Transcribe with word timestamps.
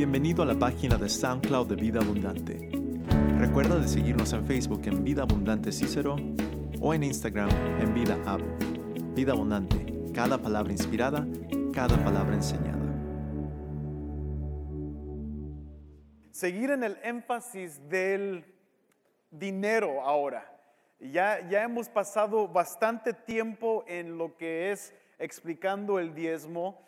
Bienvenido 0.00 0.42
a 0.42 0.46
la 0.46 0.58
página 0.58 0.96
de 0.96 1.10
SoundCloud 1.10 1.68
de 1.68 1.76
Vida 1.76 2.00
Abundante. 2.00 2.70
Recuerda 3.36 3.78
de 3.78 3.86
seguirnos 3.86 4.32
en 4.32 4.46
Facebook 4.46 4.80
en 4.86 5.04
Vida 5.04 5.24
Abundante 5.24 5.70
Cícero 5.72 6.16
o 6.80 6.94
en 6.94 7.02
Instagram 7.02 7.50
en 7.78 7.92
Vida 7.92 8.18
Ab. 8.24 8.40
Vida 9.14 9.32
Abundante, 9.32 10.10
cada 10.14 10.38
palabra 10.38 10.72
inspirada, 10.72 11.26
cada 11.74 12.02
palabra 12.02 12.34
enseñada. 12.34 12.80
seguir 16.30 16.70
en 16.70 16.82
el 16.82 16.96
énfasis 17.02 17.86
del 17.86 18.42
dinero 19.30 20.00
ahora. 20.00 20.50
Ya, 20.98 21.46
ya 21.46 21.62
hemos 21.62 21.90
pasado 21.90 22.48
bastante 22.48 23.12
tiempo 23.12 23.84
en 23.86 24.16
lo 24.16 24.34
que 24.38 24.72
es 24.72 24.94
explicando 25.18 25.98
el 25.98 26.14
diezmo. 26.14 26.80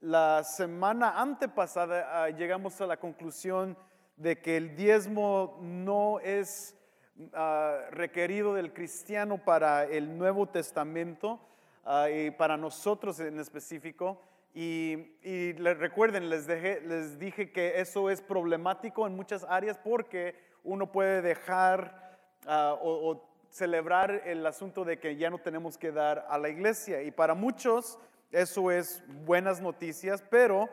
La 0.00 0.44
semana 0.44 1.20
antepasada 1.20 2.22
ah, 2.22 2.30
llegamos 2.30 2.80
a 2.80 2.86
la 2.86 2.98
conclusión 2.98 3.76
de 4.16 4.40
que 4.40 4.56
el 4.56 4.76
diezmo 4.76 5.58
no 5.60 6.20
es 6.20 6.76
ah, 7.32 7.80
requerido 7.90 8.54
del 8.54 8.72
cristiano 8.72 9.38
para 9.38 9.86
el 9.86 10.16
Nuevo 10.16 10.46
Testamento 10.46 11.40
ah, 11.84 12.08
y 12.08 12.30
para 12.30 12.56
nosotros 12.56 13.18
en 13.18 13.40
específico. 13.40 14.22
Y, 14.54 15.16
y 15.24 15.52
recuerden, 15.54 16.30
les, 16.30 16.46
les 16.46 17.18
dije 17.18 17.50
que 17.50 17.80
eso 17.80 18.08
es 18.08 18.22
problemático 18.22 19.04
en 19.04 19.16
muchas 19.16 19.44
áreas 19.48 19.78
porque 19.78 20.36
uno 20.62 20.92
puede 20.92 21.22
dejar 21.22 22.16
o 22.46 23.20
celebrar 23.50 24.22
el 24.24 24.46
asunto 24.46 24.84
de 24.84 24.98
que 25.00 25.16
ya 25.16 25.28
no 25.28 25.38
tenemos 25.38 25.76
que 25.76 25.90
dar 25.90 26.24
a 26.30 26.38
la 26.38 26.48
iglesia. 26.48 27.02
Y 27.02 27.10
para 27.10 27.34
muchos 27.34 27.98
eso 28.30 28.70
es 28.70 29.02
buenas 29.24 29.60
noticias, 29.60 30.22
pero 30.30 30.68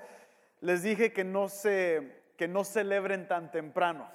les 0.62 0.84
dije 0.84 1.14
que 1.14 1.24
no, 1.24 1.48
se, 1.48 2.24
que 2.38 2.48
no 2.48 2.64
celebren 2.64 3.28
tan 3.28 3.52
temprano. 3.52 4.10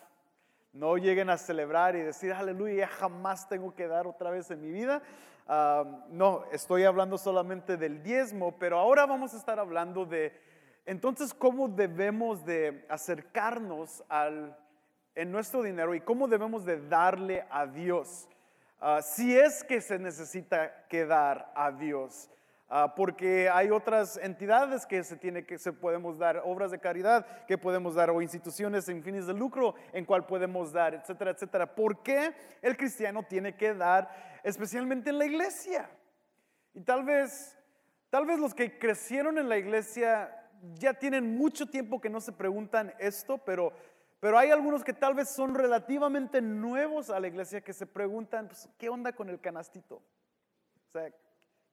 No 0.72 0.96
lleguen 0.96 1.30
a 1.30 1.36
celebrar 1.36 1.96
y 1.96 2.00
decir, 2.00 2.32
aleluya, 2.32 2.86
jamás 2.86 3.48
tengo 3.48 3.74
que 3.74 3.88
dar 3.88 4.06
otra 4.06 4.30
vez 4.30 4.50
en 4.50 4.60
mi 4.60 4.70
vida. 4.70 5.02
Ah, 5.48 6.04
no, 6.10 6.44
estoy 6.52 6.84
hablando 6.84 7.18
solamente 7.18 7.76
del 7.76 8.02
diezmo, 8.02 8.56
pero 8.58 8.78
ahora 8.78 9.04
vamos 9.06 9.34
a 9.34 9.36
estar 9.36 9.58
hablando 9.58 10.04
de, 10.04 10.32
entonces, 10.86 11.34
cómo 11.34 11.68
debemos 11.68 12.44
de 12.44 12.84
acercarnos 12.88 14.02
al, 14.08 14.56
en 15.14 15.30
nuestro 15.30 15.62
dinero 15.62 15.94
y 15.94 16.00
cómo 16.00 16.28
debemos 16.28 16.64
de 16.64 16.80
darle 16.88 17.46
a 17.50 17.66
Dios. 17.66 18.28
Ah, 18.80 19.02
si 19.02 19.36
es 19.36 19.62
que 19.62 19.80
se 19.80 19.98
necesita 19.98 20.86
que 20.88 21.04
dar 21.04 21.52
a 21.54 21.70
Dios. 21.70 22.30
Ah, 22.72 22.94
porque 22.94 23.50
hay 23.50 23.72
otras 23.72 24.16
entidades 24.16 24.86
que 24.86 25.02
se 25.02 25.16
tiene 25.16 25.44
que 25.44 25.58
se 25.58 25.72
podemos 25.72 26.18
dar, 26.18 26.40
obras 26.44 26.70
de 26.70 26.78
caridad 26.78 27.26
que 27.46 27.58
podemos 27.58 27.96
dar 27.96 28.10
o 28.10 28.22
instituciones 28.22 28.84
sin 28.84 29.02
fines 29.02 29.26
de 29.26 29.34
lucro 29.34 29.74
en 29.92 30.04
cual 30.04 30.24
podemos 30.24 30.72
dar, 30.72 30.94
etcétera, 30.94 31.32
etcétera. 31.32 31.74
¿Por 31.74 32.00
qué 32.04 32.32
el 32.62 32.76
cristiano 32.76 33.24
tiene 33.24 33.56
que 33.56 33.74
dar 33.74 34.08
especialmente 34.44 35.10
en 35.10 35.18
la 35.18 35.26
iglesia? 35.26 35.90
Y 36.72 36.82
tal 36.82 37.02
vez 37.02 37.58
tal 38.08 38.24
vez 38.24 38.38
los 38.38 38.54
que 38.54 38.78
crecieron 38.78 39.36
en 39.38 39.48
la 39.48 39.58
iglesia 39.58 40.32
ya 40.74 40.94
tienen 40.94 41.36
mucho 41.36 41.66
tiempo 41.66 42.00
que 42.00 42.08
no 42.08 42.20
se 42.20 42.30
preguntan 42.30 42.94
esto, 43.00 43.38
pero 43.38 43.72
pero 44.20 44.38
hay 44.38 44.52
algunos 44.52 44.84
que 44.84 44.92
tal 44.92 45.14
vez 45.14 45.28
son 45.30 45.56
relativamente 45.56 46.40
nuevos 46.40 47.10
a 47.10 47.18
la 47.18 47.26
iglesia 47.26 47.62
que 47.62 47.72
se 47.72 47.86
preguntan, 47.86 48.46
pues, 48.46 48.68
¿qué 48.78 48.88
onda 48.88 49.12
con 49.12 49.28
el 49.28 49.40
canastito? 49.40 49.96
O 49.96 50.90
sea, 50.92 51.10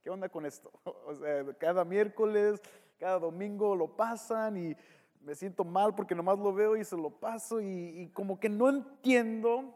¿Qué 0.07 0.11
onda 0.11 0.29
con 0.29 0.45
esto? 0.45 0.71
O 1.05 1.13
sea, 1.15 1.43
cada 1.59 1.83
miércoles, 1.83 2.61
cada 2.97 3.19
domingo 3.19 3.75
lo 3.75 3.93
pasan 3.93 4.55
y 4.55 4.73
me 5.19 5.35
siento 5.35 5.65
mal 5.65 5.95
porque 5.95 6.15
nomás 6.15 6.39
lo 6.39 6.53
veo 6.53 6.77
y 6.77 6.85
se 6.85 6.95
lo 6.95 7.09
paso 7.09 7.59
y, 7.59 8.09
como 8.13 8.39
que 8.39 8.47
no 8.47 8.69
entiendo 8.69 9.75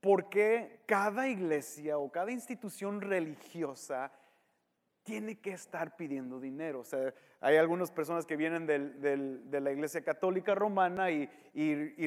por 0.00 0.28
qué 0.28 0.80
cada 0.86 1.28
iglesia 1.28 1.98
o 1.98 2.10
cada 2.10 2.32
institución 2.32 3.00
religiosa 3.00 4.10
tiene 5.04 5.38
que 5.38 5.52
estar 5.52 5.94
pidiendo 5.94 6.40
dinero. 6.40 6.80
O 6.80 6.84
sea, 6.84 7.14
hay 7.40 7.56
algunas 7.56 7.92
personas 7.92 8.26
que 8.26 8.36
vienen 8.36 8.66
de 8.66 9.60
la 9.60 9.70
iglesia 9.70 10.02
católica 10.02 10.52
romana 10.52 11.12
y, 11.12 11.28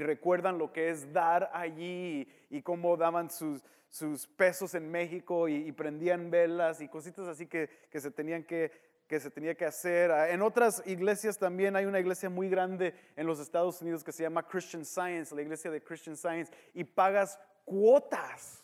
recuerdan 0.02 0.58
lo 0.58 0.74
que 0.74 0.90
es 0.90 1.14
dar 1.14 1.50
allí 1.54 2.28
y, 2.50 2.62
cómo 2.62 2.98
daban 2.98 3.30
sus, 3.30 3.64
sus, 3.94 4.26
pesos 4.26 4.74
en 4.74 4.90
México 4.90 5.48
y, 5.48 5.72
prendían 5.72 6.32
velas 6.32 6.82
y 6.82 6.88
cositas 6.88 7.28
así 7.28 7.46
que, 7.46 7.70
se 7.94 8.10
tenían 8.10 8.44
que, 8.44 8.72
que 9.08 9.20
se 9.20 9.30
tenía 9.30 9.54
que 9.54 9.66
hacer. 9.66 10.12
Ah, 10.12 10.32
en 10.32 10.42
otras 10.42 10.82
iglesias 10.88 11.38
también 11.38 11.76
hay 11.76 11.86
una 11.86 12.00
iglesia 12.00 12.28
muy 12.28 12.50
grande 12.50 12.96
en 13.16 13.28
los 13.28 13.40
Estados 13.40 13.80
Unidos 13.84 14.04
que 14.04 14.12
se 14.12 14.24
llama 14.24 14.48
Christian 14.48 14.84
Science, 14.84 15.36
la 15.36 15.44
iglesia 15.44 15.70
de 15.70 15.84
Christian 15.84 16.18
Science, 16.18 16.52
y 16.74 16.84
pagas 16.84 17.40
cuotas 17.66 18.64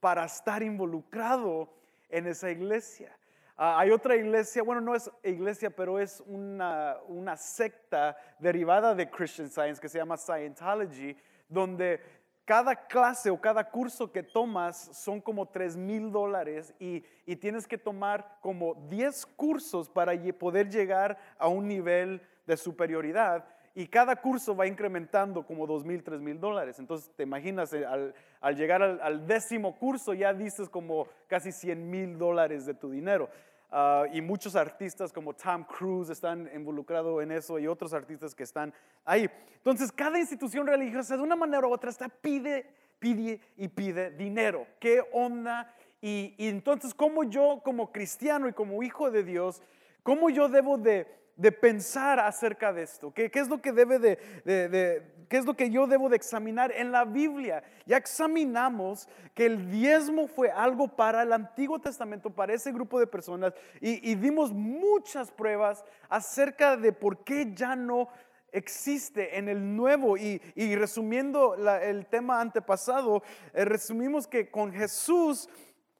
para 0.00 0.24
estar 0.24 0.62
involucrado 0.62 1.70
en 2.08 2.26
esa 2.26 2.50
iglesia. 2.50 3.14
Ah, 3.58 3.78
hay 3.78 3.90
otra 3.90 4.16
iglesia, 4.16 4.62
bueno, 4.62 4.80
no 4.80 4.94
es 4.94 5.10
iglesia, 5.22 5.68
pero 5.68 5.98
es 5.98 6.22
una, 6.24 6.96
una 7.06 7.36
secta 7.36 8.16
derivada 8.38 8.94
de 8.94 9.10
Christian 9.10 9.50
Science 9.50 9.78
que 9.78 9.90
se 9.90 9.98
llama 9.98 10.16
Scientology, 10.16 11.14
donde 11.50 12.23
cada 12.44 12.76
clase 12.76 13.30
o 13.30 13.40
cada 13.40 13.70
curso 13.70 14.12
que 14.12 14.22
tomas 14.22 14.90
son 14.92 15.20
como 15.20 15.46
3 15.46 15.76
mil 15.76 16.12
dólares 16.12 16.74
y, 16.78 17.02
y, 17.26 17.36
tienes 17.36 17.66
que 17.66 17.78
tomar 17.78 18.38
como 18.40 18.74
10 18.88 19.26
cursos 19.36 19.88
para 19.88 20.12
poder 20.38 20.68
llegar 20.68 21.16
a 21.38 21.48
un 21.48 21.66
nivel 21.66 22.20
de 22.46 22.56
superioridad 22.56 23.44
y 23.74 23.88
cada 23.88 24.14
curso 24.16 24.54
va 24.54 24.66
incrementando 24.66 25.44
como 25.44 25.66
2 25.66 25.84
mil, 25.84 26.02
3 26.02 26.20
mil 26.20 26.38
dólares. 26.38 26.78
Entonces 26.78 27.10
te 27.16 27.24
imaginas, 27.24 27.72
eh, 27.72 27.84
al, 27.84 28.56
llegar 28.56 28.82
al, 28.82 29.00
al, 29.00 29.26
décimo 29.26 29.76
curso 29.76 30.14
ya 30.14 30.32
dices 30.32 30.68
como 30.68 31.08
casi 31.26 31.50
100 31.50 31.90
mil 31.90 32.18
dólares 32.18 32.66
de 32.66 32.74
tu 32.74 32.90
dinero. 32.90 33.28
Uh, 33.74 34.06
y 34.12 34.20
muchos 34.20 34.54
artistas 34.54 35.12
como 35.12 35.34
Tom 35.34 35.64
Cruise 35.64 36.08
están 36.08 36.48
involucrados 36.54 37.20
en 37.20 37.32
eso 37.32 37.58
y 37.58 37.66
otros 37.66 37.92
artistas 37.92 38.32
que 38.32 38.44
están 38.44 38.72
ahí. 39.04 39.28
Entonces, 39.56 39.90
cada 39.90 40.16
institución 40.16 40.64
religiosa 40.64 41.16
de 41.16 41.22
una 41.24 41.34
manera 41.34 41.66
u 41.66 41.72
otra 41.72 41.90
está 41.90 42.08
pide, 42.08 42.70
pide 43.00 43.40
y 43.56 43.66
pide 43.66 44.12
dinero. 44.12 44.64
¿Qué 44.78 45.02
onda? 45.12 45.74
Y, 46.00 46.36
y 46.38 46.46
entonces, 46.46 46.94
¿cómo 46.94 47.24
yo 47.24 47.62
como 47.64 47.90
cristiano 47.90 48.48
y 48.48 48.52
como 48.52 48.80
hijo 48.84 49.10
de 49.10 49.24
Dios, 49.24 49.60
cómo 50.04 50.30
yo 50.30 50.48
debo 50.48 50.78
de 50.78 51.08
de 51.36 51.50
pensar 51.50 52.20
acerca 52.20 52.72
de 52.72 52.82
esto. 52.82 53.12
¿Qué, 53.12 53.30
qué 53.30 53.40
es 53.40 53.48
lo 53.48 53.60
que 53.60 53.72
debe 53.72 53.98
de, 53.98 54.18
de, 54.44 55.02
qué 55.28 55.38
es 55.38 55.44
lo 55.44 55.54
que 55.54 55.70
yo 55.70 55.86
debo 55.86 56.08
de 56.08 56.16
examinar 56.16 56.72
en 56.72 56.92
la 56.92 57.04
Biblia? 57.04 57.62
Ya 57.86 57.96
examinamos 57.96 59.08
que 59.34 59.46
el 59.46 59.70
diezmo 59.70 60.26
fue 60.26 60.50
algo 60.50 60.88
para 60.88 61.22
el 61.22 61.32
Antiguo 61.32 61.78
Testamento, 61.78 62.30
para 62.30 62.54
ese 62.54 62.72
grupo 62.72 62.98
de 62.98 63.06
personas, 63.06 63.54
y, 63.80 64.14
dimos 64.14 64.52
muchas 64.52 65.30
pruebas 65.30 65.84
acerca 66.08 66.76
de 66.76 66.92
por 66.92 67.24
qué 67.24 67.52
ya 67.54 67.76
no 67.76 68.08
existe 68.52 69.36
en 69.36 69.48
el 69.48 69.76
nuevo. 69.76 70.16
Y, 70.16 70.40
resumiendo 70.76 71.54
el 71.54 72.06
tema 72.06 72.40
antepasado, 72.40 73.22
eh, 73.52 73.64
resumimos 73.64 74.26
que 74.26 74.50
con 74.50 74.72
Jesús 74.72 75.48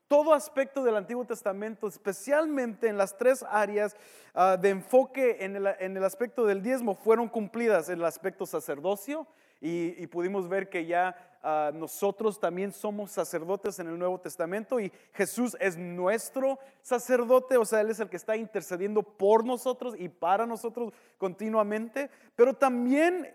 todo 0.09 0.35
aspecto 0.35 0.85
del 0.85 0.97
Antiguo 0.97 1.25
Testamento, 1.25 1.89
especialmente 1.89 2.89
en 2.89 2.99
las 2.99 3.17
tres 3.17 3.45
áreas 3.49 3.97
ah, 4.35 4.57
de 4.57 4.71
enfoque 4.71 5.39
en 5.41 5.57
el, 5.57 6.05
aspecto 6.05 6.45
del 6.45 6.63
diezmo, 6.63 6.95
fueron 6.95 7.29
cumplidas 7.29 7.89
en 7.89 7.99
el 7.99 8.05
aspecto 8.05 8.47
sacerdocio 8.47 9.27
y, 9.61 10.07
pudimos 10.09 10.49
ver 10.49 10.69
que 10.69 10.85
ya 10.85 11.17
ah, 11.43 11.71
nosotros 11.73 12.39
también 12.39 12.73
somos 12.73 13.13
sacerdotes 13.13 13.79
en 13.79 13.89
el 13.89 13.99
Nuevo 13.99 14.21
Testamento 14.21 14.79
y 14.79 14.93
Jesús 15.15 15.57
es 15.59 15.79
nuestro 15.79 16.59
sacerdote, 16.83 17.57
o 17.57 17.65
sea, 17.65 17.81
Él 17.81 17.91
es 17.91 18.01
el 18.01 18.11
que 18.11 18.19
está 18.19 18.37
intercediendo 18.37 19.03
por 19.03 19.45
nosotros 19.45 19.95
y 19.99 20.09
para 20.11 20.47
nosotros 20.47 20.93
continuamente, 21.17 22.11
pero 22.37 22.53
también 22.53 23.33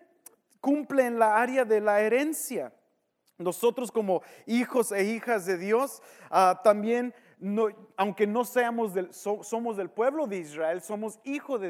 cumple 0.61 1.05
en 1.05 1.17
la 1.17 1.37
área 1.37 1.65
de 1.65 1.81
la 1.81 2.01
herencia. 2.01 2.71
Nosotros 3.39 3.89
como 3.89 4.21
hijos 4.45 4.91
e 4.91 5.05
hijas 5.05 5.45
de 5.45 5.57
Dios, 5.57 6.01
ah, 6.29 6.59
también, 6.61 7.13
aunque 7.95 8.27
no 8.27 8.43
seamos 8.43 8.93
del, 8.93 9.13
somos 9.13 9.77
del 9.77 9.89
pueblo 9.89 10.27
de 10.27 10.39
Israel, 10.39 10.81
somos 10.81 11.21
hijos 11.23 11.61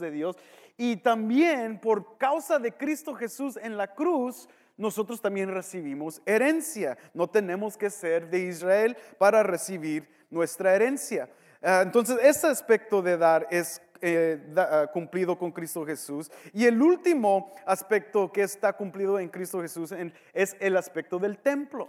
de, 0.00 0.10
Dios. 0.12 0.36
Y 0.76 0.96
también 0.98 1.80
por 1.80 2.16
causa 2.18 2.60
de 2.60 2.72
Cristo 2.72 3.14
Jesús 3.14 3.58
en 3.60 3.76
la 3.76 3.94
cruz, 3.94 4.48
nosotros 4.76 5.20
también 5.20 5.52
recibimos 5.52 6.22
herencia. 6.24 6.96
No 7.14 7.28
tenemos 7.28 7.76
que 7.76 7.90
ser 7.90 8.30
de 8.30 8.38
Israel 8.44 8.96
para 9.18 9.42
recibir 9.42 10.08
nuestra 10.30 10.76
herencia. 10.76 11.28
Ah, 11.60 11.80
entonces, 11.82 12.16
ese 12.22 12.46
aspecto 12.46 13.02
de 13.02 13.16
dar 13.16 13.48
es 13.50 13.82
eh, 14.02 14.38
ah, 14.56 14.90
cumplido 14.92 15.38
con 15.38 15.52
Cristo 15.52 15.86
Jesús. 15.86 16.30
Y 16.52 16.66
el 16.66 16.82
último 16.82 17.54
aspecto 17.64 18.30
que 18.30 18.42
está 18.42 18.72
cumplido 18.72 19.18
en 19.18 19.28
Cristo 19.28 19.62
Jesús 19.62 19.94
es 20.34 20.56
el 20.60 20.76
aspecto 20.76 21.18
del 21.18 21.38
templo. 21.38 21.88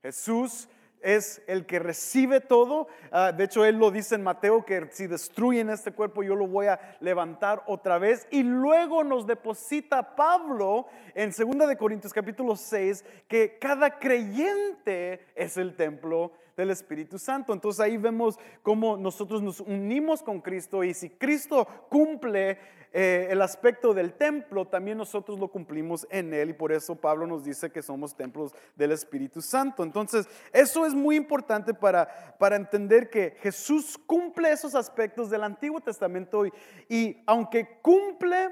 Jesús 0.00 0.68
es 1.00 1.42
el 1.46 1.66
que 1.66 1.78
recibe 1.78 2.40
todo. 2.40 2.88
Ah, 3.10 3.32
de 3.32 3.44
hecho, 3.44 3.64
Él 3.64 3.76
lo 3.76 3.90
dice 3.90 4.14
en 4.14 4.22
Mateo 4.22 4.64
que 4.64 4.88
si 4.90 5.06
destruyen 5.06 5.70
este 5.70 5.92
cuerpo, 5.92 6.22
yo 6.22 6.34
lo 6.34 6.46
voy 6.46 6.66
a 6.66 6.96
levantar 7.00 7.62
otra 7.66 7.98
vez. 7.98 8.26
Y 8.30 8.42
luego 8.42 9.04
nos 9.04 9.26
deposita 9.26 10.16
Pablo 10.16 10.86
en 11.14 11.30
2 11.30 11.68
de 11.68 11.76
Corintios 11.76 12.12
capítulo 12.12 12.56
6 12.56 13.04
que 13.26 13.58
cada 13.58 13.98
creyente 13.98 15.26
es 15.34 15.56
el 15.56 15.76
templo 15.76 16.32
del 16.58 16.70
Espíritu 16.70 17.18
Santo. 17.18 17.52
Entonces 17.52 17.80
ahí 17.80 17.96
vemos 17.96 18.38
cómo 18.62 18.96
nosotros 18.96 19.40
nos 19.42 19.60
unimos 19.60 20.22
con 20.22 20.40
Cristo 20.40 20.82
y 20.82 20.92
si 20.92 21.10
Cristo 21.10 21.66
cumple 21.88 22.58
eh, 22.92 23.28
el 23.30 23.40
aspecto 23.42 23.94
del 23.94 24.14
templo, 24.14 24.66
también 24.66 24.98
nosotros 24.98 25.38
lo 25.38 25.48
cumplimos 25.48 26.06
en 26.10 26.34
Él 26.34 26.50
y 26.50 26.54
por 26.54 26.72
eso 26.72 26.96
Pablo 26.96 27.26
nos 27.26 27.44
dice 27.44 27.70
que 27.70 27.80
somos 27.80 28.16
templos 28.16 28.52
del 28.74 28.90
Espíritu 28.90 29.40
Santo. 29.40 29.84
Entonces 29.84 30.28
eso 30.52 30.84
es 30.84 30.94
muy 30.94 31.14
importante 31.14 31.74
para, 31.74 32.36
para 32.38 32.56
entender 32.56 33.08
que 33.08 33.36
Jesús 33.40 33.96
cumple 33.96 34.50
esos 34.50 34.74
aspectos 34.74 35.30
del 35.30 35.44
Antiguo 35.44 35.80
Testamento 35.80 36.44
y, 36.44 36.52
y 36.88 37.22
aunque 37.26 37.78
cumple 37.82 38.48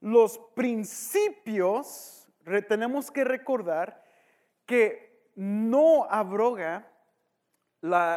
los 0.00 0.40
principios, 0.54 2.26
tenemos 2.68 3.12
que 3.12 3.22
recordar 3.22 4.02
que 4.66 5.09
no 5.34 6.04
abroga 6.04 6.86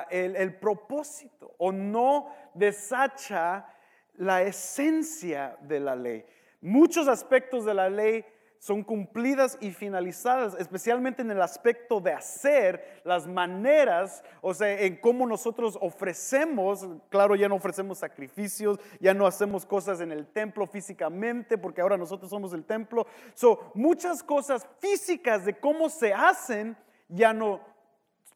el, 0.10 0.56
propósito 0.56 1.56
o 1.58 1.72
no 1.72 2.34
desacha 2.54 3.68
la 4.16 4.42
esencia 4.42 5.58
de 5.62 5.80
la 5.80 5.96
ley. 5.96 6.26
Muchos 6.62 7.08
aspectos 7.08 7.66
de 7.66 7.74
la 7.74 7.90
ley 7.90 8.26
son 8.64 8.82
cumplidas 8.82 9.58
y 9.60 9.72
finalizadas, 9.72 10.56
especialmente 10.58 11.22
en 11.22 11.32
el 11.32 11.42
aspecto 11.42 12.00
de 12.00 12.14
hacer, 12.14 13.02
las 13.04 13.28
maneras, 13.28 14.24
o 14.40 14.54
sea, 14.54 14.80
en 14.80 14.96
cómo 14.96 15.28
nosotros 15.28 15.78
ofrecemos, 15.82 16.88
claro, 17.10 17.36
ya 17.36 17.50
no 17.50 17.56
ofrecemos 17.56 17.98
sacrificios, 17.98 18.80
ya 19.02 19.14
no 19.14 19.28
hacemos 19.28 19.66
cosas 19.66 20.00
en 20.00 20.14
el 20.14 20.28
templo 20.28 20.66
físicamente, 20.66 21.58
porque 21.58 21.82
ahora 21.82 21.98
nosotros 21.98 22.30
somos 22.30 22.54
el 22.54 22.64
templo. 22.64 23.06
Son 23.34 23.58
muchas 23.74 24.24
cosas 24.24 24.66
físicas 24.80 25.44
de 25.44 25.60
cómo 25.60 25.90
se 25.90 26.14
hacen 26.14 26.78
ya 27.14 27.34
no 27.34 27.62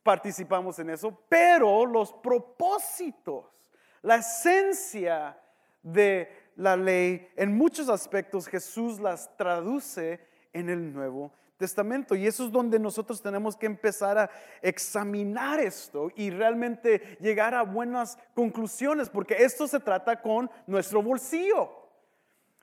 participamos 0.03 0.79
en 0.79 0.91
eso, 0.91 1.17
pero 1.27 1.85
los 1.85 2.13
propósitos, 2.13 3.45
la 4.01 4.17
esencia 4.17 5.37
de 5.81 6.51
la 6.55 6.77
ley, 6.77 7.27
en 7.35 7.57
muchos 7.57 7.89
aspectos 7.89 8.47
Jesús 8.47 8.99
las 8.99 9.35
traduce 9.35 10.19
en 10.53 10.69
el 10.69 10.93
Nuevo 10.93 11.31
Testamento. 11.57 12.15
Y 12.15 12.27
eso 12.27 12.45
es 12.45 12.51
donde 12.51 12.79
nosotros 12.79 13.21
tenemos 13.21 13.55
que 13.55 13.65
empezar 13.65 14.17
a 14.17 14.29
examinar 14.61 15.59
esto 15.59 16.11
y 16.15 16.29
realmente 16.29 17.17
llegar 17.19 17.53
a 17.53 17.63
buenas 17.63 18.17
conclusiones, 18.33 19.09
porque 19.09 19.35
esto 19.39 19.67
se 19.67 19.79
trata 19.79 20.21
con 20.21 20.49
nuestro 20.67 21.01
bolsillo. 21.01 21.86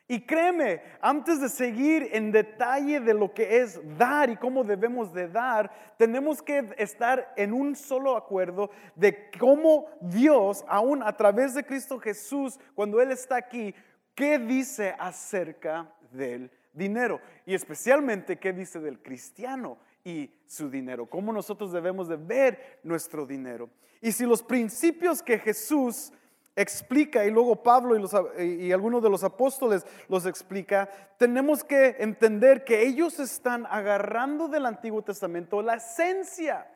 Y 0.07 0.21
créeme, 0.27 0.83
antes 1.01 1.41
de 1.41 1.49
seguir 1.49 2.11
en 2.13 2.31
detalle 2.31 3.01
de 3.01 3.15
lo 3.15 3.33
que 3.33 3.63
es 3.63 3.81
dar 3.97 4.29
y 4.29 4.37
cómo 4.37 4.63
debemos 4.63 5.15
de 5.15 5.29
dar, 5.29 5.71
tenemos 5.97 6.43
que 6.43 6.75
estar 6.77 7.33
en 7.37 7.55
un 7.55 7.75
solo 7.75 8.15
acuerdo 8.15 8.71
de 8.95 9.31
cómo 9.39 9.87
Dios, 10.03 10.63
aún 10.69 11.03
a 11.03 11.17
través 11.17 11.55
de 11.55 11.65
Cristo 11.65 11.99
Jesús, 11.99 12.61
cuando 12.75 13.01
Él 13.01 13.13
está 13.13 13.37
aquí, 13.37 13.75
qué 14.15 14.39
dice 14.39 14.95
acerca 14.99 15.91
del 16.13 16.51
dinero 16.75 17.21
y 17.47 17.55
especialmente 17.55 18.39
qué 18.39 18.53
dice 18.53 18.81
del 18.81 19.01
cristiano 19.01 19.79
y 20.05 20.31
su 20.47 20.69
dinero, 20.69 21.07
cómo 21.07 21.33
nosotros 21.33 21.73
debemos 21.73 22.09
de 22.09 22.17
ver 22.17 22.81
nuestro 22.83 23.25
dinero. 23.25 23.71
Y 24.03 24.13
si 24.13 24.27
los 24.27 24.43
principios 24.43 25.23
que 25.23 25.39
Jesús 25.39 26.13
explica 26.57 27.25
y 27.25 27.31
luego 27.31 27.63
Pablo 27.63 27.97
y, 28.39 28.73
algunos 28.73 29.03
de 29.03 29.11
los 29.11 29.25
apóstoles 29.25 29.87
los 30.09 30.27
explica, 30.27 30.89
tenemos 31.19 31.65
que 31.65 31.97
entender 31.99 32.65
que 32.65 32.87
ellos 32.87 33.19
están 33.19 33.67
agarrando 33.67 34.49
del 34.49 34.67
Antiguo 34.67 35.03
Testamento 35.03 35.63
la 35.63 35.75
esencia, 35.75 36.67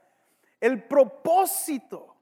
el 0.60 0.82
propósito. 0.82 2.14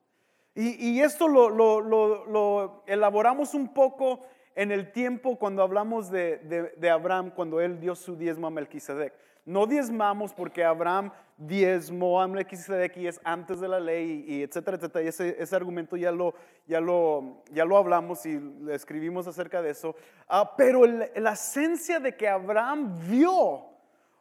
Y, 0.54 1.00
esto 1.00 1.28
lo, 1.28 2.82
elaboramos 2.86 3.52
un 3.52 3.74
poco 3.74 4.24
en 4.54 4.72
el 4.72 4.90
tiempo 4.90 5.38
cuando 5.38 5.62
hablamos 5.62 6.10
de, 6.10 6.72
de 6.76 6.90
Abraham, 6.90 7.30
cuando 7.30 7.60
él 7.60 7.78
dio 7.78 7.94
su 7.94 8.16
diezmo 8.16 8.46
a 8.46 8.50
Melquisedec. 8.50 9.12
No 9.46 9.66
diezmamos 9.66 10.34
porque 10.34 10.64
Abraham 10.64 11.12
diezmó 11.36 12.20
a 12.20 12.26
Melquisedec 12.26 12.96
y 12.96 13.06
es 13.06 13.20
antes 13.22 13.60
de 13.60 13.68
la 13.68 13.78
ley 13.78 14.24
y 14.26 14.42
etcétera, 14.42 14.76
etcétera. 14.76 15.04
Y 15.04 15.08
ese, 15.08 15.40
ese 15.40 15.54
argumento 15.54 15.96
ya 15.96 16.10
lo, 16.10 16.34
ya, 16.66 16.80
lo, 16.80 17.44
ya 17.52 17.64
lo 17.64 17.76
hablamos 17.76 18.26
y 18.26 18.40
le 18.40 18.74
escribimos 18.74 19.28
acerca 19.28 19.62
de 19.62 19.70
eso. 19.70 19.94
Ah, 20.28 20.56
pero 20.56 20.84
la 20.84 21.32
esencia 21.32 22.00
de 22.00 22.16
que 22.16 22.28
Abraham 22.28 22.98
dio 23.08 23.66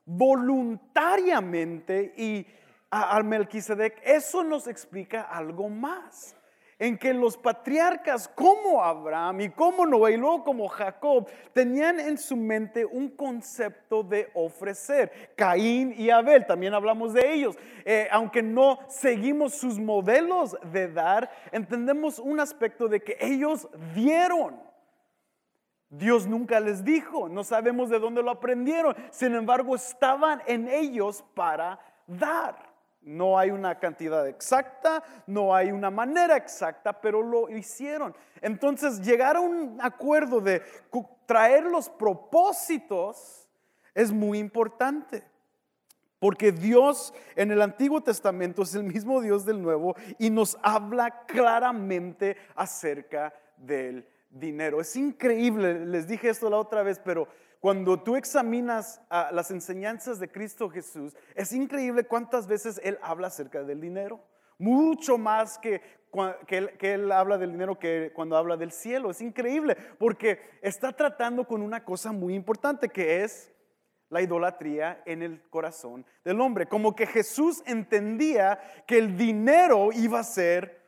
voluntariamente 0.06 2.14
y 2.16 2.46
a, 2.92 3.18
a 3.18 3.24
Melquisedec, 3.24 4.00
eso 4.06 4.44
nos 4.44 4.68
explica 4.68 5.24
algo 5.24 5.70
más 5.70 6.36
en 6.78 6.98
que 6.98 7.14
los 7.14 7.38
patriarcas 7.38 8.28
como 8.28 8.84
Abraham 8.84 9.42
y 9.42 9.50
como 9.50 9.86
Noé 9.86 10.14
y 10.14 10.18
luego 10.18 10.44
como 10.44 10.68
Jacob 10.68 11.28
tenían 11.54 12.00
en 12.00 12.18
su 12.18 12.36
mente 12.36 12.86
un 12.86 13.10
concepto 13.10 14.04
de 14.04 14.30
ofrecer. 14.34 15.34
Caín 15.36 15.94
y 15.98 16.10
Abel, 16.10 16.46
también 16.46 16.74
hablamos 16.74 17.14
de 17.14 17.34
ellos. 17.34 17.58
Eh, 17.86 18.08
aunque 18.12 18.44
no 18.44 18.80
seguimos 18.90 19.54
sus 19.54 19.80
modelos 19.80 20.58
de 20.72 20.92
dar, 20.92 21.30
entendemos 21.52 22.20
un 22.20 22.40
aspecto 22.40 22.88
de 22.88 23.02
que 23.02 23.18
ellos 23.22 23.70
dieron. 23.94 24.60
Dios 25.90 26.28
nunca 26.28 26.60
les 26.60 26.84
dijo, 26.84 27.30
no 27.30 27.44
sabemos 27.44 27.90
de 27.90 28.00
dónde 28.00 28.22
lo 28.22 28.32
aprendieron, 28.32 28.96
sin 29.12 29.34
embargo 29.34 29.76
estaban 29.76 30.42
en 30.46 30.68
ellos 30.68 31.24
para 31.34 31.80
dar. 32.06 32.75
No 33.06 33.38
hay 33.38 33.52
una 33.52 33.78
cantidad 33.78 34.28
exacta, 34.28 35.04
no 35.28 35.54
hay 35.54 35.72
una 35.72 35.92
manera 35.92 36.36
exacta, 36.36 37.00
pero 37.00 37.22
lo 37.22 37.48
hicieron. 37.50 38.16
Entonces, 38.42 39.00
llegar 39.00 39.36
a 39.38 39.42
un 39.42 39.78
acuerdo 39.80 40.42
de 40.42 40.64
traer 41.28 41.66
los 41.66 41.88
propósitos 41.88 43.48
es 43.94 44.12
muy 44.12 44.40
importante. 44.40 45.24
Porque 46.18 46.52
Dios 46.52 47.14
en 47.36 47.52
el 47.52 47.62
Antiguo 47.62 48.02
Testamento 48.02 48.64
es 48.64 48.74
el 48.74 48.84
mismo 48.84 49.22
Dios 49.22 49.46
del 49.46 49.62
Nuevo 49.62 49.96
y 50.18 50.32
nos 50.32 50.58
habla 50.64 51.26
claramente 51.28 52.38
acerca 52.56 53.36
del 53.58 54.08
dinero. 54.32 54.82
Es 54.82 54.96
increíble, 54.96 55.86
les 55.86 56.08
dije 56.08 56.30
esto 56.30 56.50
la 56.50 56.58
otra 56.58 56.82
vez, 56.82 57.00
pero 57.00 57.28
cuando 57.66 58.00
tú 58.00 58.16
examinas 58.16 59.02
las 59.10 59.50
enseñanzas 59.50 60.20
de 60.20 60.32
Cristo 60.32 60.70
Jesús, 60.70 61.18
es 61.34 61.52
increíble 61.52 62.04
cuántas 62.04 62.46
veces 62.46 62.80
Él 62.84 63.00
habla 63.02 63.26
acerca 63.26 63.64
del 63.64 63.82
dinero. 63.82 64.22
Mucho 64.60 65.18
más 65.18 65.58
que, 65.58 65.82
que, 66.46 66.94
él, 66.94 67.12
habla 67.12 67.40
del 67.40 67.54
dinero 67.54 67.80
que 67.80 68.12
cuando 68.14 68.38
habla 68.38 68.56
del 68.56 68.72
cielo. 68.72 69.10
Es 69.10 69.20
increíble 69.20 69.76
porque 69.98 70.40
está 70.62 70.92
tratando 70.92 71.48
con 71.48 71.64
una 71.64 71.84
cosa 71.84 72.12
muy 72.12 72.36
importante 72.36 72.90
que 72.90 73.24
es 73.24 73.52
la 74.10 74.22
idolatría 74.22 75.02
en 75.08 75.24
el 75.24 75.42
corazón 75.50 76.06
del 76.24 76.42
hombre. 76.42 76.68
Como 76.68 76.96
que 76.96 77.08
Jesús 77.08 77.64
entendía 77.66 78.60
que 78.86 79.00
el 79.00 79.18
dinero 79.18 79.90
iba 79.92 80.20
a 80.20 80.24
ser 80.24 80.84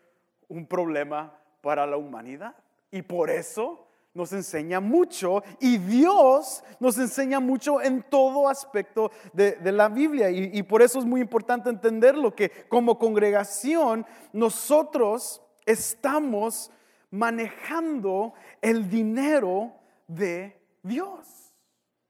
un 0.48 0.68
problema 0.68 1.40
para 1.62 1.88
la 1.88 1.98
humanidad. 1.98 2.56
Y 2.92 3.02
por 3.02 3.32
eso 3.32 3.87
nos 4.18 4.34
enseña 4.34 4.80
mucho 4.80 5.44
y 5.60 5.78
Dios 5.78 6.64
nos 6.80 6.98
enseña 6.98 7.40
mucho 7.40 7.82
en 7.82 8.02
todo 8.02 8.50
aspecto 8.50 9.12
de, 9.32 9.58
la 9.72 9.88
Biblia. 9.88 10.30
Y, 10.32 10.64
por 10.64 10.82
eso 10.82 10.98
es 10.98 11.06
muy 11.06 11.22
importante 11.22 11.70
entenderlo, 11.70 12.36
que 12.36 12.50
como 12.68 12.98
congregación 12.98 14.06
nosotros 14.34 15.42
estamos 15.66 16.72
manejando 17.12 18.34
el 18.62 18.90
dinero 18.90 19.72
de 20.08 20.60
Dios. 20.82 21.54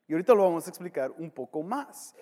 Y 0.07 0.13
ahorita 0.13 0.33
lo 0.33 0.43
vamos 0.43 0.65
a 0.65 0.69
explicar 0.69 1.11
un 1.17 1.29
poco 1.29 1.61
más. 1.61 2.15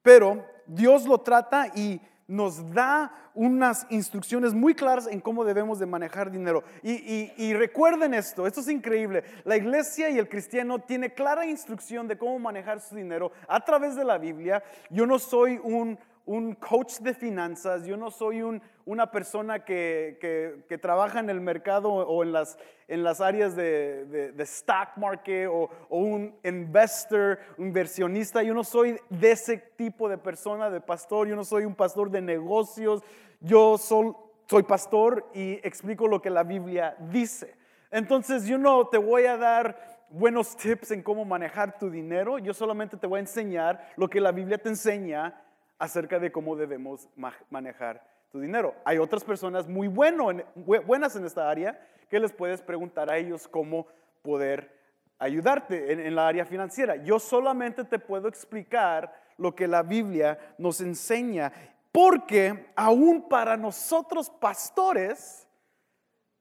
Pero 0.00 0.42
Dios 0.66 1.04
lo 1.04 1.18
trata 1.18 1.66
y 1.74 2.00
nos 2.28 2.72
da 2.74 3.10
unas 3.34 3.86
instrucciones 3.88 4.52
muy 4.52 4.74
claras 4.74 5.06
en 5.06 5.20
cómo 5.20 5.44
debemos 5.44 5.78
de 5.78 5.86
manejar 5.86 6.30
dinero. 6.30 6.62
Y, 6.82 7.54
recuerden 7.54 8.12
esto, 8.12 8.46
esto 8.46 8.60
es 8.60 8.68
increíble. 8.68 9.24
La 9.44 9.56
iglesia 9.56 10.10
y 10.10 10.18
el 10.18 10.28
cristiano 10.28 10.78
tiene 10.78 11.14
clara 11.14 11.46
instrucción 11.46 12.06
de 12.06 12.18
cómo 12.18 12.38
manejar 12.38 12.80
su 12.80 12.94
dinero 12.94 13.32
a 13.48 13.64
través 13.64 13.96
de 13.96 14.04
la 14.04 14.18
Biblia. 14.18 14.62
Yo 14.90 15.06
no 15.06 15.18
soy 15.18 15.58
un, 15.62 15.98
un 16.28 16.54
coach 16.54 16.98
de 16.98 17.14
finanzas, 17.14 17.86
yo 17.86 17.96
no 17.96 18.10
soy 18.10 18.42
un, 18.42 18.60
una 18.84 19.10
persona 19.10 19.64
que, 19.64 20.18
que, 20.20 20.62
que, 20.68 20.76
trabaja 20.76 21.20
en 21.20 21.30
el 21.30 21.40
mercado 21.40 21.90
o 21.90 22.22
en 22.22 22.32
las, 22.32 22.58
en 22.86 23.02
las 23.02 23.22
áreas 23.22 23.56
de, 23.56 24.04
de, 24.04 24.32
de 24.32 24.42
stock 24.44 24.90
market 24.96 25.48
o, 25.48 25.70
o, 25.88 25.98
un 25.98 26.34
investor, 26.44 27.38
inversionista, 27.56 28.42
yo 28.42 28.52
no 28.52 28.62
soy 28.62 29.00
de 29.08 29.30
ese 29.30 29.56
tipo 29.56 30.06
de 30.06 30.18
persona, 30.18 30.68
de 30.68 30.82
pastor, 30.82 31.28
yo 31.28 31.34
no 31.34 31.44
soy 31.44 31.64
un 31.64 31.74
pastor 31.74 32.10
de 32.10 32.20
negocios, 32.20 33.02
yo 33.40 33.78
soy 33.78 34.62
pastor 34.64 35.24
y 35.32 35.54
explico 35.66 36.06
lo 36.06 36.20
que 36.20 36.28
la 36.28 36.42
Biblia 36.42 36.94
dice. 37.10 37.56
Entonces 37.90 38.44
yo 38.44 38.58
no 38.58 38.86
te 38.88 38.98
voy 38.98 39.24
a 39.24 39.38
dar 39.38 40.04
buenos 40.10 40.54
tips 40.56 40.90
en 40.90 41.02
cómo 41.02 41.24
manejar 41.24 41.78
tu 41.78 41.88
dinero, 41.88 42.38
yo 42.38 42.52
solamente 42.52 42.98
te 42.98 43.06
voy 43.06 43.16
a 43.16 43.20
enseñar 43.20 43.92
lo 43.96 44.10
que 44.10 44.20
la 44.20 44.32
Biblia 44.32 44.58
te 44.58 44.68
enseña 44.68 45.42
acerca 45.78 46.18
de 46.18 46.32
cómo 46.32 46.56
debemos 46.56 47.08
manejar 47.50 48.04
tu 48.30 48.40
dinero. 48.40 48.74
Hay 48.84 48.98
otras 48.98 49.24
personas 49.24 49.66
muy 49.68 49.88
buenas 49.88 51.16
en 51.16 51.24
esta 51.24 51.48
área 51.48 51.78
que 52.10 52.20
les 52.20 52.32
puedes 52.32 52.62
preguntar 52.62 53.10
a 53.10 53.16
ellos 53.16 53.48
cómo 53.48 53.86
poder 54.22 54.76
ayudarte 55.18 55.92
en, 55.92 56.00
en 56.00 56.14
la 56.14 56.28
área 56.28 56.44
financiera. 56.44 56.96
Yo 56.96 57.18
solamente 57.18 57.84
te 57.84 57.98
puedo 57.98 58.28
explicar 58.28 59.12
lo 59.36 59.54
que 59.54 59.68
la 59.68 59.82
Biblia 59.82 60.38
nos 60.58 60.80
enseña, 60.80 61.52
porque 61.92 62.72
aún 62.76 63.28
para 63.28 63.56
nosotros 63.56 64.30
pastores, 64.30 65.48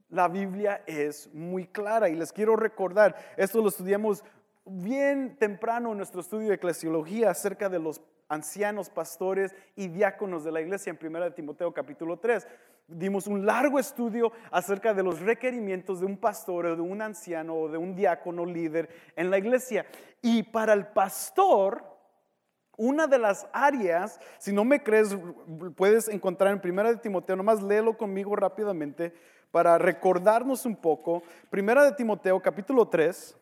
la 0.09 0.27
Biblia 0.27 0.83
es 0.85 1.33
muy 1.33 1.67
clara 1.67 2.09
y 2.09 2.15
les 2.15 2.31
quiero 2.31 2.55
recordar, 2.55 3.15
esto 3.35 3.61
lo 3.61 3.69
estudiamos 3.69 4.23
bien 4.65 5.37
temprano 5.37 5.91
en 5.91 5.97
nuestro 5.97 6.21
estudio 6.21 6.49
de 6.49 6.55
eclesiología 6.55 7.29
acerca 7.29 7.69
de 7.69 7.79
los 7.79 8.01
ancianos, 8.29 8.89
pastores 8.89 9.55
y 9.75 9.87
diáconos 9.87 10.43
de 10.43 10.51
la 10.51 10.61
iglesia 10.61 10.91
en 10.91 11.15
1 11.15 11.33
Timoteo 11.33 11.73
capítulo 11.73 12.17
3. 12.17 12.47
Dimos 12.87 13.27
un 13.27 13.45
largo 13.45 13.79
estudio 13.79 14.31
acerca 14.51 14.93
de 14.93 15.03
los 15.03 15.19
requerimientos 15.19 15.99
de 15.99 16.05
un 16.05 16.17
pastor 16.17 16.65
o 16.67 16.75
de 16.75 16.81
un 16.81 17.01
anciano 17.01 17.55
o 17.55 17.69
de 17.69 17.77
un 17.77 17.95
diácono 17.95 18.45
líder 18.45 18.89
en 19.15 19.29
la 19.29 19.37
iglesia. 19.37 19.85
Y 20.21 20.43
para 20.43 20.73
el 20.73 20.87
pastor, 20.87 21.83
una 22.77 23.07
de 23.07 23.17
las 23.17 23.47
áreas, 23.51 24.19
si 24.37 24.53
no 24.53 24.63
me 24.63 24.83
crees, 24.83 25.17
puedes 25.75 26.07
encontrar 26.07 26.53
en 26.53 26.71
1 26.71 26.99
Timoteo, 26.99 27.35
nomás 27.35 27.61
léelo 27.61 27.97
conmigo 27.97 28.35
rápidamente 28.35 29.13
para 29.51 29.77
recordarnos 29.77 30.65
un 30.65 30.75
poco. 30.75 31.23
1 31.51 31.95
Timoteo 31.95 32.39
capítulo 32.39 32.87
3, 32.87 33.35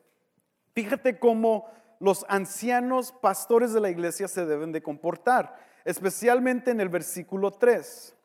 fíjate 0.74 1.20
cómo 1.20 1.70
los 2.00 2.26
ancianos 2.28 3.12
pastores 3.12 3.74
de 3.74 3.82
la 3.82 3.90
iglesia 3.90 4.28
se 4.28 4.46
deben 4.46 4.72
de 4.72 4.84
comportar, 4.84 5.56
especialmente 5.86 6.72
en 6.72 6.82
el 6.82 6.90
versículo 6.90 7.52
3. 7.52 8.16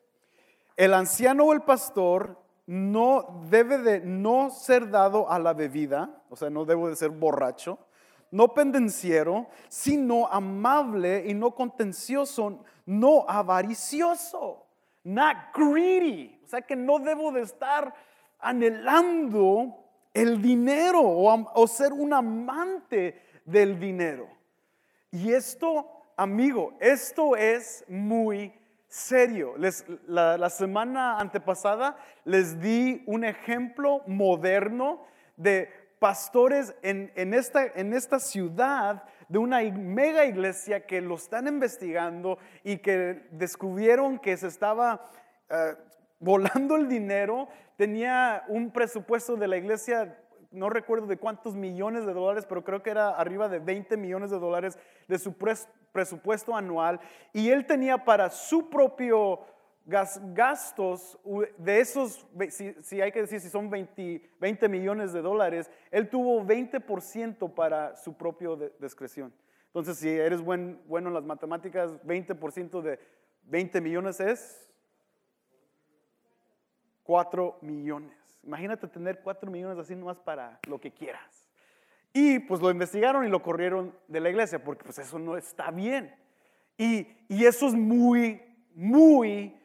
El 0.77 0.93
anciano 0.93 1.45
o 1.45 1.53
el 1.53 1.61
pastor 1.61 2.37
no 2.65 3.43
debe 3.49 3.77
de 3.77 3.99
no 3.99 4.49
ser 4.49 4.89
dado 4.89 5.29
a 5.29 5.39
la 5.39 5.53
bebida, 5.53 6.21
o 6.29 6.35
sea, 6.35 6.49
no 6.49 6.65
debe 6.65 6.89
de 6.89 6.95
ser 6.95 7.09
borracho, 7.09 7.79
no 8.31 8.53
pendenciero, 8.53 9.47
sino 9.67 10.27
amable 10.27 11.25
y 11.27 11.33
no 11.33 11.53
contencioso, 11.53 12.63
no 12.85 13.25
avaricioso, 13.27 14.65
not 15.03 15.35
greedy. 15.53 16.39
O 16.45 16.47
sea 16.47 16.61
que 16.61 16.75
no 16.75 16.99
debo 16.99 17.31
de 17.31 17.41
estar 17.41 17.93
anhelando 18.39 19.77
el 20.13 20.41
dinero 20.41 21.01
o 21.03 21.67
ser 21.67 21.93
un 21.93 22.13
amante 22.13 23.30
del 23.45 23.79
dinero. 23.79 24.27
Y 25.11 25.33
esto, 25.33 25.87
amigo, 26.15 26.73
esto 26.79 27.35
es 27.35 27.83
muy 27.87 28.53
serio. 28.87 29.55
Les, 29.57 29.85
la, 30.07 30.49
semana 30.49 31.17
antepasada 31.17 31.97
les 32.25 32.59
di 32.59 33.03
un 33.07 33.23
ejemplo 33.23 34.01
moderno 34.07 35.05
de 35.37 35.69
pastores 35.99 36.75
en, 36.81 37.33
esta, 37.33 37.65
en 37.65 37.93
esta 37.93 38.19
ciudad 38.19 39.03
de 39.29 39.37
una 39.37 39.61
mega 39.61 40.25
iglesia 40.25 40.85
que 40.85 40.99
lo 40.99 41.15
están 41.15 41.47
investigando 41.47 42.37
y 42.63 42.77
que 42.77 43.27
descubrieron 43.31 44.19
que 44.19 44.35
se 44.35 44.47
estaba 44.47 45.01
eh, 45.49 45.75
volando 46.19 46.75
el 46.75 46.87
dinero, 46.87 47.47
tenía 47.77 48.43
un 48.47 48.71
presupuesto 48.71 49.35
de 49.35 49.47
la 49.47 49.57
iglesia 49.57 50.17
no 50.51 50.69
recuerdo 50.69 51.07
de 51.07 51.17
cuántos 51.17 51.55
millones 51.55 52.05
de 52.05 52.13
dólares, 52.13 52.45
pero 52.47 52.63
creo 52.63 52.83
que 52.83 52.89
era 52.89 53.09
arriba 53.09 53.49
de 53.49 53.59
20 53.59 53.97
millones 53.97 54.31
de 54.31 54.39
dólares 54.39 54.77
de 55.07 55.17
su 55.17 55.33
presupuesto 55.91 56.55
anual. 56.55 56.99
Y 57.33 57.49
él 57.49 57.65
tenía 57.65 58.03
para 58.03 58.29
su 58.29 58.69
propio 58.69 59.39
gastos 59.85 61.17
de 61.57 61.79
esos, 61.79 62.25
si, 62.81 63.01
hay 63.01 63.11
que 63.11 63.21
decir 63.21 63.39
si 63.39 63.49
son 63.49 63.69
20, 63.69 64.29
20, 64.39 64.69
millones 64.69 65.11
de 65.11 65.21
dólares, 65.21 65.71
él 65.89 66.09
tuvo 66.09 66.43
20% 66.43 67.53
para 67.53 67.95
su 67.95 68.13
propia 68.13 68.49
discreción. 68.79 69.33
Entonces, 69.67 69.97
si 69.97 70.09
eres 70.09 70.41
buen, 70.41 70.79
bueno 70.87 71.07
en 71.07 71.15
las 71.15 71.23
matemáticas, 71.23 71.91
20% 72.03 72.81
de 72.81 72.99
20 73.43 73.81
millones 73.81 74.19
es 74.19 74.69
4 77.03 77.57
millones. 77.61 78.20
Imagínate 78.43 78.87
tener 78.87 79.21
cuatro 79.21 79.51
millones 79.51 79.77
así 79.77 79.95
nomás 79.95 80.19
para 80.19 80.59
lo 80.67 80.79
que 80.79 80.91
quieras. 80.91 81.49
Y 82.13 82.39
pues 82.39 82.61
lo 82.61 82.69
investigaron 82.69 83.25
y 83.25 83.29
lo 83.29 83.41
corrieron 83.41 83.95
de 84.07 84.19
la 84.19 84.29
iglesia 84.29 84.63
porque 84.63 84.83
pues 84.83 84.99
eso 84.99 85.17
no 85.19 85.37
está 85.37 85.71
bien. 85.71 86.13
Y, 86.77 87.07
y 87.29 87.45
eso 87.45 87.67
es 87.67 87.73
muy, 87.73 88.41
muy, 88.73 89.55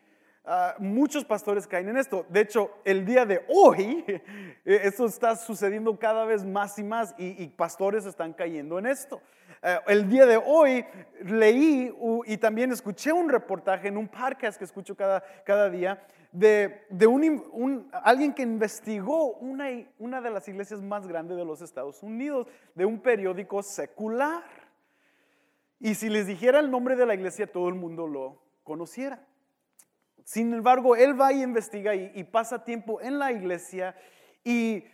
uh, 0.45 0.81
muchos 0.81 1.25
pastores 1.25 1.67
caen 1.67 1.89
en 1.89 1.97
esto. 1.97 2.27
De 2.29 2.41
hecho, 2.41 2.71
el 2.85 3.05
día 3.05 3.25
de 3.25 3.45
hoy, 3.49 4.05
eso 4.65 5.07
está 5.07 5.35
sucediendo 5.35 5.99
cada 5.99 6.25
vez 6.25 6.45
más 6.45 6.79
y 6.79 6.85
más 6.85 7.15
y, 7.19 7.43
y 7.43 7.49
pastores 7.49 8.05
están 8.05 8.33
cayendo 8.33 8.79
en 8.79 8.87
esto. 8.87 9.21
Uh, 9.63 9.91
el 9.91 10.09
día 10.09 10.27
de 10.27 10.37
hoy 10.37 10.85
leí 11.23 11.93
y 12.27 12.37
también 12.37 12.73
escuché 12.73 13.13
un 13.13 13.29
reportaje 13.29 13.89
en 13.89 13.97
un 13.97 14.09
podcast 14.09 14.59
que 14.59 14.65
escucho 14.65 14.95
cada, 14.95 15.23
cada 15.45 15.71
día 15.71 16.07
de, 16.33 17.07
un, 17.07 17.89
alguien 17.93 18.35
que 18.35 18.43
investigó 18.43 19.35
una, 19.37 19.69
una 19.99 20.21
de 20.21 20.31
las 20.31 20.47
iglesias 20.49 20.83
más 20.83 21.07
grandes 21.07 21.37
de 21.37 21.45
los 21.45 21.63
Estados 21.63 22.03
Unidos, 22.03 22.47
de 22.75 22.85
un 22.85 23.01
periódico 23.01 23.63
secular. 23.63 24.45
Y 25.81 25.95
si 25.95 26.11
les 26.11 26.27
dijera 26.27 26.61
el 26.61 26.71
nombre 26.71 26.97
de 26.97 27.07
la 27.07 27.15
iglesia, 27.15 27.51
todo 27.51 27.69
el 27.69 27.75
mundo 27.75 28.07
lo 28.07 28.43
conociera. 28.65 29.27
Sin 30.25 30.53
embargo, 30.53 30.97
él 30.97 31.19
va 31.19 31.33
y 31.33 31.43
investiga 31.43 31.95
y, 31.95 32.25
pasa 32.25 32.65
tiempo 32.65 33.01
en 33.01 33.19
la 33.19 33.33
iglesia 33.33 33.95
y 34.45 34.85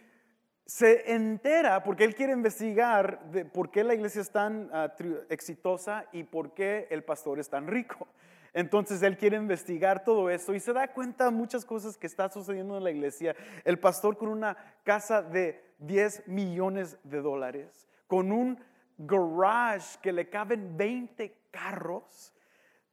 se 0.66 1.12
entera, 1.12 1.82
porque 1.82 2.04
él 2.04 2.14
quiere 2.14 2.32
investigar 2.32 3.30
de 3.30 3.44
por 3.44 3.70
qué 3.70 3.84
la 3.84 3.94
iglesia 3.94 4.20
es 4.20 4.30
tan 4.30 4.70
ah, 4.72 4.94
exitosa 5.28 6.06
y 6.12 6.24
por 6.24 6.54
qué 6.54 6.86
el 6.90 7.04
pastor 7.04 7.38
es 7.40 7.48
tan 7.48 7.66
rico. 7.66 8.06
Entonces 8.54 9.02
él 9.02 9.16
quiere 9.16 9.36
investigar 9.36 10.04
todo 10.04 10.28
esto 10.28 10.54
y 10.54 10.60
se 10.60 10.72
da 10.72 10.88
cuenta 10.88 11.24
de 11.24 11.30
muchas 11.30 11.64
cosas 11.64 11.96
que 11.96 12.06
está 12.06 12.28
sucediendo 12.28 12.76
en 12.76 12.84
la 12.84 12.90
iglesia. 12.90 13.34
El 13.64 13.78
pastor 13.78 14.16
con 14.16 14.28
una 14.28 14.56
casa 14.84 15.22
de 15.22 15.74
10 15.78 16.28
millones 16.28 16.98
de 17.02 17.22
dólares, 17.22 17.88
con 18.06 18.30
un 18.30 18.62
garage 18.98 19.98
que 20.02 20.12
le 20.12 20.28
caben 20.28 20.76
20 20.76 21.34
carros, 21.50 22.32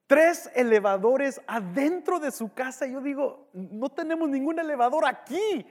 tres 0.08 0.50
elevadores 0.56 1.42
adentro 1.46 2.20
de 2.20 2.32
su 2.32 2.54
casa. 2.54 2.88
Yo 2.88 3.02
digo, 3.02 3.50
no 3.54 3.90
tenemos 3.90 4.30
ningún 4.30 4.60
elevador 4.60 5.06
aquí. 5.06 5.66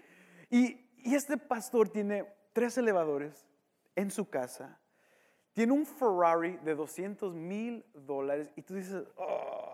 Y, 0.50 0.87
este 1.14 1.36
pastor 1.36 1.88
tiene 1.88 2.26
tres 2.52 2.76
elevadores 2.78 3.46
en 3.94 4.10
su 4.10 4.28
casa. 4.28 4.78
Tiene 5.52 5.72
un 5.72 5.86
Ferrari 5.86 6.56
de 6.58 6.74
200 6.74 7.34
mil 7.34 7.84
dólares 7.94 8.52
y 8.54 8.62
tú 8.62 8.74
dices, 8.74 9.04
oh, 9.16 9.68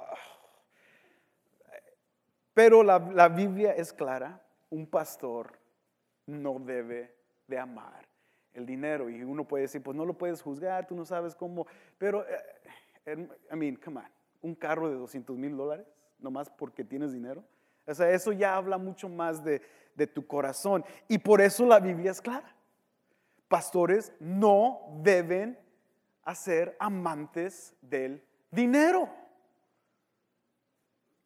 pero 2.55 2.85
la, 2.85 3.29
Biblia 3.29 3.73
es 3.73 3.93
clara, 3.93 4.41
un 4.71 4.87
pastor 4.87 5.59
no 6.27 6.61
debe 6.61 7.13
de 7.49 7.59
amar 7.59 8.07
el 8.55 8.65
dinero. 8.65 9.11
Y 9.11 9.23
uno 9.25 9.47
puede 9.47 9.63
decir, 9.63 9.83
pues 9.83 9.97
no 9.97 10.05
lo 10.05 10.17
puedes 10.17 10.41
juzgar, 10.41 10.87
tú 10.87 10.95
no 10.95 11.05
sabes 11.05 11.35
cómo. 11.35 11.67
Pero, 11.99 12.25
eh, 13.07 13.29
I 13.53 13.57
mean, 13.57 13.77
come 13.77 14.01
on, 14.01 14.07
un 14.41 14.55
carro 14.55 14.89
de 14.89 14.95
200 14.95 15.37
mil 15.37 15.57
dólares, 15.57 15.87
nomás 16.19 16.49
porque 16.49 16.85
tienes 16.85 17.13
dinero. 17.13 17.45
O 17.87 17.95
sea, 17.95 18.11
eso 18.11 18.33
ya 18.33 18.57
habla 18.57 18.79
mucho 18.79 19.09
más 19.09 19.45
de, 19.45 19.63
de 19.95 20.07
tu 20.07 20.27
corazón. 20.27 20.85
Y 21.09 21.19
por 21.19 21.41
eso 21.41 21.67
la 21.67 21.81
Biblia 21.81 22.11
es 22.11 22.21
clara. 22.21 22.55
Pastores 23.49 24.13
no 24.21 24.81
deben 25.03 25.59
hacer 26.23 26.77
amantes 26.79 27.75
del 27.83 28.23
dinero. 28.51 29.09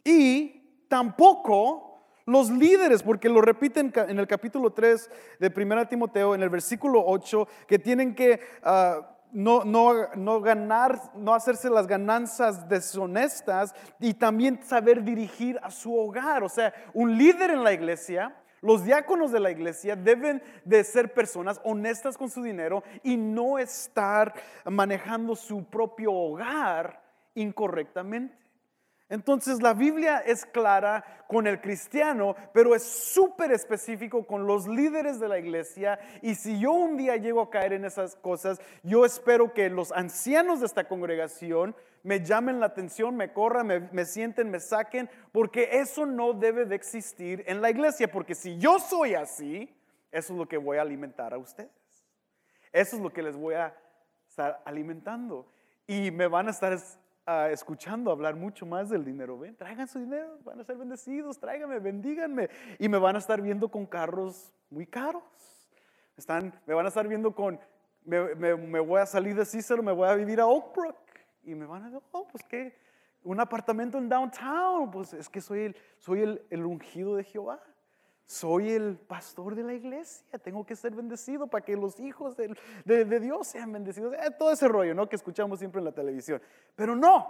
Y 0.04 0.84
tampoco 0.88 1.88
los 2.28 2.50
líderes, 2.50 3.02
porque 3.02 3.28
lo 3.28 3.40
repiten 3.40 3.92
en 3.94 4.18
el 4.18 4.26
capítulo 4.26 4.70
3 4.70 5.10
de 5.38 5.52
1 5.54 5.88
Timoteo, 5.88 6.34
en 6.34 6.42
el 6.42 6.50
versículo 6.50 7.02
8, 7.06 7.48
que 7.66 7.78
tienen 7.78 8.14
que 8.14 8.40
ah, 8.62 9.17
no, 9.32 9.64
no, 9.64 10.08
no 10.14 10.40
ganar, 10.40 11.00
no 11.14 11.34
hacerse 11.34 11.70
las 11.70 11.86
ganancias 11.86 12.68
deshonestas 12.68 13.74
y 14.00 14.14
también 14.14 14.62
saber 14.62 15.02
dirigir 15.02 15.58
a 15.62 15.70
su 15.70 15.94
hogar. 15.94 16.42
O 16.42 16.48
sea, 16.48 16.72
un 16.94 17.16
líder 17.16 17.50
en 17.50 17.64
la 17.64 17.72
iglesia, 17.72 18.34
los 18.60 18.84
diáconos 18.84 19.30
de 19.30 19.40
la 19.40 19.50
iglesia 19.50 19.96
deben 19.96 20.42
de 20.64 20.82
ser 20.84 21.14
personas 21.14 21.60
honestas 21.64 22.16
con 22.16 22.30
su 22.30 22.42
dinero 22.42 22.82
y 23.02 23.16
no 23.16 23.58
estar 23.58 24.34
manejando 24.64 25.36
su 25.36 25.64
propio 25.64 26.12
hogar 26.12 27.02
incorrectamente. 27.34 28.36
Entonces 29.10 29.62
la 29.62 29.72
Biblia 29.72 30.18
es 30.18 30.44
clara 30.44 31.24
con 31.28 31.46
el 31.46 31.60
cristiano, 31.60 32.36
pero 32.52 32.74
es 32.74 32.82
súper 32.82 33.52
específico 33.52 34.26
con 34.26 34.46
los 34.46 34.66
líderes 34.66 35.18
de 35.18 35.28
la 35.28 35.38
iglesia. 35.38 35.98
Y 36.20 36.34
si 36.34 36.58
yo 36.60 36.72
un 36.72 36.96
día 36.98 37.16
llego 37.16 37.40
a 37.40 37.50
caer 37.50 37.72
en 37.72 37.86
esas 37.86 38.16
cosas, 38.16 38.60
yo 38.82 39.06
espero 39.06 39.54
que 39.54 39.70
los 39.70 39.92
ancianos 39.92 40.60
de 40.60 40.66
esta 40.66 40.88
congregación 40.88 41.74
me 42.02 42.22
llamen 42.22 42.60
la 42.60 42.66
atención, 42.66 43.16
me 43.16 43.32
corran, 43.32 43.88
me, 43.92 44.04
sienten, 44.04 44.50
me 44.50 44.60
saquen, 44.60 45.10
porque 45.32 45.68
eso 45.72 46.04
no 46.04 46.34
debe 46.34 46.66
de 46.66 46.74
existir 46.74 47.44
en 47.46 47.62
la 47.62 47.70
iglesia, 47.70 48.10
porque 48.10 48.34
si 48.34 48.58
yo 48.58 48.78
soy 48.78 49.14
así, 49.14 49.74
eso 50.12 50.32
es 50.32 50.38
lo 50.38 50.46
que 50.46 50.58
voy 50.58 50.78
a 50.78 50.82
alimentar 50.82 51.32
a 51.32 51.38
ustedes. 51.38 51.70
Eso 52.72 52.96
es 52.96 53.02
lo 53.02 53.10
que 53.10 53.22
les 53.22 53.36
voy 53.36 53.54
a 53.54 53.74
estar 54.28 54.62
alimentando. 54.64 55.50
Y 55.86 56.10
me 56.10 56.26
van 56.26 56.48
a 56.48 56.50
estar 56.50 56.78
escuchando 57.50 58.10
hablar 58.10 58.36
mucho 58.36 58.66
más 58.66 58.88
del 58.88 59.04
dinero. 59.04 59.38
Ven, 59.38 59.56
traigan 59.56 59.86
su 59.86 59.98
dinero, 59.98 60.38
van 60.44 60.60
a 60.60 60.64
ser 60.64 60.76
bendecidos, 60.76 61.38
tráiganme, 61.38 61.78
bendíganme. 61.78 62.48
Y 62.78 62.88
me 62.88 62.98
van 62.98 63.16
a 63.16 63.18
estar 63.18 63.40
viendo 63.40 63.68
con 63.68 63.86
carros 63.86 64.52
muy 64.70 64.86
caros. 64.86 65.22
Están, 66.16 66.52
me 66.66 66.74
van 66.74 66.86
a 66.86 66.88
estar 66.88 67.06
viendo 67.06 67.34
con, 67.34 67.60
me, 68.04 68.80
voy 68.80 69.00
a 69.00 69.06
salir 69.06 69.36
de 69.36 69.44
Cícero, 69.44 69.82
me 69.82 69.92
voy 69.92 70.08
a 70.08 70.14
vivir 70.14 70.40
a 70.40 70.46
Oakbrook. 70.46 70.96
Y 71.44 71.54
me 71.54 71.66
van 71.66 71.82
a 71.82 71.84
decir, 71.86 72.02
oh, 72.12 72.26
pues 72.26 72.42
qué, 72.44 72.76
un 73.22 73.40
apartamento 73.40 73.98
en 73.98 74.08
downtown. 74.08 74.90
Pues 74.90 75.12
es 75.12 75.28
que 75.28 75.40
soy 75.40 75.60
el, 75.60 75.76
soy 75.98 76.22
el, 76.22 76.42
el 76.50 76.64
ungido 76.64 77.14
de 77.16 77.24
Jehová 77.24 77.60
soy 78.28 78.72
el 78.72 78.98
pastor 78.98 79.54
de 79.54 79.62
la 79.62 79.72
iglesia, 79.72 80.38
tengo 80.38 80.64
que 80.66 80.76
ser 80.76 80.94
bendecido 80.94 81.46
para 81.46 81.64
que 81.64 81.74
los 81.74 81.98
hijos 81.98 82.36
de, 82.36 83.20
Dios 83.20 83.48
sean 83.48 83.72
bendecidos. 83.72 84.12
Eh, 84.12 84.30
todo 84.38 84.52
ese 84.52 84.68
rollo, 84.68 84.94
¿no? 84.94 85.08
Que 85.08 85.16
escuchamos 85.16 85.58
siempre 85.58 85.78
en 85.78 85.86
la 85.86 85.92
televisión. 85.92 86.42
Pero 86.76 86.94
no, 86.94 87.26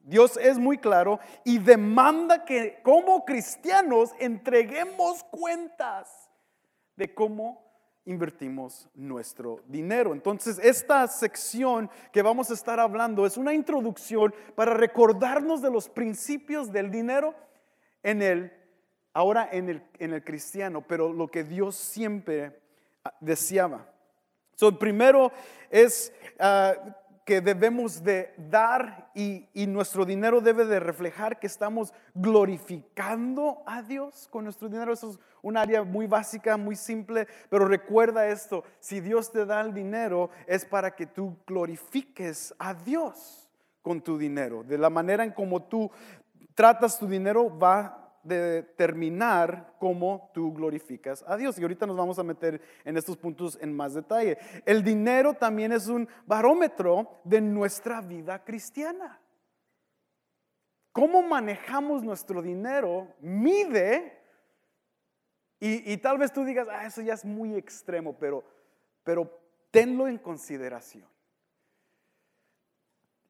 Dios 0.00 0.36
es 0.36 0.58
muy 0.58 0.78
claro 0.78 1.20
y 1.44 1.58
demanda 1.58 2.44
que 2.44 2.80
como 2.82 3.24
cristianos 3.24 4.10
entreguemos 4.18 5.22
cuentas 5.30 6.28
de 6.96 7.14
cómo 7.14 7.64
invertimos 8.04 8.88
nuestro 8.94 9.62
dinero. 9.68 10.12
Entonces, 10.12 10.58
esta 10.58 11.06
sección 11.06 11.88
que 12.10 12.22
vamos 12.22 12.50
a 12.50 12.54
estar 12.54 12.80
hablando 12.80 13.26
es 13.26 13.36
una 13.36 13.54
introducción 13.54 14.34
para 14.56 14.74
recordarnos 14.74 15.62
de 15.62 15.70
los 15.70 15.88
principios 15.88 16.72
del 16.72 16.90
dinero 16.90 17.32
en 18.02 18.22
el 18.22 18.55
ahora 19.16 19.48
en 19.50 19.70
el, 19.70 19.82
en 19.98 20.12
el 20.12 20.22
cristiano, 20.22 20.84
pero 20.86 21.10
lo 21.10 21.28
que 21.28 21.42
Dios 21.42 21.74
siempre 21.74 22.60
ah, 23.02 23.14
deseaba. 23.18 23.90
So, 24.56 24.78
primero 24.78 25.32
es 25.70 26.12
ah, 26.38 26.74
que 27.24 27.40
debemos 27.40 28.04
de 28.04 28.34
dar 28.36 29.10
y, 29.14 29.48
y, 29.54 29.66
nuestro 29.66 30.04
dinero 30.04 30.42
debe 30.42 30.66
de 30.66 30.80
reflejar 30.80 31.38
que 31.38 31.46
estamos 31.46 31.94
glorificando 32.14 33.62
a 33.64 33.80
Dios 33.80 34.28
con 34.30 34.44
nuestro 34.44 34.68
dinero. 34.68 34.92
Eso 34.92 35.12
es 35.12 35.18
un 35.40 35.56
área 35.56 35.82
muy 35.82 36.06
básica, 36.06 36.58
muy 36.58 36.76
simple, 36.76 37.26
pero 37.48 37.66
recuerda 37.66 38.28
esto, 38.28 38.64
si 38.80 39.00
Dios 39.00 39.32
te 39.32 39.46
da 39.46 39.62
el 39.62 39.72
dinero 39.72 40.28
es 40.46 40.66
para 40.66 40.94
que 40.94 41.06
tú 41.06 41.38
glorifiques 41.46 42.54
a 42.58 42.74
Dios 42.74 43.48
con 43.80 44.02
tu 44.02 44.18
dinero. 44.18 44.62
De 44.62 44.76
la 44.76 44.90
manera 44.90 45.24
en 45.24 45.32
como 45.32 45.62
tú 45.62 45.90
tratas 46.54 46.98
tu 46.98 47.06
dinero 47.06 47.58
va 47.58 48.02
de 48.26 48.40
determinar 48.40 49.74
cómo 49.78 50.30
tú 50.34 50.52
glorificas 50.52 51.24
a 51.26 51.36
Dios. 51.36 51.58
Y 51.58 51.62
ahorita 51.62 51.86
nos 51.86 51.96
vamos 51.96 52.18
a 52.18 52.22
meter 52.22 52.60
en 52.84 52.96
estos 52.96 53.16
puntos 53.16 53.58
en 53.60 53.74
más 53.74 53.94
detalle. 53.94 54.38
El 54.64 54.82
dinero 54.82 55.34
también 55.34 55.72
es 55.72 55.88
un 55.88 56.08
barómetro 56.26 57.20
de 57.24 57.40
nuestra 57.40 58.00
vida 58.00 58.42
cristiana. 58.44 59.20
Cómo 60.92 61.22
manejamos 61.22 62.02
nuestro 62.02 62.40
dinero 62.40 63.08
mide, 63.20 64.16
y, 65.58 65.96
tal 65.98 66.18
vez 66.18 66.32
tú 66.32 66.44
digas, 66.44 66.68
ah, 66.70 66.86
eso 66.86 67.00
ya 67.00 67.14
es 67.14 67.24
muy 67.24 67.54
extremo, 67.54 68.14
pero, 68.18 68.44
pero 69.02 69.30
tenlo 69.70 70.06
en 70.06 70.18
consideración. 70.18 71.08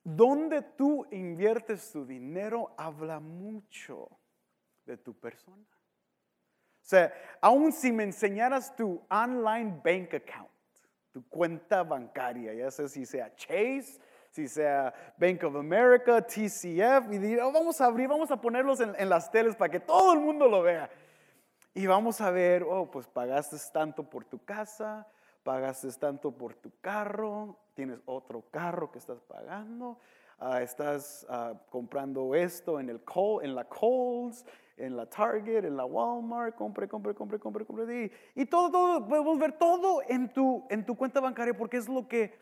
Donde 0.02 0.62
tú 0.62 1.06
inviertes 1.10 1.90
tu 1.92 2.04
dinero 2.04 2.74
habla 2.76 3.20
mucho 3.20 4.08
de 4.86 4.96
tu 4.96 5.12
persona. 5.14 5.66
O 6.86 6.88
sea, 6.88 7.12
aun 7.40 7.72
si 7.72 7.90
me 7.90 8.04
enseñaras 8.04 8.74
tu 8.76 9.04
online 9.10 9.80
bank 9.84 10.14
account, 10.14 10.50
tu 11.12 11.26
cuenta 11.28 11.82
bancaria, 11.82 12.54
ya 12.54 12.70
sé 12.70 12.88
si 12.88 13.04
sea 13.04 13.34
Chase, 13.34 14.00
si 14.30 14.46
sea 14.46 14.94
Bank 15.16 15.42
of 15.44 15.56
America, 15.56 16.20
TCF, 16.22 17.10
y 17.10 17.18
diré, 17.18 17.42
oh, 17.42 17.50
vamos 17.50 17.80
a 17.80 17.86
abrir, 17.86 18.06
vamos 18.06 18.30
a 18.30 18.40
ponerlos 18.40 18.80
en, 18.80 18.94
en, 18.98 19.08
las 19.08 19.30
teles 19.30 19.56
para 19.56 19.70
que 19.70 19.80
todo 19.80 20.12
el 20.12 20.20
mundo 20.20 20.46
lo 20.46 20.62
vea. 20.62 20.88
Y 21.74 21.86
vamos 21.86 22.20
a 22.20 22.30
ver, 22.30 22.62
oh, 22.62 22.90
pues 22.90 23.06
pagaste 23.06 23.56
tanto 23.72 24.08
por 24.08 24.24
tu 24.24 24.44
casa, 24.44 25.06
pagaste 25.42 25.90
tanto 25.92 26.30
por 26.30 26.54
tu 26.54 26.70
carro, 26.80 27.56
tienes 27.74 28.00
otro 28.06 28.42
carro 28.50 28.90
que 28.90 28.98
estás 28.98 29.20
pagando, 29.22 29.98
ah, 30.38 30.62
estás 30.62 31.26
ah, 31.28 31.54
comprando 31.70 32.34
esto 32.34 32.80
en, 32.80 32.90
el 32.90 33.00
en 33.42 33.54
la 33.54 33.64
Coles, 33.64 34.44
en 34.76 34.96
la 34.96 35.06
Target, 35.06 35.64
en 35.64 35.76
la 35.76 35.84
Walmart, 35.84 36.54
compre, 36.54 36.86
compre, 36.88 37.14
compre, 37.14 37.38
compre, 37.38 37.64
compre. 37.64 38.12
Y, 38.34 38.42
y 38.42 38.46
todo, 38.46 38.70
todo, 38.70 39.08
podemos 39.08 39.38
ver 39.38 39.52
todo 39.52 40.02
en 40.08 40.32
tu, 40.32 40.66
en 40.70 40.84
tu 40.84 40.96
cuenta 40.96 41.20
bancaria 41.20 41.56
porque 41.56 41.78
es 41.78 41.88
lo 41.88 42.06
que 42.06 42.34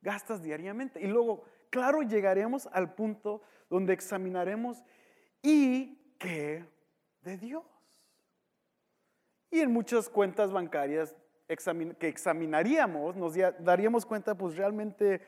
gastas 0.00 0.42
diariamente. 0.42 1.00
Y 1.00 1.06
luego, 1.06 1.44
claro, 1.70 2.02
llegaremos 2.02 2.68
al 2.72 2.94
punto 2.94 3.42
donde 3.68 3.92
examinaremos 3.92 4.82
y 5.42 5.98
qué 6.18 6.64
de 7.22 7.36
Dios. 7.36 7.64
Y 9.50 9.60
en 9.60 9.72
muchas 9.72 10.08
cuentas 10.08 10.50
bancarias 10.50 11.14
que 11.46 12.08
examinaríamos, 12.08 13.16
nos 13.16 13.34
daríamos 13.58 14.06
cuenta, 14.06 14.34
pues 14.34 14.56
realmente 14.56 15.20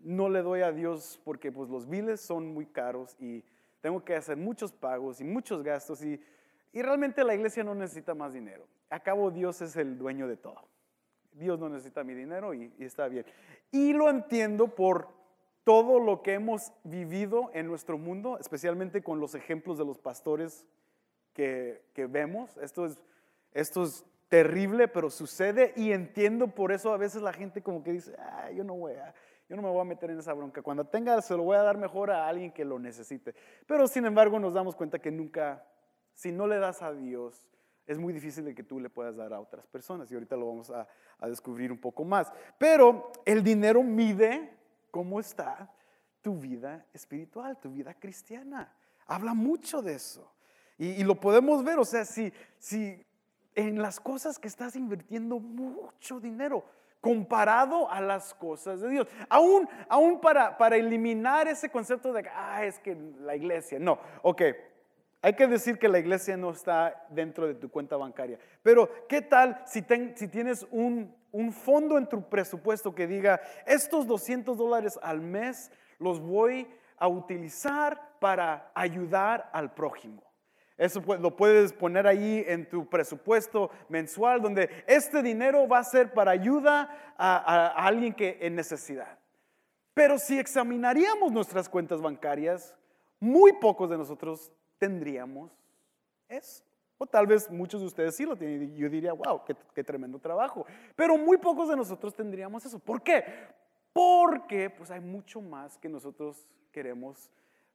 no 0.00 0.28
le 0.28 0.42
doy 0.42 0.62
a 0.62 0.72
Dios 0.72 1.20
porque 1.24 1.52
pues 1.52 1.70
los 1.70 1.88
biles 1.88 2.20
son 2.20 2.52
muy 2.52 2.66
caros 2.66 3.16
y 3.20 3.44
tengo 3.82 4.02
que 4.02 4.14
hacer 4.14 4.38
muchos 4.38 4.72
pagos 4.72 5.20
y 5.20 5.24
muchos 5.24 5.62
gastos 5.62 6.02
y, 6.02 6.18
realmente 6.72 7.22
la 7.22 7.34
iglesia 7.34 7.62
no 7.62 7.74
necesita 7.74 8.14
más 8.14 8.32
dinero. 8.32 8.66
Acabo 8.88 9.30
Dios 9.30 9.60
es 9.60 9.76
el 9.76 9.98
dueño 9.98 10.26
de 10.26 10.38
todo. 10.38 10.68
Dios 11.32 11.58
no 11.58 11.68
necesita 11.68 12.02
mi 12.02 12.14
dinero 12.14 12.54
y, 12.54 12.72
está 12.78 13.08
bien. 13.08 13.26
Y 13.70 13.92
lo 13.92 14.08
entiendo 14.08 14.68
por 14.68 15.08
todo 15.64 15.98
lo 15.98 16.22
que 16.22 16.34
hemos 16.34 16.72
vivido 16.84 17.50
en 17.52 17.66
nuestro 17.66 17.98
mundo, 17.98 18.38
especialmente 18.40 19.02
con 19.02 19.20
los 19.20 19.34
ejemplos 19.34 19.76
de 19.76 19.84
los 19.84 19.98
pastores 19.98 20.66
que, 21.34 21.82
vemos. 22.08 22.56
Esto 22.58 22.86
es, 22.86 22.98
esto 23.52 23.82
es 23.82 24.04
terrible, 24.28 24.88
pero 24.88 25.10
sucede 25.10 25.74
y 25.76 25.92
entiendo 25.92 26.48
por 26.48 26.72
eso 26.72 26.92
a 26.92 26.96
veces 26.96 27.20
la 27.20 27.32
gente 27.32 27.62
como 27.62 27.82
que 27.82 27.92
dice, 27.92 28.14
ah, 28.18 28.50
yo 28.50 28.64
no 28.64 28.74
voy 28.74 28.94
a, 28.94 29.14
yo 29.52 29.56
no 29.56 29.62
me 29.64 29.68
voy 29.68 29.82
a 29.82 29.84
meter 29.84 30.10
en 30.10 30.18
esa 30.18 30.32
bronca. 30.32 30.62
Cuando 30.62 30.86
tenga, 30.86 31.20
se 31.20 31.36
lo 31.36 31.42
voy 31.42 31.58
a 31.58 31.62
dar 31.62 31.76
mejor 31.76 32.10
a 32.10 32.26
alguien 32.26 32.52
que 32.52 32.64
lo 32.64 32.78
necesite. 32.78 33.34
Pero 33.66 33.86
sin 33.86 34.06
embargo, 34.06 34.40
nos 34.40 34.54
damos 34.54 34.74
cuenta 34.74 34.98
que 34.98 35.10
nunca, 35.10 35.62
si 36.14 36.32
no 36.32 36.46
le 36.46 36.56
das 36.56 36.80
a 36.80 36.90
Dios, 36.94 37.46
es 37.86 37.98
muy 37.98 38.14
difícil 38.14 38.46
de 38.46 38.54
que 38.54 38.62
tú 38.62 38.80
le 38.80 38.88
puedas 38.88 39.14
dar 39.14 39.34
a 39.34 39.40
otras 39.40 39.66
personas. 39.66 40.10
Y 40.10 40.14
ahorita 40.14 40.38
lo 40.38 40.46
vamos 40.46 40.70
a, 40.70 40.88
descubrir 41.28 41.70
un 41.70 41.76
poco 41.76 42.02
más. 42.02 42.32
Pero 42.56 43.12
el 43.26 43.44
dinero 43.44 43.82
mide 43.82 44.56
cómo 44.90 45.20
está 45.20 45.70
tu 46.22 46.38
vida 46.38 46.86
espiritual, 46.94 47.60
tu 47.60 47.72
vida 47.72 47.92
cristiana. 47.92 48.74
Habla 49.06 49.34
mucho 49.34 49.82
de 49.82 49.96
eso. 49.96 50.32
Y, 50.78 51.04
lo 51.04 51.20
podemos 51.20 51.62
ver, 51.62 51.78
o 51.78 51.84
sea, 51.84 52.06
si, 52.06 52.32
si 52.58 53.04
en 53.54 53.82
las 53.82 54.00
cosas 54.00 54.38
que 54.38 54.48
estás 54.48 54.76
invirtiendo 54.76 55.38
mucho 55.38 56.20
dinero, 56.20 56.64
comparado 57.02 57.90
a 57.90 58.00
las 58.00 58.32
cosas 58.32 58.80
de 58.80 58.88
Dios. 58.88 59.08
Aún, 59.28 59.68
aún 59.88 60.20
para, 60.20 60.56
para 60.56 60.76
eliminar 60.76 61.48
ese 61.48 61.68
concepto 61.68 62.12
de, 62.12 62.26
ah, 62.32 62.64
es 62.64 62.78
que 62.78 62.96
la 63.20 63.36
iglesia, 63.36 63.78
no, 63.78 63.98
ok, 64.22 64.42
hay 65.20 65.34
que 65.34 65.46
decir 65.46 65.78
que 65.78 65.88
la 65.88 65.98
iglesia 65.98 66.36
no 66.36 66.50
está 66.50 67.06
dentro 67.10 67.46
de 67.46 67.54
tu 67.54 67.68
cuenta 67.70 67.96
bancaria. 67.96 68.38
Pero, 68.62 68.88
¿qué 69.08 69.20
tal 69.20 69.62
si, 69.66 69.84
si 70.14 70.28
tienes 70.28 70.66
un, 70.70 71.14
un, 71.32 71.52
fondo 71.52 71.98
en 71.98 72.08
tu 72.08 72.28
presupuesto 72.28 72.94
que 72.94 73.06
diga, 73.06 73.40
estos 73.66 74.06
200 74.06 74.56
dólares 74.56 74.98
al 75.02 75.20
mes 75.20 75.70
los 75.98 76.20
voy 76.20 76.68
a 76.96 77.08
utilizar 77.08 78.00
para 78.20 78.70
ayudar 78.74 79.50
al 79.52 79.74
prójimo? 79.74 80.22
Eso 80.82 81.00
lo 81.20 81.36
puedes 81.36 81.72
poner 81.72 82.08
ahí 82.08 82.44
en 82.44 82.68
tu 82.68 82.88
presupuesto 82.88 83.70
mensual, 83.88 84.42
donde 84.42 84.68
este 84.88 85.22
dinero 85.22 85.68
va 85.68 85.78
a 85.78 85.84
ser 85.84 86.12
para 86.12 86.32
ayuda 86.32 87.14
a, 87.16 87.86
alguien 87.86 88.12
que 88.12 88.38
en 88.40 88.56
necesidad. 88.56 89.16
Pero 89.94 90.18
si 90.18 90.40
examinaríamos 90.40 91.30
nuestras 91.30 91.68
cuentas 91.68 92.02
bancarias, 92.02 92.74
muy 93.20 93.52
pocos 93.52 93.90
de 93.90 93.96
nosotros 93.96 94.50
tendríamos 94.76 95.52
eso. 96.28 96.64
O 96.98 97.06
tal 97.06 97.28
vez 97.28 97.48
muchos 97.48 97.80
de 97.80 97.86
ustedes 97.86 98.16
sí 98.16 98.26
lo 98.26 98.34
tienen. 98.34 98.74
Yo 98.74 98.88
diría, 98.88 99.12
wow, 99.12 99.44
qué, 99.44 99.54
qué, 99.72 99.84
tremendo 99.84 100.18
trabajo. 100.18 100.66
Pero 100.96 101.16
muy 101.16 101.36
pocos 101.36 101.68
de 101.68 101.76
nosotros 101.76 102.12
tendríamos 102.12 102.66
eso. 102.66 102.80
¿Por 102.80 103.02
qué? 103.02 103.22
Porque 103.92 104.68
pues 104.68 104.90
hay 104.90 105.00
mucho 105.00 105.40
más 105.40 105.78
que 105.78 105.88
nosotros 105.88 106.48
queremos 106.72 107.30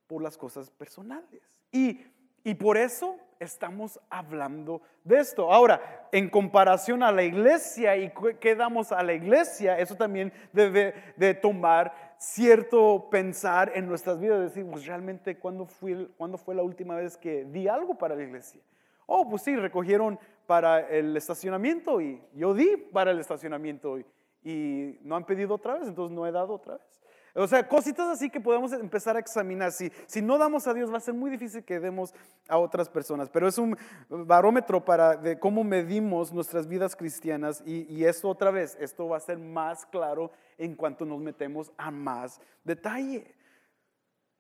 por 0.08 0.22
las 0.22 0.38
cosas 0.38 0.70
personales. 0.72 1.42
Y 1.72 2.02
y 2.48 2.56
por 2.56 2.78
eso 2.78 3.18
estamos 3.42 4.00
hablando 4.10 4.82
de 5.04 5.20
esto. 5.20 5.52
Ahora, 5.52 6.08
en 6.14 6.30
comparación 6.30 7.04
a 7.04 7.12
la 7.12 7.24
iglesia 7.24 7.98
y 7.98 8.10
qué 8.40 8.56
damos 8.56 8.94
a 8.94 9.04
la 9.04 9.12
iglesia, 9.12 9.78
eso 9.78 9.96
también 9.96 10.32
debe 10.54 10.94
de 11.18 11.34
tomar 11.34 12.16
cierto 12.18 13.10
pensar 13.12 13.74
en 13.76 13.86
nuestras 13.86 14.18
vidas, 14.22 14.40
decir, 14.40 14.66
pues 14.66 14.86
realmente, 14.86 15.38
¿cuándo 15.38 15.66
fue, 15.66 16.08
¿cuándo 16.16 16.38
fue 16.38 16.56
la 16.56 16.64
última 16.64 16.96
vez 16.96 17.18
que 17.18 17.44
di 17.44 17.68
algo 17.68 17.96
para 17.96 18.16
la 18.16 18.24
iglesia? 18.24 18.62
Oh, 19.08 19.30
pues 19.30 19.42
sí, 19.42 19.54
recogieron 19.58 20.18
para 20.46 20.88
el 20.88 21.18
estacionamiento 21.18 22.00
y 22.00 22.22
yo 22.34 22.54
di 22.54 22.78
para 22.94 23.12
el 23.12 23.20
estacionamiento 23.20 24.00
y, 24.00 24.06
y 24.46 25.00
no 25.02 25.18
han 25.18 25.26
pedido 25.26 25.56
otra 25.56 25.74
vez, 25.74 25.90
entonces 25.90 26.16
no 26.16 26.26
he 26.26 26.32
dado 26.32 26.54
otra 26.54 26.76
vez. 26.76 27.02
O 27.40 27.46
sea, 27.46 27.68
cositas 27.68 28.08
así 28.08 28.32
que 28.32 28.42
podemos 28.42 28.74
empezar 28.74 29.16
a 29.16 29.20
examinar. 29.20 29.72
Si, 29.72 29.92
si 30.08 30.24
no 30.24 30.40
damos 30.40 30.66
a 30.66 30.74
Dios, 30.74 30.92
va 30.92 30.98
a 30.98 31.02
ser 31.02 31.14
muy 31.14 31.30
difícil 31.30 31.64
que 31.64 31.80
demos 31.80 32.12
a 32.48 32.58
otras 32.58 32.90
personas. 32.90 33.30
Pero 33.30 33.48
es 33.48 33.60
un 33.60 33.78
barómetro 34.10 34.84
para 34.84 35.16
de 35.16 35.38
cómo 35.38 35.64
medimos 35.64 36.34
nuestras 36.34 36.68
vidas 36.68 36.96
cristianas. 36.96 37.62
Y, 37.64 37.84
y 37.94 38.06
esto 38.06 38.28
otra 38.28 38.50
vez, 38.50 38.76
esto 38.80 39.08
va 39.08 39.18
a 39.18 39.20
ser 39.20 39.38
más 39.38 39.86
claro 39.86 40.32
en 40.58 40.76
cuanto 40.76 41.06
nos 41.06 41.20
metemos 41.20 41.72
a 41.78 41.92
más 41.92 42.42
detalle. 42.64 43.36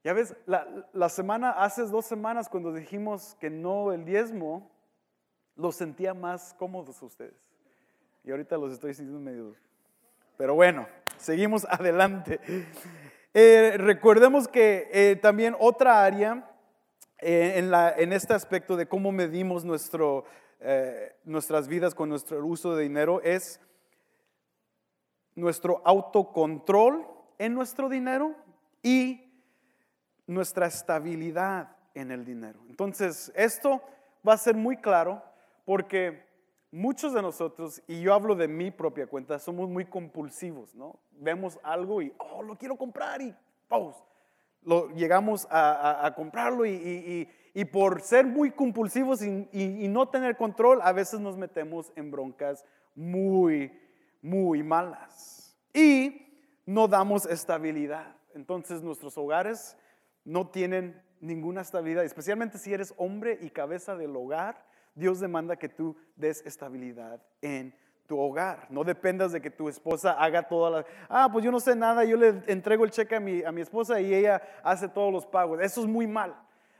Ya 0.04 0.14
ves, 0.14 0.36
la, 0.48 0.68
la 0.92 1.10
semana, 1.10 1.52
hace 1.52 1.84
dos 1.84 2.06
semanas 2.06 2.50
cuando 2.50 2.74
dijimos 2.74 3.38
que 3.40 3.52
no 3.52 3.94
el 3.94 4.06
diezmo, 4.06 4.72
los 5.56 5.76
sentía 5.76 6.16
más 6.16 6.56
cómodos 6.56 7.00
ustedes. 7.04 7.48
Y 8.24 8.32
ahorita 8.32 8.58
los 8.58 8.74
estoy 8.74 8.96
sintiendo 8.96 9.20
medio 9.20 9.54
pero 10.38 10.54
bueno, 10.54 10.88
seguimos 11.18 11.66
adelante. 11.70 12.40
Eh, 13.34 13.76
recordemos 13.78 14.48
que 14.48 14.90
eh, 14.92 15.16
también 15.16 15.56
otra 15.60 16.04
área 16.04 16.50
eh, 17.20 17.54
en, 17.58 17.72
en, 17.74 18.14
este 18.14 18.34
aspecto 18.34 18.76
de 18.76 18.88
cómo 18.88 19.12
medimos 19.12 19.64
nuestro, 19.66 20.26
nuestras 21.24 21.68
vidas 21.68 21.94
con 21.94 22.10
nuestro 22.10 22.44
uso 22.46 22.76
de 22.76 22.84
dinero 22.84 23.22
es 23.22 23.60
nuestro 25.36 25.82
autocontrol 25.86 27.08
en 27.38 27.54
nuestro 27.54 27.90
dinero 27.90 28.36
y 28.82 29.24
nuestra 30.26 30.66
estabilidad 30.66 31.76
en 31.94 32.12
el 32.12 32.26
dinero. 32.26 32.60
Entonces, 32.70 33.32
esto 33.36 33.82
va 34.28 34.34
a 34.34 34.38
ser 34.38 34.56
muy 34.56 34.78
claro 34.78 35.24
porque 35.66 36.27
Muchos 36.78 37.12
de 37.12 37.24
nosotros, 37.24 37.82
y 37.88 38.02
yo 38.02 38.14
hablo 38.14 38.36
de 38.36 38.48
mi 38.48 38.70
propia 38.70 39.08
cuenta, 39.08 39.40
somos 39.40 39.68
muy 39.68 39.86
compulsivos, 39.86 40.76
¿no? 40.76 41.00
Vemos 41.14 41.58
algo 41.64 42.04
y, 42.04 42.14
oh, 42.20 42.44
lo 42.44 42.56
quiero 42.56 42.76
comprar 42.76 43.20
y, 43.20 43.34
pause. 43.68 43.98
Lo, 44.62 44.92
llegamos 44.92 45.48
a, 45.50 46.14
comprarlo 46.16 46.68
y, 46.68 47.28
por 47.72 48.02
ser 48.02 48.28
muy 48.28 48.52
compulsivos 48.52 49.24
y, 49.24 49.88
no 49.88 50.08
tener 50.10 50.38
control, 50.38 50.80
a 50.84 50.92
veces 50.92 51.20
nos 51.20 51.36
metemos 51.36 51.92
en 51.96 52.12
broncas 52.12 52.64
muy, 52.94 53.72
muy 54.22 54.62
malas. 54.62 55.58
Y 55.74 56.28
no 56.68 56.88
damos 56.88 57.26
estabilidad. 57.26 58.16
Entonces 58.36 58.84
nuestros 58.84 59.18
hogares 59.18 59.76
no 60.24 60.48
tienen 60.48 61.02
ninguna 61.22 61.62
estabilidad, 61.62 62.04
especialmente 62.04 62.60
si 62.60 62.72
eres 62.72 62.94
hombre 62.98 63.40
y 63.42 63.50
cabeza 63.50 63.96
del 63.96 64.16
hogar 64.16 64.68
Dios 64.98 65.20
demanda 65.20 65.56
que 65.56 65.70
tú 65.70 65.96
des 66.16 66.44
estabilidad 66.46 67.22
en 67.42 67.74
tu 68.08 68.20
hogar. 68.20 68.66
No 68.70 68.84
dependas 68.84 69.32
de 69.32 69.42
que 69.42 69.52
tu 69.52 69.70
esposa 69.70 70.14
haga 70.14 70.44
todas 70.44 70.74
las... 70.74 70.86
Ah, 71.08 71.30
pues 71.32 71.46
yo 71.46 71.52
no 71.52 71.60
sé 71.60 71.76
nada, 71.76 72.04
yo 72.04 72.18
le 72.18 72.42
entrego 72.48 72.84
el 72.84 72.92
cheque 72.92 73.16
a 73.16 73.20
mi, 73.20 73.44
a 73.44 73.52
mi 73.52 73.62
esposa 73.62 74.02
y 74.02 74.14
ella 74.14 74.42
hace 74.64 74.88
todos 74.88 75.14
los 75.14 75.26
pagos. 75.26 75.62
Eso 75.62 75.82
es 75.82 75.88
muy 75.88 76.08
mal. 76.08 76.36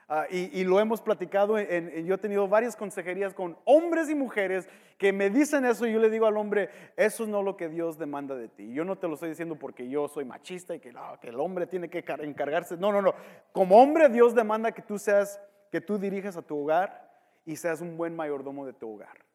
Ah, 0.10 0.26
y, 0.30 0.64
lo 0.64 0.80
hemos 0.80 1.02
platicado, 1.02 1.60
en, 1.60 2.06
yo 2.06 2.16
he 2.16 2.18
tenido 2.18 2.48
varias 2.48 2.78
consejerías 2.78 3.34
con 3.34 3.58
hombres 3.66 4.10
y 4.10 4.16
mujeres 4.16 4.70
que 4.98 5.12
me 5.12 5.30
dicen 5.30 5.66
eso 5.66 5.86
y 5.86 5.92
yo 5.92 6.00
le 6.00 6.10
digo 6.10 6.26
al 6.26 6.38
hombre, 6.38 6.70
eso 6.96 7.24
es 7.24 7.30
no 7.30 7.44
lo 7.44 7.58
que 7.58 7.68
Dios 7.68 7.98
demanda 7.98 8.34
de 8.34 8.48
ti. 8.48 8.72
Yo 8.74 8.86
no 8.86 8.96
te 8.96 9.10
lo 9.10 9.16
estoy 9.16 9.30
diciendo 9.30 9.58
porque 9.58 9.90
yo 9.90 10.08
soy 10.08 10.24
machista 10.24 10.74
y 10.74 10.80
que, 10.80 10.94
no, 10.94 11.20
que 11.20 11.28
el 11.28 11.40
hombre 11.40 11.68
tiene 11.68 11.90
que 11.90 12.06
encargarse. 12.20 12.78
No, 12.78 12.94
no, 12.94 13.02
no. 13.02 13.14
Como 13.52 13.84
hombre 13.84 14.08
Dios 14.08 14.34
demanda 14.34 14.72
que 14.72 14.82
tú 14.82 14.98
seas, 14.98 15.42
que 15.72 15.82
tú 15.82 16.00
dirijas 16.00 16.38
a 16.38 16.42
tu 16.42 16.58
hogar 16.58 17.07
y 17.48 17.56
seas 17.56 17.82
un 17.82 17.98
buen 17.98 18.16
mayordomo 18.16 18.66
de 18.66 18.74
tu 18.74 18.94
hogar. 18.94 19.26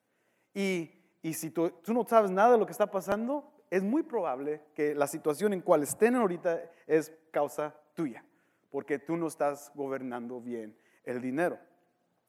Y, 0.55 0.91
si 1.33 1.51
tú, 1.51 1.71
tú, 1.83 1.95
no 1.95 2.05
sabes 2.07 2.31
nada 2.31 2.53
de 2.53 2.59
lo 2.59 2.67
que 2.67 2.73
está 2.73 2.91
pasando, 2.91 3.51
es 3.71 3.83
muy 3.83 4.03
probable 4.03 4.61
que 4.75 4.95
la 4.95 5.07
situación 5.07 5.55
en 5.55 5.63
cual 5.63 5.83
estén 5.83 6.15
ahorita 6.15 6.63
es 6.87 7.11
causa 7.31 7.75
tuya, 7.95 8.23
porque 8.71 8.99
tú 8.99 9.17
no 9.17 9.29
estás 9.29 9.73
gobernando 9.75 10.41
bien 10.41 10.77
el 11.05 11.23
dinero. 11.23 11.59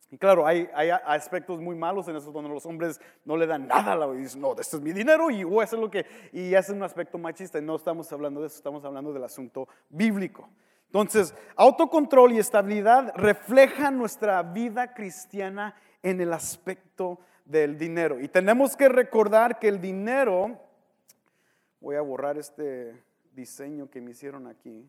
Y 0.09 0.17
claro, 0.17 0.47
hay, 0.47 0.69
hay 0.73 0.89
aspectos 0.89 1.59
muy 1.59 1.75
malos 1.75 2.07
en 2.07 2.15
eso 2.15 2.31
donde 2.31 2.49
los 2.49 2.65
hombres 2.65 3.01
no 3.25 3.35
le 3.35 3.45
dan 3.45 3.67
nada 3.67 3.91
a 3.91 3.95
la 3.95 4.07
y 4.13 4.19
dicen, 4.19 4.39
no, 4.39 4.51
este 4.57 4.77
es 4.77 4.81
mi 4.81 4.93
dinero 4.93 5.29
y 5.31 5.43
voy 5.43 5.65
a 5.69 5.75
lo 5.75 5.89
que... 5.89 6.05
Y 6.31 6.53
es 6.53 6.69
un 6.69 6.83
aspecto 6.83 7.17
machista 7.17 7.59
y 7.59 7.63
no 7.63 7.75
estamos 7.75 8.09
hablando 8.13 8.39
de 8.39 8.47
eso, 8.47 8.57
estamos 8.57 8.85
hablando 8.85 9.11
del 9.11 9.23
asunto 9.23 9.67
bíblico. 9.89 10.47
Entonces, 10.93 11.33
autocontrol 11.55 12.33
y 12.33 12.37
estabilidad 12.37 13.15
reflejan 13.15 13.97
nuestra 13.97 14.43
vida 14.43 14.93
cristiana 14.93 15.75
en 16.03 16.21
el 16.21 16.31
aspecto 16.31 17.19
del 17.45 17.79
dinero. 17.79 18.19
Y 18.19 18.27
tenemos 18.27 18.77
que 18.77 18.87
recordar 18.89 19.57
que 19.57 19.69
el 19.69 19.81
dinero, 19.81 20.61
voy 21.79 21.95
a 21.95 22.01
borrar 22.01 22.37
este 22.37 23.03
diseño 23.31 23.89
que 23.89 24.01
me 24.01 24.11
hicieron 24.11 24.45
aquí. 24.45 24.87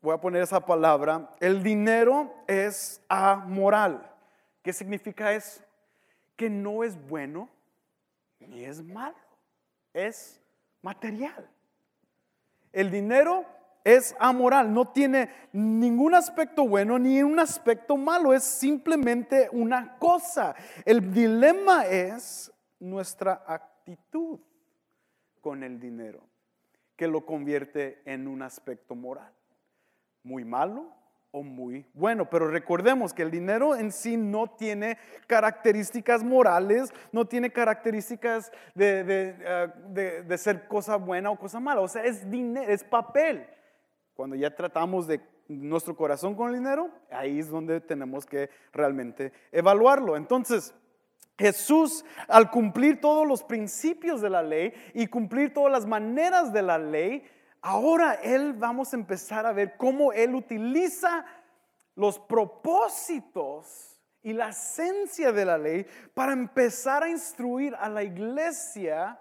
Voy 0.00 0.14
a 0.14 0.18
poner 0.18 0.44
esa 0.44 0.64
palabra. 0.64 1.28
El 1.40 1.62
dinero 1.62 2.32
es 2.46 3.02
amoral. 3.06 4.10
¿Qué 4.62 4.72
significa 4.72 5.34
eso? 5.34 5.62
Que 6.36 6.48
no 6.48 6.84
es 6.84 6.96
bueno 7.06 7.50
ni 8.40 8.64
es 8.64 8.82
malo 8.82 9.23
es 9.94 10.40
material. 10.82 11.48
El 12.72 12.90
dinero 12.90 13.46
es 13.84 14.14
amoral, 14.18 14.72
no 14.72 14.88
tiene 14.88 15.30
ningún 15.52 16.14
aspecto 16.14 16.66
bueno 16.66 16.98
ni 16.98 17.22
un 17.22 17.38
aspecto 17.38 17.96
malo, 17.96 18.34
es 18.34 18.42
simplemente 18.42 19.48
una 19.52 19.96
cosa. 19.98 20.54
El 20.84 21.12
dilema 21.12 21.86
es 21.86 22.52
nuestra 22.80 23.44
actitud 23.46 24.40
con 25.40 25.62
el 25.62 25.78
dinero, 25.78 26.26
que 26.96 27.06
lo 27.06 27.24
convierte 27.24 28.02
en 28.04 28.26
un 28.26 28.42
aspecto 28.42 28.94
moral. 28.94 29.32
Muy 30.22 30.44
malo 30.44 31.03
o 31.34 31.42
muy 31.42 31.84
bueno. 31.94 32.30
Pero 32.30 32.48
recordemos 32.48 33.12
que 33.12 33.22
el 33.22 33.30
dinero 33.30 33.74
en 33.74 33.90
sí 33.90 34.16
no 34.16 34.46
tiene 34.46 34.96
características 35.26 36.22
morales, 36.22 36.94
no 37.10 37.24
tiene 37.24 37.50
características 37.50 38.52
de, 38.72 39.34
eh, 39.96 40.38
ser 40.38 40.68
cosa 40.68 40.94
buena 40.94 41.32
o 41.32 41.38
cosa 41.38 41.58
mala. 41.58 41.80
O 41.80 41.88
sea, 41.88 42.04
es 42.04 42.30
dinero, 42.30 42.70
es 42.70 42.84
papel. 42.84 43.48
Cuando 44.14 44.36
ya 44.36 44.54
tratamos 44.54 45.08
de 45.08 45.20
nuestro 45.48 45.96
corazón 45.96 46.36
con 46.36 46.50
el 46.50 46.54
dinero, 46.54 46.88
ahí 47.10 47.40
es 47.40 47.50
donde 47.50 47.80
tenemos 47.80 48.24
que 48.26 48.48
realmente 48.72 49.32
evaluarlo. 49.50 50.16
Entonces, 50.16 50.72
Jesús, 51.36 52.04
al 52.28 52.52
cumplir 52.52 53.00
todos 53.00 53.26
los 53.26 53.42
principios 53.42 54.20
de 54.20 54.30
la 54.30 54.44
ley 54.44 54.72
y 54.94 55.08
cumplir 55.08 55.52
todas 55.52 55.72
las 55.72 55.84
maneras 55.84 56.52
de 56.52 56.62
la 56.62 56.78
ley, 56.78 57.24
Ahora 57.66 58.16
Él 58.22 58.52
vamos 58.52 58.92
a 58.92 58.96
empezar 58.96 59.46
a 59.46 59.52
ver 59.54 59.78
cómo 59.78 60.12
Él 60.12 60.34
utiliza 60.34 61.24
los 61.94 62.18
propósitos 62.18 63.98
y 64.22 64.34
la 64.34 64.50
esencia 64.50 65.32
de 65.32 65.46
la 65.46 65.56
ley 65.56 65.86
para 66.12 66.34
empezar 66.34 67.02
a 67.02 67.08
instruir 67.08 67.74
a 67.76 67.88
la 67.88 68.02
iglesia, 68.02 69.18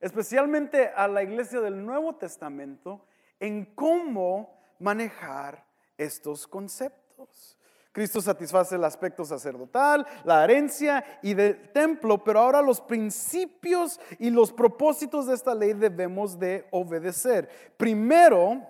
especialmente 0.00 0.88
a 0.88 1.06
la 1.06 1.22
iglesia 1.22 1.60
del 1.60 1.86
Nuevo 1.86 2.16
Testamento, 2.16 3.06
en 3.38 3.64
cómo 3.76 4.60
manejar 4.80 5.64
estos 5.96 6.48
conceptos. 6.48 7.53
Cristo 7.94 8.20
satisface 8.20 8.74
el 8.74 8.82
aspecto 8.82 9.24
sacerdotal, 9.24 10.04
la 10.24 10.42
herencia 10.42 11.04
y 11.22 11.32
del 11.32 11.70
templo, 11.70 12.24
pero 12.24 12.40
ahora 12.40 12.60
los 12.60 12.80
principios 12.80 14.00
y 14.18 14.30
los 14.30 14.52
propósitos 14.52 15.28
de 15.28 15.34
esta 15.34 15.54
ley 15.54 15.74
debemos 15.74 16.36
de 16.36 16.66
obedecer. 16.72 17.48
Primero, 17.76 18.66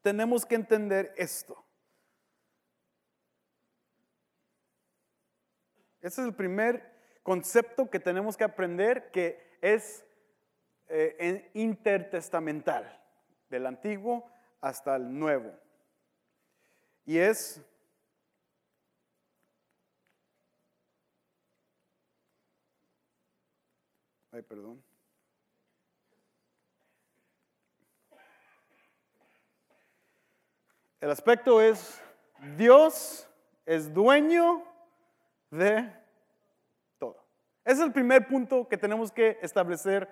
tenemos 0.00 0.46
que 0.46 0.54
entender 0.54 1.12
esto. 1.16 1.60
Ese 6.00 6.20
es 6.20 6.28
el 6.28 6.34
primer 6.34 7.18
concepto 7.24 7.90
que 7.90 7.98
tenemos 7.98 8.36
que 8.36 8.44
aprender 8.44 9.10
que 9.10 9.58
es 9.60 10.04
eh, 10.86 11.50
intertestamental, 11.54 12.96
del 13.50 13.66
antiguo 13.66 14.30
hasta 14.60 14.94
el 14.94 15.18
nuevo. 15.18 15.50
Y 17.04 17.18
es 17.18 17.60
Ay, 24.36 24.42
perdón. 24.42 24.84
El 31.00 31.10
aspecto 31.10 31.62
es, 31.62 32.02
Dios 32.58 33.26
es 33.64 33.94
dueño 33.94 34.62
de 35.50 35.90
todo. 36.98 37.16
Ese 37.64 37.80
es 37.80 37.86
el 37.86 37.92
primer 37.94 38.28
punto 38.28 38.68
que 38.68 38.76
tenemos 38.76 39.10
que 39.10 39.38
establecer 39.40 40.06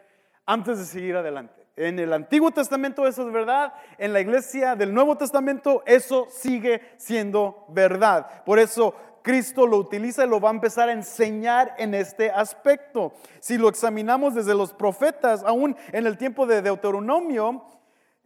antes 0.46 0.78
de 0.78 0.86
seguir 0.86 1.16
adelante. 1.16 1.66
En 1.76 1.98
el 1.98 2.10
Antiguo 2.14 2.50
Testamento 2.50 3.06
eso 3.06 3.26
es 3.26 3.32
verdad, 3.34 3.74
en 3.98 4.14
la 4.14 4.20
iglesia 4.20 4.74
del 4.74 4.94
Nuevo 4.94 5.18
Testamento 5.18 5.82
eso 5.84 6.28
sigue 6.30 6.80
siendo 6.96 7.66
verdad. 7.68 8.42
Por 8.44 8.58
eso 8.58 8.94
Cristo 9.24 9.66
lo 9.66 9.78
utiliza 9.78 10.22
y 10.22 10.28
lo 10.28 10.38
va 10.38 10.50
a 10.50 10.52
empezar 10.52 10.90
a 10.90 10.92
enseñar 10.92 11.74
en 11.78 11.94
este 11.94 12.30
aspecto. 12.30 13.14
Si 13.40 13.56
lo 13.56 13.70
examinamos 13.70 14.34
desde 14.34 14.54
los 14.54 14.74
profetas, 14.74 15.42
aún 15.44 15.74
en 15.92 16.06
el 16.06 16.18
tiempo 16.18 16.44
de 16.46 16.60
Deuteronomio, 16.60 17.64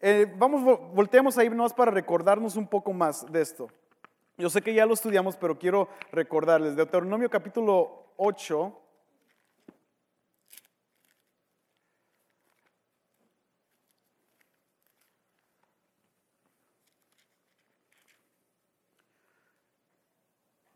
eh, 0.01 0.27
vamos, 0.37 0.65
volteemos 0.93 1.39
ahí 1.39 1.49
nomás 1.49 1.73
para 1.73 1.93
recordarnos 1.93 2.57
un 2.57 2.67
poco 2.67 2.93
más 2.93 3.31
de 3.31 3.41
esto. 3.41 3.69
Yo 4.37 4.51
sé 4.51 4.61
que 4.61 4.75
ya 4.75 4.87
lo 4.87 4.95
estudiamos, 4.95 5.37
pero 5.37 5.57
quiero 5.57 5.89
recordarles. 6.11 6.75
Deuteronomio 6.75 7.31
capítulo 7.31 8.07
8. 8.17 8.88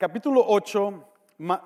Capítulo 0.02 0.44
8, 0.48 1.04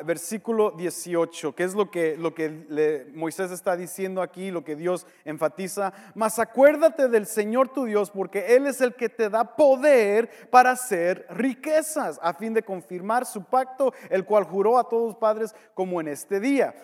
versículo 0.04 0.72
18, 0.72 1.54
que 1.54 1.64
es 1.64 1.72
lo 1.72 1.90
que, 1.90 2.18
lo 2.18 2.34
que 2.34 3.10
Moisés 3.14 3.50
está 3.50 3.78
diciendo 3.78 4.20
aquí, 4.20 4.50
lo 4.50 4.62
que 4.62 4.76
Dios 4.76 5.06
enfatiza. 5.24 5.94
Mas 6.14 6.38
acuérdate 6.38 7.08
del 7.08 7.24
Señor 7.24 7.70
tu 7.70 7.86
Dios, 7.86 8.10
porque 8.10 8.54
Él 8.54 8.66
es 8.66 8.82
el 8.82 8.94
que 8.94 9.08
te 9.08 9.30
da 9.30 9.56
poder 9.56 10.50
para 10.50 10.72
hacer 10.72 11.26
riquezas, 11.30 12.20
a 12.22 12.34
fin 12.34 12.52
de 12.52 12.62
confirmar 12.62 13.24
su 13.24 13.42
pacto, 13.42 13.94
el 14.10 14.26
cual 14.26 14.44
juró 14.44 14.78
a 14.78 14.86
todos 14.86 15.16
padres 15.16 15.54
como 15.72 15.98
en 16.02 16.08
este 16.08 16.38
día. 16.38 16.74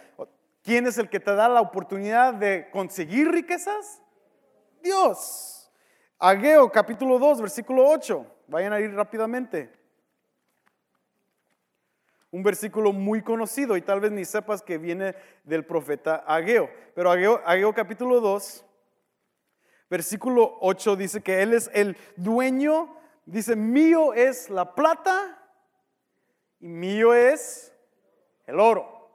¿Quién 0.62 0.86
es 0.86 0.96
el 0.96 1.10
que 1.10 1.20
te 1.20 1.34
da 1.34 1.50
la 1.50 1.60
oportunidad 1.60 2.32
de 2.32 2.70
conseguir 2.70 3.30
riquezas? 3.30 4.00
Dios. 4.82 5.70
Ageo 6.18 6.72
capítulo 6.72 7.18
2, 7.18 7.42
versículo 7.42 7.86
8. 7.90 8.24
Vayan 8.48 8.72
a 8.72 8.80
ir 8.80 8.94
rápidamente 8.94 9.81
un 12.32 12.42
versículo 12.42 12.92
muy 12.92 13.22
conocido 13.22 13.76
y 13.76 13.82
tal 13.82 14.00
vez 14.00 14.10
ni 14.10 14.24
sepas 14.24 14.62
que 14.62 14.78
viene 14.78 15.14
del 15.44 15.64
profeta 15.64 16.24
Ageo. 16.26 16.68
Pero 16.94 17.10
Ageo, 17.10 17.74
capítulo 17.74 18.20
2, 18.20 18.64
versículo 19.90 20.56
8 20.62 20.96
dice 20.96 21.20
que 21.20 21.42
Él 21.42 21.52
es 21.52 21.70
el 21.74 21.94
dueño, 22.16 22.96
dice, 23.26 23.54
mío 23.54 24.14
es 24.14 24.48
la 24.48 24.74
plata 24.74 25.38
y 26.58 26.68
mío 26.68 27.12
es 27.12 27.70
el 28.46 28.58
oro. 28.58 29.10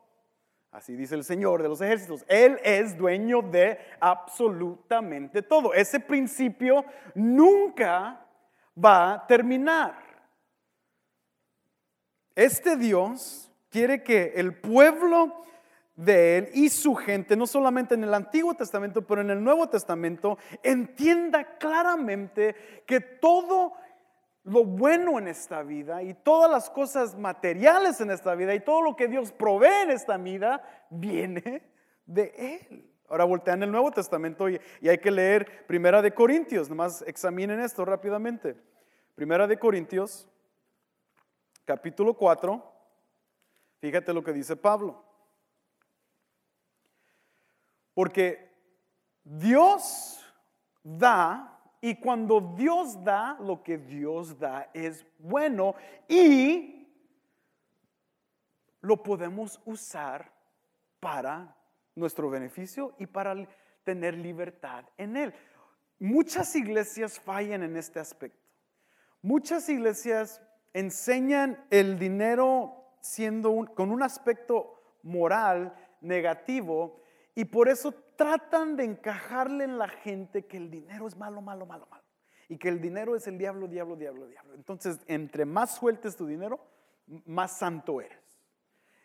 Así 0.70 0.96
dice 0.96 1.16
el 1.16 1.24
Señor 1.24 1.64
de 1.64 1.70
los 1.70 1.82
ejércitos. 1.82 2.24
Él 2.28 2.60
es 2.64 2.96
dueño 2.96 3.42
de 3.42 3.80
absolutamente 4.00 5.42
todo. 5.42 5.74
Ese 5.74 6.00
principio 6.00 6.86
nunca 7.16 8.24
va 8.78 9.14
a 9.14 9.26
terminar. 9.26 10.07
Este 12.38 12.76
Dios 12.78 13.52
quiere 13.72 14.04
que 14.04 14.34
el 14.36 14.54
pueblo 14.54 15.42
de 15.96 16.38
Él 16.38 16.50
y 16.54 16.70
su 16.70 16.94
gente, 16.94 17.36
no 17.36 17.48
solamente 17.48 17.96
en 17.96 18.04
el 18.04 18.14
Antiguo 18.14 18.54
Testamento, 18.54 19.02
pero 19.02 19.22
en 19.22 19.32
el 19.32 19.44
Nuevo 19.44 19.68
Testamento, 19.70 20.38
entienda 20.62 21.58
claramente 21.58 22.84
que 22.86 23.00
todo 23.02 23.74
lo 24.44 24.66
bueno 24.66 25.18
en 25.18 25.30
esta 25.30 25.64
vida 25.64 26.04
y 26.04 26.14
todas 26.14 26.52
las 26.52 26.70
cosas 26.70 27.18
materiales 27.18 28.02
en 28.02 28.12
esta 28.12 28.36
vida 28.36 28.54
y 28.54 28.60
todo 28.60 28.84
lo 28.84 28.96
que 28.96 29.08
Dios 29.08 29.32
provee 29.32 29.86
en 29.86 29.90
esta 29.90 30.18
vida 30.18 30.62
viene 30.92 31.64
de 32.06 32.60
Él. 32.70 32.88
Ahora 33.10 33.24
voltean 33.24 33.64
el 33.64 33.72
Nuevo 33.72 33.90
Testamento 33.90 34.48
y, 34.48 34.62
y 34.80 34.90
hay 34.90 35.00
que 35.00 35.10
leer 35.10 35.66
Primera 35.66 36.04
de 36.04 36.14
Corintios, 36.14 36.70
nomás 36.70 37.04
examinen 37.08 37.60
esto 37.62 37.84
rápidamente. 37.84 38.56
Primera 39.16 39.48
de 39.48 39.58
Corintios 39.58 40.30
capítulo 41.68 42.14
4, 42.14 42.64
fíjate 43.82 44.14
lo 44.14 44.24
que 44.24 44.32
dice 44.32 44.56
Pablo. 44.56 45.04
Porque 47.94 48.56
Dios 49.22 50.26
da 50.82 51.60
y 51.82 52.00
cuando 52.00 52.40
Dios 52.56 53.04
da, 53.04 53.38
lo 53.42 53.62
que 53.62 53.78
Dios 53.78 54.40
da 54.40 54.70
es 54.74 55.06
bueno 55.20 55.76
y 56.08 56.88
lo 58.80 59.04
podemos 59.04 59.60
usar 59.66 60.32
para 61.02 61.54
nuestro 61.96 62.30
beneficio 62.30 62.96
y 62.98 63.08
para 63.08 63.46
tener 63.84 64.14
libertad 64.16 64.86
en 64.96 65.18
Él. 65.18 65.34
Muchas 66.00 66.56
iglesias 66.56 67.20
fallan 67.20 67.64
en 67.64 67.76
este 67.76 68.00
aspecto. 68.00 68.48
Muchas 69.22 69.68
iglesias 69.68 70.42
enseñan 70.78 71.66
el 71.72 71.98
dinero 71.98 72.74
siendo 73.00 73.66
con 73.74 73.92
un 73.92 74.04
aspecto 74.04 74.80
moral 75.02 75.74
negativo 76.02 77.02
y 77.34 77.46
por 77.46 77.68
eso 77.68 77.94
tratan 78.16 78.76
de 78.76 78.84
encajarle 78.84 79.64
en 79.64 79.80
la 79.80 79.88
gente 79.88 80.46
que 80.46 80.58
el 80.58 80.70
dinero 80.70 81.08
es 81.08 81.18
malo, 81.18 81.42
malo, 81.42 81.66
malo, 81.66 81.88
malo. 81.90 82.04
Y 82.48 82.58
que 82.58 82.70
el 82.70 82.80
dinero 82.80 83.16
es 83.16 83.28
el 83.28 83.38
diablo, 83.38 83.68
diablo, 83.68 83.96
diablo, 83.96 84.28
diablo. 84.28 84.54
Entonces, 84.54 85.00
entre 85.08 85.46
más 85.46 85.76
sueltes 85.76 86.16
tu 86.16 86.28
dinero, 86.28 86.60
más 87.26 87.58
santo 87.58 88.00
eres. 88.00 88.40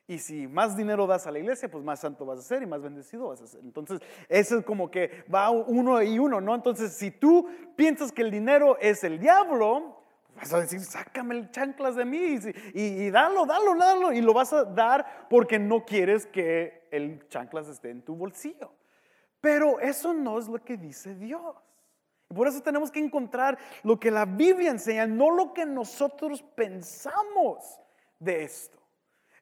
Y 0.07 0.19
si 0.19 0.47
más 0.47 0.77
dinero 0.77 1.07
das 1.07 1.27
a 1.27 1.31
la 1.31 1.39
iglesia, 1.39 1.71
pues 1.71 1.83
más 1.83 2.01
santo 2.01 2.27
vas 2.27 2.39
a 2.39 2.43
ser 2.43 2.63
y 2.63 2.67
más 2.67 2.83
bendecido 2.83 3.29
vas 3.29 3.41
a 3.41 3.47
ser. 3.47 3.61
Entonces, 3.61 4.01
eso 4.29 4.59
es 4.59 4.65
como 4.65 4.91
que 4.91 5.25
va 5.33 5.51
uno 5.51 6.03
y 6.03 6.19
uno, 6.19 6.41
¿no? 6.41 6.55
Entonces, 6.55 6.93
si 6.93 7.11
tú 7.11 7.49
piensas 7.77 8.13
que 8.13 8.23
el 8.23 8.31
dinero 8.31 8.77
es 8.79 9.05
el 9.05 9.19
diablo, 9.19 10.02
Vas 10.43 10.53
a 10.55 10.61
decir, 10.61 10.81
sácame 10.81 11.37
el 11.37 11.51
chanclas 11.53 11.95
de 11.95 12.05
mí 12.05 12.37
y, 12.75 12.81
y, 12.81 13.11
dalo, 13.11 13.47
dalo, 13.47 13.77
dalo. 13.77 14.13
Y 14.13 14.21
lo 14.21 14.35
vas 14.35 14.53
a 14.53 14.65
dar 14.65 15.29
porque 15.31 15.57
no 15.57 15.85
quieres 15.85 16.27
que 16.27 16.89
el 16.91 17.29
chanclas 17.29 17.69
esté 17.69 17.91
en 17.91 18.03
tu 18.03 18.17
bolsillo. 18.17 18.73
Pero 19.41 19.79
eso 19.79 20.13
no 20.13 20.41
es 20.41 20.49
lo 20.49 20.59
que 20.59 20.77
dice 20.77 21.15
Dios. 21.15 21.55
Por 22.27 22.49
eso 22.49 22.61
tenemos 22.61 22.91
que 22.91 22.99
encontrar 22.99 23.57
lo 23.85 24.01
que 24.01 24.11
la 24.11 24.25
Biblia 24.25 24.71
enseña, 24.71 25.07
no 25.07 25.31
lo 25.31 25.55
que 25.55 25.65
nosotros 25.65 26.43
pensamos 26.57 27.79
de 28.19 28.43
esto. 28.43 28.79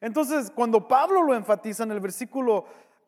Entonces, 0.01 0.51
cuando 0.51 0.87
Pablo 0.87 1.23
lo 1.23 1.33
enfatiza 1.33 1.83
en 1.83 1.91
el 1.91 1.99
versículo 1.99 2.65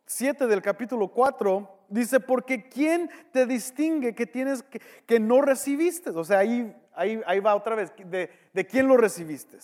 7 0.08 0.48
del 0.48 0.64
capítulo 0.64 1.10
4, 1.10 1.83
dice, 1.94 2.20
porque 2.20 2.68
¿quién 2.70 3.10
te 3.32 3.46
distingue 3.46 4.16
que 4.16 4.26
tienes 4.26 4.64
que, 5.06 5.20
no 5.20 5.42
recibiste? 5.42 6.10
O 6.12 6.24
sea, 6.24 6.40
ahí 6.40 6.76
Ahí, 6.96 7.40
va 7.40 7.56
otra 7.56 7.74
vez, 7.74 7.92
de, 8.06 8.30
de, 8.54 8.68
quién 8.68 8.88
lo 8.88 8.98
recibiste. 8.98 9.58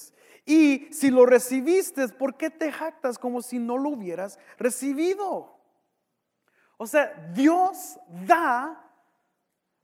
Y 0.48 0.88
si 0.92 1.12
lo 1.12 1.28
recibiste, 1.28 2.08
¿por 2.08 2.38
qué 2.38 2.50
te 2.50 2.72
jactas 2.72 3.20
como 3.20 3.44
si 3.44 3.60
no 3.60 3.78
lo 3.78 3.90
hubieras 3.90 4.40
recibido? 4.58 5.56
O 6.78 6.88
sea, 6.88 7.14
Dios 7.36 8.00
da 8.26 8.84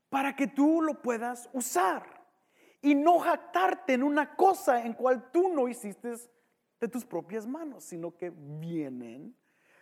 para 0.08 0.34
que 0.34 0.48
tú 0.48 0.82
lo 0.82 1.00
puedas 1.02 1.48
usar 1.52 2.04
y 2.82 2.94
no 2.94 3.18
jactarte 3.18 3.92
en 3.92 4.02
una 4.02 4.34
cosa 4.34 4.84
en 4.84 4.94
cual 4.94 5.30
tú 5.30 5.48
no 5.48 5.68
hiciste 5.68 6.14
de 6.80 6.88
tus 6.88 7.04
propias 7.04 7.46
manos, 7.46 7.84
sino 7.84 8.16
que 8.16 8.32
vienen 8.34 9.36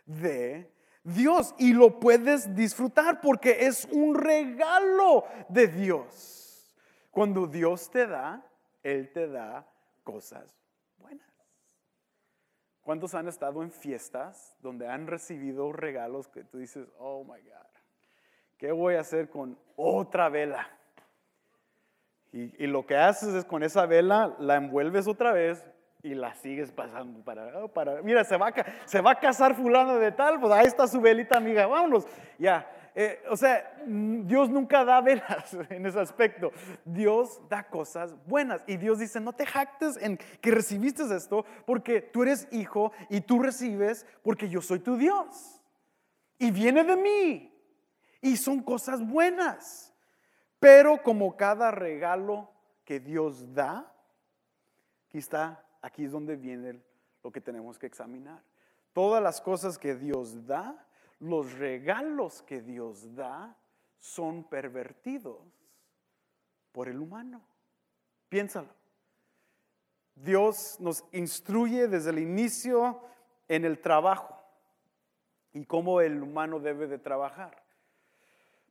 de 0.05 0.74
Dios 1.05 1.55
y 1.59 1.75
lo 1.75 2.01
puedes 2.01 2.55
disfrutar 2.55 3.21
porque 3.21 3.67
es 3.67 3.87
un 3.93 4.15
regalo 4.15 5.25
de 5.51 5.69
Dios. 5.69 6.75
Cuando 7.11 7.47
Dios 7.47 7.91
te 7.91 8.07
da, 8.07 8.43
Él 8.83 9.13
te 9.13 9.29
da 9.29 9.67
cosas 10.03 10.57
buenas. 10.97 11.29
¿Cuántos 12.81 13.15
han 13.15 13.29
estado 13.29 13.63
en 13.63 13.71
fiestas 13.71 14.57
donde 14.61 14.89
han 14.89 15.07
recibido 15.07 15.73
regalos 15.73 16.27
que 16.29 16.43
tú 16.43 16.59
dices, 16.59 16.89
oh 16.99 17.23
my 17.23 17.41
God, 17.41 17.81
¿qué 18.57 18.73
voy 18.73 18.95
a 18.95 19.01
hacer 19.01 19.29
con 19.29 19.59
otra 19.77 20.31
vela? 20.31 20.67
Y, 22.33 22.65
y 22.65 22.67
lo 22.67 22.87
que 22.87 22.97
haces 22.97 23.35
es 23.35 23.45
con 23.45 23.63
esa 23.63 23.85
vela 23.85 24.35
la 24.39 24.57
envuelves 24.57 25.07
otra 25.07 25.33
vez 25.33 25.65
y 26.05 26.15
la 26.15 26.35
sigues 26.35 26.71
pasando 26.71 27.21
para, 27.21 27.67
para 27.69 28.03
mira, 28.03 28.23
se 28.25 28.37
va, 28.37 28.49
a, 28.49 28.55
se 28.85 29.01
va 29.01 29.13
a 29.13 29.19
casar 29.19 29.55
fulano 29.55 29.99
de 29.99 30.13
tal, 30.13 30.39
pues 30.39 30.53
ahí 30.53 30.67
está 30.67 30.87
su 30.87 31.01
velita 31.01 31.39
amiga, 31.39 31.67
vámonos, 31.67 32.07
ya. 32.39 32.71
Eh, 32.95 33.23
o 33.31 33.37
sea, 33.39 33.75
Dios 33.87 34.51
nunca 34.51 34.85
da 34.85 35.01
velas 35.01 35.55
en 35.71 35.87
ese 35.87 35.99
aspecto. 35.99 36.53
Dios 36.85 37.41
da 37.49 37.65
cosas 37.65 38.15
buenas. 38.27 38.63
Y 38.67 38.77
Dios 38.77 38.99
dice, 38.99 39.19
no 39.19 39.33
te 39.33 39.47
jactes 39.47 39.97
en 39.97 40.19
que 40.41 40.51
recibiste 40.51 41.03
esto 41.03 41.45
porque 41.65 42.03
tú 42.03 42.23
eres 42.23 42.47
hijo 42.53 42.93
y 43.09 43.23
tú 43.23 43.43
recibes 43.43 44.07
porque 44.23 44.49
yo 44.49 44.61
soy 44.61 44.79
tu 44.79 44.97
Dios. 44.97 45.61
Y 46.39 46.51
viene 46.51 46.85
de 46.85 46.97
mí. 46.97 47.53
Y 48.21 48.37
son 48.37 48.63
cosas 48.63 49.05
buenas. 49.05 49.93
Pero 50.61 51.03
como 51.03 51.37
cada 51.37 51.73
regalo 51.73 52.53
que 52.85 53.01
Dios 53.01 53.55
da, 53.55 53.93
aquí 55.09 55.19
está, 55.19 55.64
aquí 55.85 56.05
es 56.05 56.13
donde 56.13 56.37
viene 56.37 56.81
lo 57.23 57.31
que 57.31 57.43
tenemos 57.43 57.79
que 57.79 57.87
examinar. 57.87 58.43
Todas 58.95 59.23
las 59.23 59.41
cosas 59.41 59.77
que 59.77 59.95
Dios 59.95 60.47
da, 60.47 60.87
los 61.21 61.53
regalos 61.59 62.43
que 62.43 62.63
Dios 62.63 63.15
da, 63.15 63.55
son 63.99 64.45
pervertidos 64.45 65.41
por 66.73 66.89
el 66.89 67.01
humano. 67.01 67.43
Piénsalo. 68.31 68.69
Dios 70.15 70.77
nos 70.81 71.05
instruye 71.13 71.87
desde 71.87 72.11
el 72.11 72.19
inicio 72.19 73.03
en 73.49 73.65
el 73.65 73.81
trabajo 73.81 74.41
y 75.53 75.67
cómo 75.67 76.01
el 76.01 76.23
humano 76.23 76.61
debe 76.61 76.87
de 76.87 76.99
trabajar. 76.99 77.63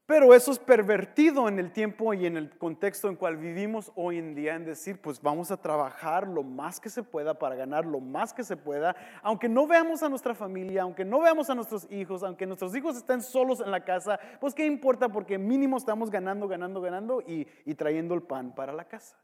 Pero 0.05 0.33
eso 0.33 0.51
es 0.51 0.59
pervertido 0.59 1.47
en 1.47 1.59
el 1.59 1.71
tiempo 1.71 2.13
y 2.13 2.25
en 2.25 2.35
el 2.35 2.49
contexto 2.57 3.07
en 3.07 3.15
cual 3.15 3.37
vivimos 3.37 3.89
hoy 3.95 4.17
en 4.17 4.35
día 4.35 4.55
en 4.55 4.65
decir, 4.65 4.99
pues 4.99 5.21
vamos 5.21 5.49
a 5.49 5.61
trabajar 5.61 6.27
lo 6.27 6.43
más 6.43 6.81
que 6.81 6.89
se 6.89 7.03
pueda 7.03 7.39
para 7.39 7.55
ganar 7.55 7.85
lo 7.85 8.01
más 8.01 8.33
que 8.33 8.43
se 8.43 8.57
pueda, 8.57 8.97
aunque 9.21 9.47
no 9.47 9.65
veamos 9.65 10.03
a 10.03 10.09
nuestra 10.09 10.35
familia, 10.35 10.81
aunque 10.81 11.05
no 11.05 11.21
veamos 11.21 11.49
a 11.49 11.55
nuestros 11.55 11.89
hijos, 11.89 12.21
aunque 12.21 12.45
nuestros 12.45 12.75
hijos 12.75 12.97
estén 12.97 13.21
solos 13.21 13.61
en 13.61 13.71
la 13.71 13.85
casa, 13.85 14.19
pues 14.41 14.53
qué 14.53 14.65
importa 14.65 15.07
porque 15.07 15.37
mínimo 15.37 15.77
estamos 15.77 16.09
ganando, 16.09 16.49
ganando, 16.49 16.81
ganando 16.81 17.21
y, 17.21 17.47
y 17.63 17.73
trayendo 17.73 18.13
el 18.13 18.23
pan 18.23 18.53
para 18.53 18.73
la 18.73 18.83
casa. 18.83 19.15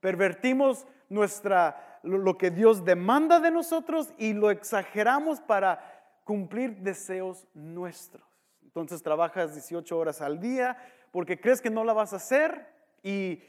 Pervertimos 0.00 0.86
nuestra, 1.08 1.98
lo 2.02 2.36
que 2.36 2.50
Dios 2.50 2.84
demanda 2.84 3.40
de 3.40 3.50
nosotros 3.50 4.12
y 4.18 4.34
lo 4.34 4.50
exageramos 4.50 5.40
para 5.40 5.80
cumplir 6.24 6.76
deseos 6.76 7.46
nuestros. 7.54 8.29
Entonces 8.70 9.02
trabajas 9.02 9.52
18 9.52 9.98
horas 9.98 10.20
al 10.20 10.38
día 10.38 10.76
porque 11.10 11.40
crees 11.40 11.60
que 11.60 11.70
no 11.70 11.82
la 11.82 11.92
vas 11.92 12.12
a 12.12 12.16
hacer 12.16 12.68
y, 13.02 13.42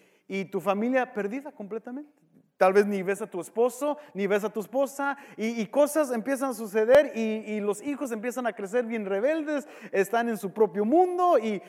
tu 0.50 0.60
familia 0.62 1.14
perdida 1.14 1.52
completamente. 1.52 2.12
Tal 2.58 2.74
vez 2.74 2.88
ni 2.88 3.04
ves 3.04 3.22
a 3.22 3.30
tu 3.30 3.40
esposo, 3.40 3.98
ni 4.14 4.28
ves 4.28 4.44
a 4.44 4.50
tu 4.50 4.62
esposa, 4.62 5.18
y, 5.38 5.64
cosas 5.68 6.12
empiezan 6.12 6.52
a 6.52 6.54
suceder 6.54 7.12
y, 7.16 7.60
los 7.60 7.84
hijos 7.84 8.12
empiezan 8.12 8.48
a 8.48 8.54
crecer 8.54 8.86
bien 8.86 9.06
rebeldes, 9.06 9.68
están 9.92 10.28
en 10.28 10.38
su 10.38 10.52
propio 10.54 10.86
mundo 10.86 11.38
y, 11.38 11.62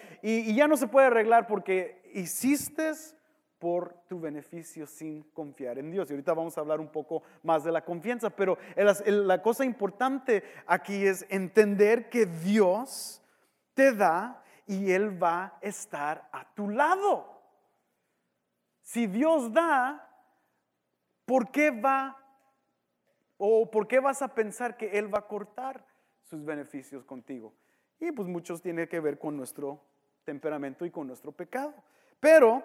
ya 0.54 0.66
no 0.66 0.78
se 0.78 0.86
puede 0.86 1.08
arreglar 1.08 1.46
porque 1.46 2.10
hiciste 2.14 2.92
por 3.58 3.94
tu 4.08 4.18
beneficio 4.18 4.86
sin 4.86 5.24
confiar 5.34 5.78
en 5.78 5.90
Dios. 5.90 6.08
Y 6.08 6.14
ahorita 6.14 6.32
vamos 6.32 6.56
a 6.56 6.62
hablar 6.62 6.80
un 6.80 6.88
poco 6.88 7.22
más 7.42 7.64
de 7.64 7.72
la 7.72 7.84
confianza, 7.84 8.30
pero 8.30 8.56
la 9.06 9.42
cosa 9.42 9.66
importante 9.66 10.42
aquí 10.66 11.04
es 11.04 11.26
entender 11.28 12.08
que 12.08 12.26
Dios 12.26 13.21
te 13.74 13.92
da 13.94 14.42
y 14.66 14.92
Él 14.92 15.22
va 15.22 15.44
a 15.44 15.58
estar 15.60 16.28
a 16.32 16.52
tu 16.54 16.68
lado. 16.68 17.40
Si 18.82 19.06
Dios 19.06 19.52
da, 19.52 20.08
¿por 21.24 21.50
qué 21.50 21.70
va 21.70 22.18
o 23.38 23.70
por 23.70 23.88
qué 23.88 24.00
vas 24.00 24.22
a 24.22 24.34
pensar 24.34 24.76
que 24.76 24.98
Él 24.98 25.12
va 25.12 25.20
a 25.20 25.26
cortar 25.26 25.86
sus 26.22 26.44
beneficios 26.44 27.04
contigo? 27.04 27.54
Y 28.00 28.12
pues 28.12 28.28
muchos 28.28 28.60
tienen 28.60 28.88
que 28.88 29.00
ver 29.00 29.18
con 29.18 29.36
nuestro 29.36 29.84
temperamento 30.24 30.84
y 30.84 30.90
con 30.90 31.06
nuestro 31.06 31.32
pecado. 31.32 31.74
Pero 32.20 32.62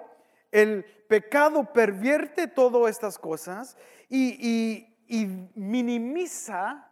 el 0.52 0.84
pecado 1.08 1.72
pervierte 1.72 2.48
todas 2.48 2.89
estas 2.89 3.20
cosas 3.20 3.78
y, 4.10 4.88
y 5.08 5.26
minimiza 5.56 6.91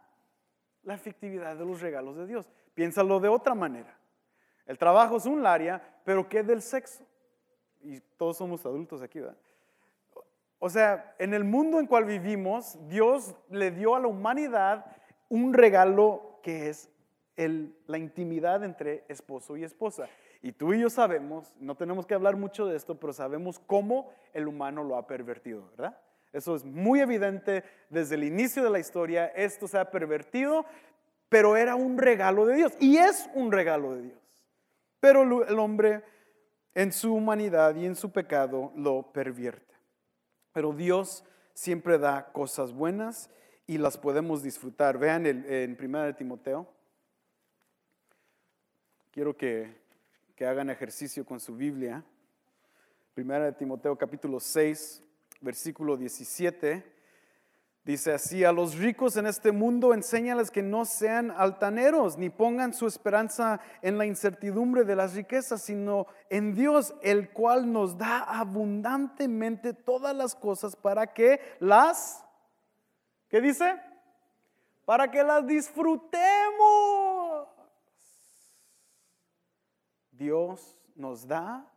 la 0.82 0.94
efectividad 0.94 1.56
de 1.56 1.64
los 1.64 1.80
regalos 1.80 2.16
de 2.16 2.26
Dios. 2.26 2.50
Piénsalo 2.74 3.20
de 3.20 3.28
otra 3.28 3.54
manera. 3.54 3.95
El 4.66 4.78
trabajo 4.78 5.16
es 5.16 5.26
un 5.26 5.46
área, 5.46 5.80
pero 6.04 6.28
¿qué 6.28 6.42
del 6.42 6.60
sexo? 6.60 7.04
Y 7.82 8.00
todos 8.16 8.36
somos 8.36 8.64
adultos 8.66 9.00
aquí, 9.02 9.20
¿verdad? 9.20 9.36
O 10.58 10.68
sea, 10.68 11.14
en 11.18 11.34
el 11.34 11.44
mundo 11.44 11.78
en 11.78 11.86
cual 11.86 12.04
vivimos, 12.04 12.76
Dios 12.88 13.34
le 13.50 13.70
dio 13.70 13.94
a 13.94 14.00
la 14.00 14.08
humanidad 14.08 14.86
un 15.28 15.52
regalo 15.52 16.40
que 16.42 16.68
es 16.68 16.88
la 17.36 17.98
intimidad 17.98 18.64
entre 18.64 19.04
esposo 19.08 19.56
y 19.56 19.64
esposa. 19.64 20.08
Y 20.42 20.52
tú 20.52 20.72
y 20.72 20.80
yo 20.80 20.88
sabemos, 20.88 21.54
no 21.60 21.74
tenemos 21.74 22.06
que 22.06 22.14
hablar 22.14 22.36
mucho 22.36 22.66
de 22.66 22.76
esto, 22.76 22.98
pero 22.98 23.12
sabemos 23.12 23.58
cómo 23.58 24.10
el 24.32 24.48
humano 24.48 24.82
lo 24.82 24.96
ha 24.96 25.06
pervertido, 25.06 25.68
¿verdad? 25.76 25.98
Eso 26.32 26.54
es 26.54 26.64
muy 26.64 27.00
evidente 27.00 27.64
desde 27.90 28.14
el 28.14 28.24
inicio 28.24 28.62
de 28.62 28.70
la 28.70 28.78
historia, 28.78 29.26
esto 29.26 29.68
se 29.68 29.78
ha 29.78 29.90
pervertido, 29.90 30.64
pero 31.28 31.56
era 31.56 31.74
un 31.74 31.98
regalo 31.98 32.46
de 32.46 32.56
Dios 32.56 32.72
y 32.78 32.98
es 32.98 33.28
un 33.34 33.52
regalo 33.52 33.94
de 33.94 34.02
Dios. 34.02 34.25
Pero 35.06 35.22
el 35.46 35.56
hombre 35.60 36.02
en 36.74 36.92
su 36.92 37.14
humanidad 37.14 37.76
y 37.76 37.86
en 37.86 37.94
su 37.94 38.10
pecado 38.10 38.72
lo 38.74 39.12
pervierte. 39.12 39.72
Pero 40.52 40.72
Dios 40.72 41.22
siempre 41.54 41.96
da 41.96 42.32
cosas 42.32 42.72
buenas 42.72 43.30
y 43.68 43.78
las 43.78 43.96
podemos 43.96 44.42
disfrutar. 44.42 44.98
Vean 44.98 45.26
en 45.26 45.78
1 45.80 46.02
de 46.02 46.12
Timoteo. 46.12 46.66
Quiero 49.12 49.36
que, 49.36 49.80
que 50.34 50.44
hagan 50.44 50.70
ejercicio 50.70 51.24
con 51.24 51.38
su 51.38 51.54
Biblia. 51.54 52.02
1 53.16 53.40
de 53.42 53.52
Timoteo 53.52 53.96
capítulo 53.96 54.40
6, 54.40 55.04
versículo 55.40 55.96
17. 55.96 56.82
Dice 57.86 58.12
así, 58.12 58.42
a 58.42 58.50
los 58.50 58.74
ricos 58.74 59.16
en 59.16 59.26
este 59.26 59.52
mundo 59.52 59.94
enséñales 59.94 60.50
que 60.50 60.60
no 60.60 60.84
sean 60.84 61.30
altaneros, 61.30 62.18
ni 62.18 62.30
pongan 62.30 62.74
su 62.74 62.88
esperanza 62.88 63.60
en 63.80 63.96
la 63.96 64.04
incertidumbre 64.04 64.82
de 64.82 64.96
las 64.96 65.14
riquezas, 65.14 65.62
sino 65.62 66.08
en 66.28 66.52
Dios, 66.52 66.96
el 67.00 67.30
cual 67.30 67.72
nos 67.72 67.96
da 67.96 68.24
abundantemente 68.24 69.72
todas 69.72 70.16
las 70.16 70.34
cosas 70.34 70.74
para 70.74 71.14
que 71.14 71.38
las, 71.60 72.24
¿qué 73.28 73.40
dice? 73.40 73.80
Para 74.84 75.08
que 75.08 75.22
las 75.22 75.46
disfrutemos. 75.46 77.46
Dios 80.10 80.76
nos 80.96 81.28
da 81.28 81.72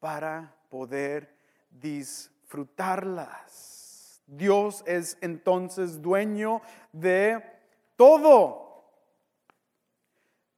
para 0.00 0.56
poder 0.70 1.38
disfrutarlas. 1.70 3.85
Dios 4.26 4.82
es 4.86 5.18
entonces 5.20 6.02
dueño 6.02 6.60
de 6.92 7.42
todo. 7.96 8.84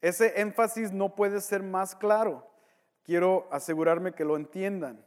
Ese 0.00 0.40
énfasis 0.40 0.92
no 0.92 1.14
puede 1.14 1.40
ser 1.40 1.62
más 1.62 1.94
claro. 1.94 2.46
Quiero 3.04 3.46
asegurarme 3.50 4.12
que 4.12 4.24
lo 4.24 4.36
entiendan. 4.36 5.04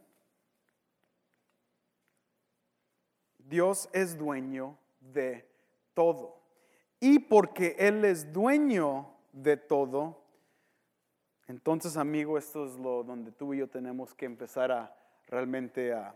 Dios 3.38 3.88
es 3.92 4.16
dueño 4.16 4.78
de 5.00 5.48
todo. 5.94 6.40
Y 7.00 7.18
porque 7.18 7.76
Él 7.78 8.04
es 8.04 8.32
dueño 8.32 9.12
de 9.32 9.56
todo, 9.56 10.22
entonces 11.48 11.96
amigo, 11.96 12.38
esto 12.38 12.64
es 12.64 12.76
lo 12.76 13.02
donde 13.02 13.32
tú 13.32 13.52
y 13.52 13.58
yo 13.58 13.68
tenemos 13.68 14.14
que 14.14 14.24
empezar 14.24 14.70
a 14.72 14.94
realmente 15.26 15.92
a 15.92 16.14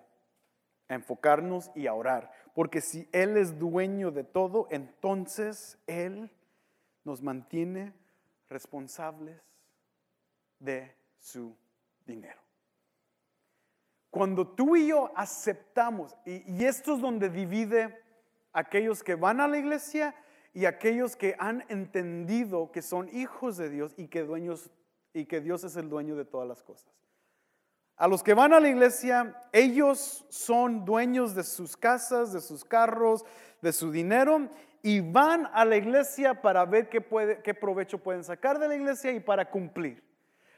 a 0.88 0.94
enfocarnos 0.94 1.70
y 1.74 1.86
a 1.86 1.94
orar. 1.94 2.32
Porque 2.54 2.80
si 2.80 3.08
Él 3.12 3.36
es 3.36 3.58
dueño 3.58 4.10
de 4.10 4.24
todo, 4.24 4.68
entonces 4.70 5.78
Él 5.86 6.30
nos 7.04 7.22
mantiene 7.22 7.92
responsables 8.48 9.40
de 10.58 10.94
su 11.18 11.56
dinero. 12.06 12.40
Cuando 14.10 14.48
tú 14.48 14.76
y 14.76 14.88
yo 14.88 15.12
aceptamos, 15.14 16.16
y, 16.24 16.64
esto 16.64 16.94
es 16.94 17.02
donde 17.02 17.28
divide 17.28 18.02
aquellos 18.52 19.02
que 19.02 19.14
van 19.14 19.40
a 19.40 19.48
la 19.48 19.58
iglesia 19.58 20.14
y 20.54 20.64
aquellos 20.64 21.16
que 21.16 21.36
han 21.38 21.64
entendido 21.68 22.72
que 22.72 22.80
son 22.80 23.10
hijos 23.14 23.58
de 23.58 23.68
Dios 23.68 23.92
y 23.98 24.08
que, 24.08 24.22
dueños, 24.22 24.70
y 25.12 25.26
que 25.26 25.42
Dios 25.42 25.64
es 25.64 25.76
el 25.76 25.90
dueño 25.90 26.16
de 26.16 26.24
todas 26.24 26.48
las 26.48 26.62
cosas. 26.62 26.90
A 27.96 28.08
los 28.08 28.22
que 28.22 28.34
van 28.34 28.52
a 28.52 28.60
la 28.60 28.68
iglesia, 28.68 29.34
ellos 29.52 30.26
son 30.28 30.84
dueños 30.84 31.34
de 31.34 31.42
sus 31.44 31.76
casas, 31.76 32.32
de 32.32 32.42
sus 32.42 32.64
carros, 32.64 33.24
de 33.62 33.72
su 33.72 33.90
dinero 33.90 34.48
y 34.82 35.00
van 35.00 35.48
a 35.52 35.64
la 35.64 35.76
iglesia 35.76 36.40
para 36.40 36.64
ver 36.64 36.88
qué, 36.88 37.02
qué 37.42 37.54
provecho 37.54 37.98
pueden 37.98 38.22
sacar 38.22 38.58
de 38.58 38.68
la 38.68 38.76
iglesia 38.76 39.10
y 39.12 39.20
para 39.20 39.50
cumplir. 39.50 40.04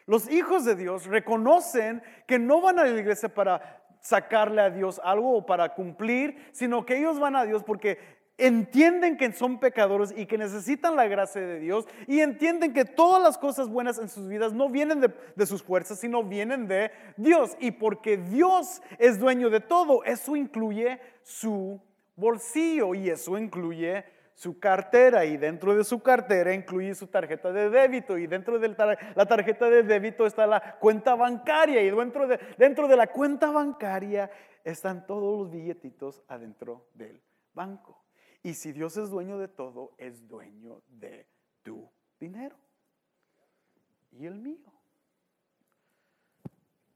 Los 0.04 0.28
hijos 0.30 0.64
de 0.64 0.74
Dios 0.74 1.06
reconocen 1.06 2.02
que 2.26 2.38
no 2.38 2.60
van 2.60 2.78
a 2.78 2.84
la 2.84 2.98
iglesia 3.00 3.32
para 3.32 3.82
sacarle 4.00 4.60
a 4.60 4.70
Dios 4.70 5.00
algo 5.04 5.36
o 5.36 5.46
para 5.46 5.74
cumplir, 5.74 6.50
sino 6.52 6.84
que 6.84 6.98
ellos 6.98 7.18
van 7.20 7.36
a 7.36 7.44
Dios 7.44 7.62
porque 7.64 8.17
entienden 8.38 9.16
que 9.16 9.32
son 9.32 9.58
pecadores 9.58 10.14
y 10.16 10.26
que 10.26 10.38
necesitan 10.38 10.94
la 10.94 11.08
gracia 11.08 11.40
de 11.40 11.58
Dios 11.58 11.86
y 12.06 12.20
entienden 12.20 12.72
que 12.72 12.84
todas 12.84 13.20
las 13.20 13.36
cosas 13.36 13.68
buenas 13.68 13.98
en 13.98 14.08
sus 14.08 14.28
vidas 14.28 14.52
no 14.52 14.70
vienen 14.70 15.00
de, 15.00 15.46
sus 15.46 15.62
fuerzas, 15.62 15.98
sino 15.98 16.22
vienen 16.22 16.68
de 16.68 16.92
Dios. 17.16 17.56
Y 17.58 17.72
porque 17.72 18.16
Dios 18.16 18.80
es 18.98 19.18
dueño 19.18 19.50
de 19.50 19.60
todo, 19.60 20.04
eso 20.04 20.36
incluye 20.36 21.00
su 21.22 21.80
bolsillo 22.14 22.94
y 22.94 23.10
eso 23.10 23.36
incluye 23.36 24.04
su 24.34 24.60
cartera 24.60 25.24
y 25.24 25.36
dentro 25.36 25.74
de 25.74 25.82
su 25.82 26.00
cartera 26.00 26.54
incluye 26.54 26.94
su 26.94 27.08
tarjeta 27.08 27.50
de 27.50 27.70
débito 27.70 28.16
y 28.16 28.28
dentro 28.28 28.60
de 28.60 28.68
la 29.16 29.26
tarjeta 29.26 29.68
de 29.68 29.82
débito 29.82 30.26
está 30.26 30.46
la 30.46 30.78
cuenta 30.78 31.16
bancaria 31.16 31.82
y 31.82 31.90
dentro 31.90 32.28
de, 32.28 32.38
dentro 32.56 32.86
de 32.86 32.96
la 32.96 33.08
cuenta 33.08 33.50
bancaria 33.50 34.30
están 34.62 35.06
todos 35.08 35.40
los 35.40 35.50
billetitos 35.50 36.22
adentro 36.28 36.86
del 36.94 37.20
banco. 37.52 38.07
Y 38.42 38.54
si 38.54 38.72
Dios 38.72 38.96
es 38.96 39.10
dueño 39.10 39.38
de 39.38 39.48
todo, 39.48 39.92
es 39.98 40.26
dueño 40.28 40.82
de 40.88 41.26
tu 41.62 41.90
dinero 42.18 42.56
y 44.12 44.26
el 44.26 44.34
mío. 44.34 44.72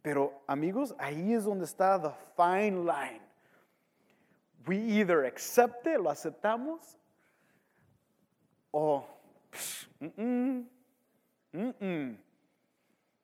Pero 0.03 0.43
amigos, 0.47 0.95
ahí 0.99 1.33
es 1.33 1.45
donde 1.45 1.65
está 1.65 2.01
the 2.01 2.11
fine 2.37 2.85
line. 2.85 3.23
We 4.67 4.77
either 4.77 5.25
accept 5.25 5.87
it, 5.87 5.99
lo 5.99 6.11
aceptamos, 6.11 6.97
o 8.71 9.07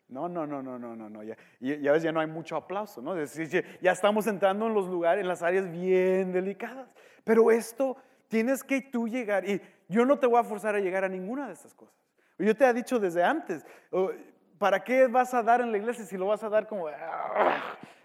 no, 0.08 0.28
no, 0.28 0.46
no, 0.46 0.62
no, 0.62 0.78
no, 0.78 0.96
no, 0.96 1.08
no. 1.08 1.22
Ya, 1.22 1.36
ya 1.60 1.92
ves, 1.92 2.02
ya 2.02 2.12
no 2.12 2.20
hay 2.20 2.26
mucho 2.26 2.56
aplauso, 2.56 3.00
¿no? 3.00 3.16
Es 3.16 3.34
decir, 3.34 3.64
ya 3.80 3.92
estamos 3.92 4.26
entrando 4.26 4.66
en 4.66 4.74
los 4.74 4.86
lugares, 4.86 5.22
en 5.22 5.28
las 5.28 5.42
áreas 5.42 5.70
bien 5.70 6.32
delicadas. 6.32 6.94
Pero 7.24 7.50
esto 7.50 7.96
tienes 8.28 8.62
que 8.62 8.80
tú 8.80 9.08
llegar, 9.08 9.48
y 9.48 9.60
yo 9.88 10.04
no 10.04 10.18
te 10.18 10.26
voy 10.26 10.38
a 10.38 10.44
forzar 10.44 10.74
a 10.74 10.80
llegar 10.80 11.04
a 11.04 11.08
ninguna 11.08 11.46
de 11.46 11.54
estas 11.54 11.74
cosas. 11.74 11.96
Yo 12.38 12.54
te 12.56 12.64
he 12.64 12.72
dicho 12.72 13.00
desde 13.00 13.24
antes, 13.24 13.66
¿para 14.58 14.84
qué 14.84 15.08
vas 15.08 15.34
a 15.34 15.42
dar 15.42 15.60
en 15.60 15.72
la 15.72 15.78
iglesia 15.78 16.04
si 16.04 16.16
lo 16.16 16.26
vas 16.26 16.42
a 16.42 16.48
dar 16.48 16.68
como... 16.68 16.86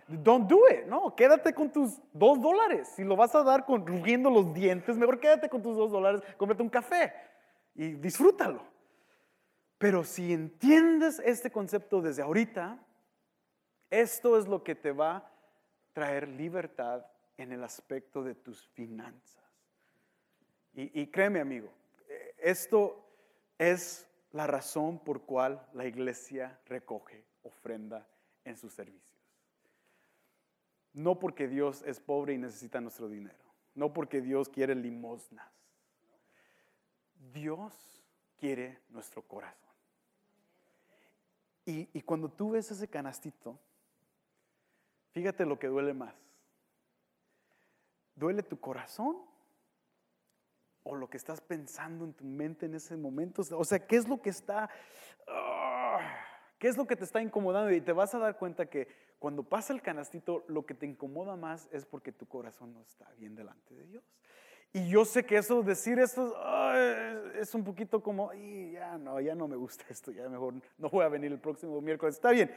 Don't 0.07 0.49
do 0.49 0.59
it, 0.69 0.85
no, 0.85 1.15
quédate 1.15 1.53
con 1.53 1.71
tus 1.71 2.01
dos 2.11 2.41
dólares. 2.41 2.89
Si 2.95 3.03
lo 3.03 3.15
vas 3.15 3.33
a 3.35 3.43
dar 3.43 3.65
con 3.65 3.85
rugiendo 3.87 4.29
los 4.29 4.53
dientes, 4.53 4.97
mejor 4.97 5.19
quédate 5.19 5.49
con 5.49 5.61
tus 5.61 5.77
dos 5.77 5.91
dólares, 5.91 6.21
cómprate 6.37 6.61
un 6.61 6.69
café 6.69 7.13
y 7.73 7.93
disfrútalo. 7.93 8.63
Pero 9.77 10.03
si 10.03 10.33
entiendes 10.33 11.19
este 11.19 11.51
concepto 11.51 12.01
desde 12.01 12.21
ahorita, 12.21 12.79
esto 13.89 14.37
es 14.37 14.47
lo 14.47 14.63
que 14.63 14.75
te 14.75 14.91
va 14.91 15.17
a 15.17 15.31
traer 15.93 16.27
libertad 16.27 17.05
en 17.37 17.51
el 17.51 17.63
aspecto 17.63 18.23
de 18.23 18.35
tus 18.35 18.67
finanzas. 18.69 19.42
Y, 20.73 21.01
y 21.01 21.07
créeme 21.07 21.39
amigo, 21.39 21.69
esto 22.37 23.05
es 23.57 24.07
la 24.31 24.47
razón 24.47 24.99
por 24.99 25.21
cual 25.21 25.65
la 25.73 25.85
iglesia 25.85 26.59
recoge 26.65 27.23
ofrenda 27.43 28.07
en 28.45 28.57
sus 28.57 28.73
servicios. 28.73 29.13
No 30.93 31.19
porque 31.19 31.47
Dios 31.47 31.83
es 31.85 31.99
pobre 31.99 32.33
y 32.33 32.37
necesita 32.37 32.81
nuestro 32.81 33.07
dinero, 33.09 33.43
no 33.75 33.93
porque 33.93 34.21
Dios 34.21 34.49
quiere 34.49 34.75
limosnas. 34.75 35.47
Dios 37.31 38.03
quiere 38.37 38.79
nuestro 38.89 39.21
corazón. 39.21 39.71
Y, 41.65 42.01
cuando 42.01 42.29
tú 42.29 42.51
ves 42.51 42.69
ese 42.71 42.89
canastito, 42.89 43.57
fíjate 45.11 45.45
lo 45.45 45.57
que 45.57 45.67
duele 45.67 45.93
más. 45.93 46.13
¿Duele 48.15 48.43
tu 48.43 48.59
corazón 48.59 49.17
o 50.83 50.95
lo 50.95 51.09
que 51.09 51.17
estás 51.17 51.41
pensando 51.41 52.05
en 52.05 52.13
tu 52.13 52.25
mente 52.25 52.65
en 52.65 52.75
ese 52.75 52.95
momento? 52.95 53.43
O 53.55 53.63
sea, 53.63 53.79
¿qué 53.79 53.95
es 53.95 54.07
lo 54.07 54.21
que 54.21 54.29
está, 54.29 54.69
ah, 55.27 55.99
qué 56.59 56.67
es 56.67 56.77
lo 56.77 56.85
que 56.85 56.95
te 56.95 57.03
está 57.03 57.21
incomodando? 57.21 57.71
Y 57.71 57.81
te 57.81 57.91
vas 57.91 58.13
a 58.15 58.19
dar 58.19 58.37
cuenta 58.37 58.65
que 58.65 58.87
cuando 59.19 59.43
pasa 59.43 59.73
el 59.73 59.81
canastito, 59.81 60.43
lo 60.47 60.65
que 60.65 60.73
te 60.73 60.85
incomoda 60.85 61.35
más 61.35 61.69
es 61.71 61.85
porque 61.85 62.11
tu 62.11 62.25
corazón 62.25 62.73
no 62.73 62.81
está 62.81 63.09
bien 63.17 63.35
delante 63.35 63.73
de 63.73 63.85
Dios. 63.85 64.03
Y 64.75 64.89
yo 64.89 65.05
sé 65.05 65.23
que 65.23 65.37
eso, 65.37 65.61
decir 65.61 65.99
esto 65.99 66.35
es 67.39 67.53
un 67.53 67.63
poquito 67.63 68.01
como, 68.01 68.33
ya 68.33 68.97
no, 68.97 69.21
ya 69.21 69.35
no 69.35 69.47
me 69.47 69.55
gusta 69.55 69.85
esto, 69.89 70.11
ya 70.11 70.27
mejor 70.27 70.55
no 70.79 70.89
voy 70.89 71.05
a 71.05 71.09
venir 71.09 71.31
el 71.31 71.39
próximo 71.39 71.79
miércoles. 71.79 72.15
Está 72.15 72.31
bien, 72.31 72.51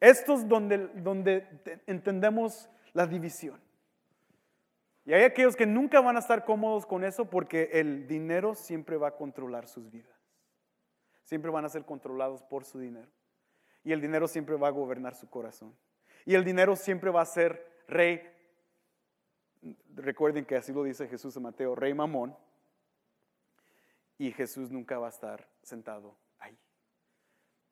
esto 0.00 0.34
es 0.34 0.48
donde, 0.48 0.88
donde 0.96 1.46
entendemos 1.86 2.70
la 2.94 3.06
división. 3.06 3.60
Y 5.04 5.12
hay 5.12 5.22
aquellos 5.24 5.56
que 5.56 5.66
nunca 5.66 6.00
van 6.00 6.16
a 6.16 6.20
estar 6.20 6.44
cómodos 6.44 6.86
con 6.86 7.04
eso 7.04 7.28
porque 7.28 7.70
el 7.72 8.06
dinero 8.06 8.54
siempre 8.54 8.96
va 8.96 9.08
a 9.08 9.16
controlar 9.16 9.66
sus 9.66 9.90
vidas. 9.90 10.16
Siempre 11.24 11.50
van 11.50 11.64
a 11.64 11.68
ser 11.68 11.84
controlados 11.84 12.42
por 12.42 12.64
su 12.64 12.78
dinero. 12.78 13.10
Y 13.84 13.92
el 13.92 14.00
dinero 14.00 14.28
siempre 14.28 14.56
va 14.56 14.68
a 14.68 14.72
gobernar 14.72 15.14
su 15.14 15.28
corazón. 15.28 15.76
Y 16.24 16.34
el 16.34 16.44
dinero 16.44 16.76
siempre 16.76 17.10
va 17.10 17.22
a 17.22 17.26
ser 17.26 17.82
rey 17.88 18.32
Recuerden 19.94 20.44
que 20.44 20.56
así 20.56 20.72
lo 20.72 20.82
dice 20.82 21.06
Jesús 21.06 21.36
en 21.36 21.44
Mateo, 21.44 21.74
rey 21.76 21.94
mamón, 21.94 22.36
y 24.18 24.32
Jesús 24.32 24.70
nunca 24.70 24.98
va 24.98 25.06
a 25.06 25.10
estar 25.10 25.48
sentado 25.62 26.16
ahí. 26.38 26.58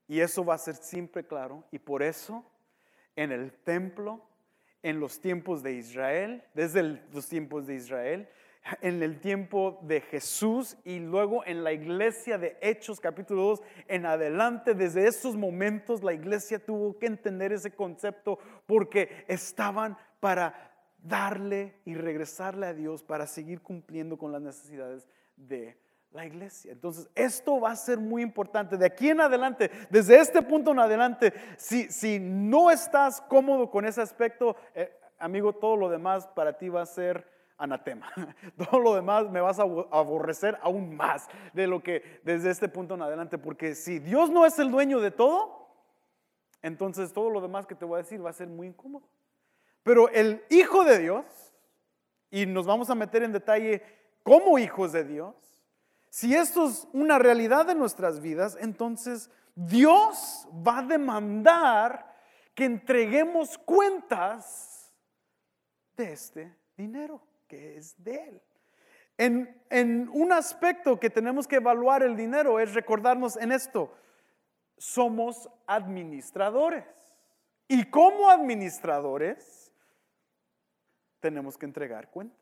Y 0.07 0.21
eso 0.21 0.45
va 0.45 0.55
a 0.55 0.59
ser 0.59 0.77
siempre 0.77 1.27
claro, 1.27 1.65
y 1.73 1.79
por 1.81 2.03
eso 2.03 2.49
en 3.17 3.33
el 3.33 3.53
templo, 3.53 4.25
en 4.83 5.01
los 5.01 5.21
tiempos 5.21 5.63
de 5.63 5.75
Israel, 5.75 6.43
desde 6.55 7.01
los 7.13 7.29
tiempos 7.29 7.67
de 7.67 7.75
Israel, 7.75 8.29
en 8.83 9.03
el 9.03 9.21
tiempo 9.21 9.79
de 9.83 10.01
Jesús 10.01 10.77
y 10.85 10.99
luego 10.99 11.45
en 11.47 11.65
la 11.65 11.73
iglesia 11.73 12.39
de 12.39 12.57
Hechos 12.61 13.01
capítulo 13.01 13.43
2 13.43 13.63
en 13.89 14.07
adelante, 14.07 14.75
desde 14.75 15.07
esos 15.07 15.37
momentos 15.37 16.03
la 16.03 16.13
iglesia 16.13 16.59
tuvo 16.59 16.99
que 16.99 17.07
entender 17.07 17.53
ese 17.53 17.75
concepto 17.75 18.39
porque 18.67 19.25
estaban 19.29 19.97
para 20.21 20.73
darle 21.03 21.81
y 21.85 21.95
regresarle 21.95 22.67
a 22.67 22.75
Dios 22.75 23.03
para 23.03 23.27
seguir 23.27 23.63
cumpliendo 23.63 24.19
con 24.19 24.33
las 24.33 24.43
necesidades 24.43 25.09
de 25.37 25.79
la 26.13 26.27
iglesia. 26.27 26.73
Entonces, 26.73 27.09
esto 27.15 27.61
va 27.61 27.71
a 27.71 27.77
ser 27.77 27.99
muy 27.99 28.23
importante. 28.23 28.77
De 28.77 28.87
aquí 28.87 29.11
en 29.11 29.21
adelante, 29.21 29.71
desde 29.91 30.19
este 30.19 30.43
punto 30.43 30.73
en 30.73 30.81
adelante, 30.81 31.33
si, 31.57 31.91
si 31.91 32.19
no 32.19 32.71
estás 32.71 33.21
cómodo 33.21 33.71
con 33.71 33.85
ese 33.85 34.03
aspecto, 34.03 34.57
eh, 34.75 34.93
amigo, 35.19 35.53
todo 35.53 35.77
lo 35.77 35.89
demás 35.89 36.27
para 36.29 36.59
ti 36.59 36.69
va 36.69 36.83
a 36.83 36.87
ser 36.87 37.27
anatema. 37.59 38.11
Todo 38.57 38.81
lo 38.81 38.95
demás 38.95 39.31
me 39.31 39.43
vas 39.43 39.59
a 39.59 39.65
aborrecer 39.65 40.59
aún 40.63 40.97
más 40.97 41.29
de 41.53 41.67
lo 41.67 41.83
que 41.83 42.21
desde 42.25 42.51
este 42.51 42.69
punto 42.69 42.95
en 42.95 43.03
adelante, 43.03 43.37
porque 43.37 43.75
si 43.75 43.99
Dios 43.99 44.31
no 44.31 44.47
es 44.47 44.59
el 44.59 44.71
dueño 44.71 44.99
de 44.99 45.11
todo, 45.11 45.69
entonces 46.63 47.13
todo 47.13 47.29
lo 47.29 47.43
demás 47.43 47.67
que 47.67 47.75
te 47.75 47.85
voy 47.85 47.97
a 47.97 48.03
decir 48.03 48.25
va 48.25 48.31
a 48.31 48.35
ser 48.35 48.49
muy 48.49 48.69
incómodo. 48.69 49.07
Pero 49.83 50.09
el 50.09 50.43
Hijo 50.49 50.85
de 50.85 51.01
Dios, 51.01 51.25
y 52.31 52.47
nos 52.47 52.67
vamos 52.67 52.89
a 52.89 52.95
meter 52.95 53.23
en 53.23 53.33
detalle 53.33 53.83
como 54.23 54.59
hijos 54.59 54.93
de 54.93 55.05
Dios, 55.05 55.50
si 56.11 56.35
esto 56.35 56.69
es 56.69 56.89
una 56.93 57.19
realidad 57.19 57.67
de 57.67 57.77
nuestras 57.77 58.21
vidas, 58.21 58.59
entonces 58.61 59.31
Dios 59.55 60.49
va 60.67 60.79
a 60.79 60.83
demandar 60.83 62.15
que 62.55 62.65
entreguemos 62.65 63.57
cuentas 63.59 64.93
de 65.97 66.13
este 66.13 66.57
dinero 66.77 67.23
que 67.47 67.77
es 67.77 67.95
de 68.03 68.17
Él. 68.17 68.43
En, 69.17 69.63
en, 69.71 70.09
un 70.13 70.33
aspecto 70.33 70.99
que 70.99 71.11
tenemos 71.11 71.47
que 71.47 71.57
evaluar 71.57 72.03
el 72.03 72.17
dinero 72.17 72.59
es 72.59 72.75
recordarnos 72.75 73.37
en 73.37 73.53
esto, 73.53 73.95
somos 74.79 75.49
administradores. 75.67 76.87
Y 77.69 77.85
como 77.85 78.31
administradores, 78.31 79.73
tenemos 81.21 81.57
que 81.57 81.67
entregar 81.67 82.11
cuentas. 82.11 82.40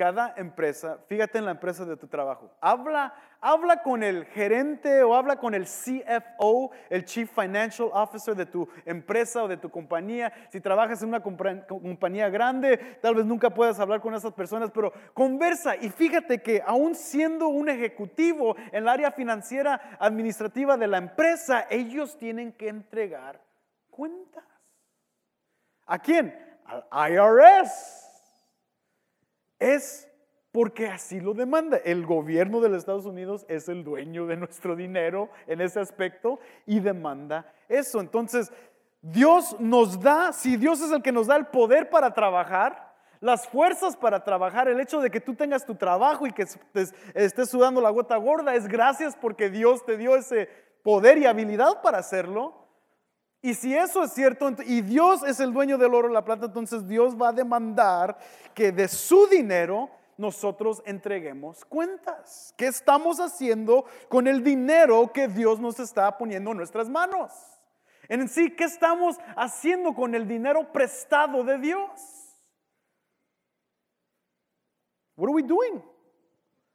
Cada 0.00 0.32
empresa, 0.38 0.96
fíjate 1.08 1.36
en 1.36 1.44
la 1.44 1.50
empresa 1.50 1.84
de 1.84 1.94
tu 1.94 2.06
trabajo, 2.06 2.50
habla, 2.58 3.12
habla 3.38 3.82
con 3.82 4.02
el 4.02 4.24
gerente 4.24 5.02
o 5.02 5.14
habla 5.14 5.36
con 5.36 5.52
el 5.52 5.66
CFO, 5.66 6.70
el 6.88 7.04
Chief 7.04 7.30
Financial 7.30 7.90
Officer 7.92 8.34
de 8.34 8.46
tu 8.46 8.66
empresa 8.86 9.44
o 9.44 9.48
de 9.48 9.58
tu 9.58 9.68
compañía. 9.68 10.32
Si 10.48 10.58
trabajas 10.58 11.02
en 11.02 11.10
una 11.10 11.22
compañía 11.22 12.30
grande, 12.30 12.78
tal 13.02 13.14
vez 13.14 13.26
nunca 13.26 13.50
puedas 13.50 13.78
hablar 13.78 14.00
con 14.00 14.14
esas 14.14 14.32
personas, 14.32 14.70
pero 14.70 14.90
conversa 15.12 15.76
y 15.76 15.90
fíjate 15.90 16.40
que 16.40 16.62
aún 16.66 16.94
siendo 16.94 17.48
un 17.48 17.68
ejecutivo 17.68 18.56
en 18.72 18.84
el 18.84 18.88
área 18.88 19.12
financiera 19.12 19.98
administrativa 20.00 20.78
de 20.78 20.86
la 20.86 20.96
empresa, 20.96 21.66
ellos 21.68 22.16
tienen 22.16 22.54
que 22.54 22.68
entregar 22.68 23.38
cuentas. 23.90 24.44
¿A 25.84 25.98
quién? 25.98 26.34
al 26.64 27.12
IRS. 27.12 28.09
Es 29.60 30.08
porque 30.52 30.88
así 30.88 31.20
lo 31.20 31.34
demanda. 31.34 31.76
El 31.76 32.04
gobierno 32.04 32.60
de 32.60 32.70
los 32.70 32.78
Estados 32.78 33.06
Unidos 33.06 33.46
es 33.48 33.68
el 33.68 33.84
dueño 33.84 34.26
de 34.26 34.36
nuestro 34.36 34.74
dinero 34.74 35.28
en 35.46 35.60
ese 35.60 35.78
aspecto 35.78 36.40
y 36.66 36.80
demanda 36.80 37.52
eso. 37.68 38.00
Entonces, 38.00 38.52
Dios 39.02 39.56
nos 39.60 40.00
da, 40.00 40.32
si 40.32 40.56
Dios 40.56 40.80
es 40.80 40.90
el 40.90 41.02
que 41.02 41.12
nos 41.12 41.26
da 41.26 41.36
el 41.36 41.46
poder 41.46 41.88
para 41.88 42.12
trabajar, 42.12 42.90
las 43.20 43.46
fuerzas 43.46 43.96
para 43.96 44.24
trabajar, 44.24 44.66
el 44.68 44.80
hecho 44.80 45.00
de 45.00 45.10
que 45.10 45.20
tú 45.20 45.34
tengas 45.34 45.64
tu 45.64 45.74
trabajo 45.74 46.26
y 46.26 46.32
que 46.32 46.46
estés 47.14 47.50
sudando 47.50 47.80
la 47.80 47.90
gota 47.90 48.16
gorda, 48.16 48.54
es 48.54 48.66
gracias 48.66 49.14
porque 49.14 49.50
Dios 49.50 49.84
te 49.84 49.98
dio 49.98 50.16
ese 50.16 50.48
poder 50.82 51.18
y 51.18 51.26
habilidad 51.26 51.82
para 51.82 51.98
hacerlo. 51.98 52.59
Y 53.42 53.54
si 53.54 53.74
eso 53.74 54.04
es 54.04 54.12
cierto, 54.12 54.50
y 54.66 54.82
Dios 54.82 55.22
es 55.22 55.40
el 55.40 55.52
dueño 55.52 55.78
del 55.78 55.94
oro 55.94 56.10
y 56.10 56.12
la 56.12 56.24
plata, 56.24 56.46
entonces 56.46 56.86
Dios 56.86 57.16
va 57.16 57.28
a 57.28 57.32
demandar 57.32 58.18
que 58.54 58.70
de 58.70 58.86
su 58.86 59.26
dinero 59.26 59.88
nosotros 60.18 60.82
entreguemos 60.84 61.64
cuentas. 61.64 62.52
¿Qué 62.58 62.66
estamos 62.66 63.18
haciendo 63.18 63.86
con 64.08 64.26
el 64.26 64.44
dinero 64.44 65.10
que 65.12 65.28
Dios 65.28 65.58
nos 65.58 65.80
está 65.80 66.18
poniendo 66.18 66.50
en 66.50 66.58
nuestras 66.58 66.90
manos? 66.90 67.32
En 68.08 68.28
sí, 68.28 68.50
¿qué 68.50 68.64
estamos 68.64 69.16
haciendo 69.36 69.94
con 69.94 70.14
el 70.14 70.28
dinero 70.28 70.70
prestado 70.70 71.42
de 71.42 71.56
Dios? 71.58 72.36
What 75.16 75.28
are 75.28 75.34
we 75.34 75.42
doing? 75.42 75.82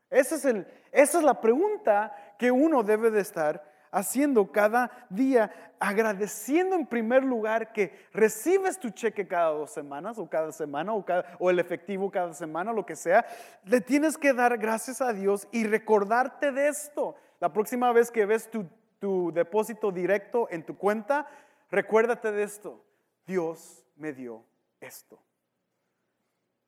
Esa 0.10 0.36
es, 0.36 0.46
el, 0.46 0.66
esa 0.92 1.20
es 1.20 1.24
la 1.24 1.40
pregunta 1.40 2.16
que 2.40 2.52
uno 2.52 2.82
debe 2.82 3.12
de 3.12 3.22
estar 3.22 3.75
haciendo 3.96 4.52
cada 4.52 4.92
día, 5.10 5.50
agradeciendo 5.80 6.76
en 6.76 6.86
primer 6.86 7.24
lugar 7.24 7.72
que 7.72 7.98
recibes 8.12 8.78
tu 8.78 8.90
cheque 8.90 9.26
cada 9.26 9.52
dos 9.52 9.72
semanas 9.72 10.20
o 10.20 10.30
cada 10.30 10.52
semana 10.52 10.94
o, 10.94 11.50
el 11.50 11.60
efectivo 11.60 12.12
cada 12.12 12.34
semana, 12.34 12.74
lo 12.74 12.86
que 12.86 12.98
sea, 12.98 13.26
le 13.64 13.80
tienes 13.80 14.18
que 14.18 14.34
dar 14.34 14.58
gracias 14.58 15.00
a 15.00 15.14
Dios 15.14 15.48
y 15.50 15.64
recordarte 15.64 16.52
de 16.52 16.68
esto. 16.68 17.16
La 17.40 17.54
próxima 17.54 17.94
vez 17.94 18.12
que 18.12 18.26
ves 18.26 18.52
tu, 18.52 18.68
tu 19.00 19.32
depósito 19.32 19.94
directo 19.94 20.50
en 20.52 20.66
tu 20.66 20.78
cuenta, 20.78 21.26
recuérdate 21.72 22.34
de 22.34 22.44
esto. 22.44 22.84
Dios 23.26 23.86
me 23.96 24.12
dio 24.12 24.44
esto. 24.82 25.24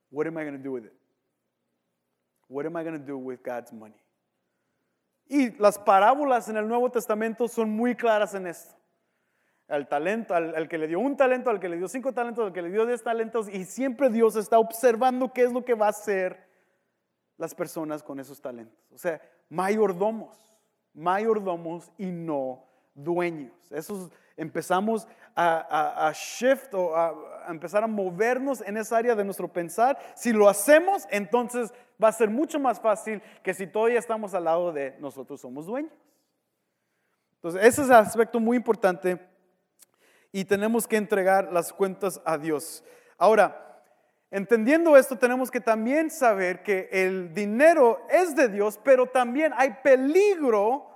What 0.09 0.28
am 0.28 0.38
I 0.38 0.45
going 0.45 0.57
to 0.57 0.63
do 0.63 0.71
with 0.71 0.86
it? 0.86 0.93
What 2.47 2.65
am 2.65 2.78
I 2.78 2.84
going 2.84 2.97
to 2.97 3.05
do 3.05 3.17
with 3.17 3.43
God's 3.43 3.73
money? 3.73 4.06
Y 5.30 5.51
las 5.57 5.78
parábolas 5.78 6.47
en 6.49 6.57
el 6.57 6.67
Nuevo 6.67 6.89
Testamento 6.89 7.47
son 7.47 7.69
muy 7.69 7.95
claras 7.95 8.34
en 8.34 8.47
esto. 8.47 8.75
El 9.67 9.88
talento, 9.88 10.34
al, 10.34 10.69
que 10.69 10.78
le 10.78 10.88
dio 10.88 10.99
un 10.99 11.17
talento, 11.17 11.49
al 11.49 11.59
que 11.59 11.67
le 11.67 11.75
dio 11.75 11.89
cinco 11.89 12.13
talentos, 12.13 12.45
al 12.45 12.53
que 12.53 12.61
le 12.61 12.69
dio 12.69 12.86
diez 12.86 13.03
talentos, 13.03 13.49
y 13.49 13.65
siempre 13.65 14.09
Dios 14.09 14.38
está 14.38 14.59
observando 14.59 15.34
qué 15.34 15.43
es 15.43 15.51
lo 15.51 15.65
que 15.65 15.73
va 15.73 15.88
a 15.88 15.89
hacer 15.89 16.47
las 17.36 17.53
personas 17.53 18.01
con 18.01 18.19
esos 18.19 18.41
talentos. 18.41 18.80
O 18.93 18.97
sea, 18.97 19.21
mayordomos, 19.49 20.38
mayordomos 20.93 21.91
y 21.97 22.05
no 22.05 22.63
dueños. 22.93 23.53
Esos 23.69 24.09
empezamos 24.38 25.07
a, 25.36 26.11
shift 26.13 26.73
o 26.73 26.95
a, 26.95 27.45
empezar 27.49 27.84
a 27.84 27.88
movernos 27.88 28.61
en 28.61 28.78
esa 28.78 28.97
área 28.97 29.15
de 29.15 29.23
nuestro 29.23 29.47
pensar. 29.47 29.97
Si 30.15 30.32
lo 30.32 30.47
hacemos, 30.49 31.05
entonces 31.11 31.73
va 32.01 32.09
a 32.09 32.13
ser 32.13 32.29
mucho 32.29 32.59
más 32.59 32.79
fácil 32.79 33.21
que 33.43 33.53
si 33.53 33.67
todavía 33.67 33.99
estamos 33.99 34.33
al 34.33 34.45
lado 34.45 34.71
de 34.71 34.95
nosotros 34.99 35.41
somos 35.41 35.65
dueños. 35.65 35.91
Entonces, 37.35 37.65
ese 37.65 37.81
es 37.83 37.87
el 37.87 37.95
aspecto 37.95 38.39
muy 38.39 38.57
importante 38.57 39.19
y 40.31 40.45
tenemos 40.45 40.87
que 40.87 40.97
entregar 40.97 41.51
las 41.51 41.71
cuentas 41.71 42.21
a 42.25 42.37
Dios. 42.37 42.83
Ahora, 43.17 43.83
entendiendo 44.31 44.97
esto, 44.97 45.17
tenemos 45.17 45.49
que 45.49 45.59
también 45.59 46.09
saber 46.09 46.63
que 46.63 46.89
el 46.91 47.33
dinero 47.33 48.05
es 48.09 48.35
de 48.35 48.49
Dios, 48.49 48.79
pero 48.83 49.05
también 49.05 49.53
hay 49.55 49.77
peligro 49.83 50.89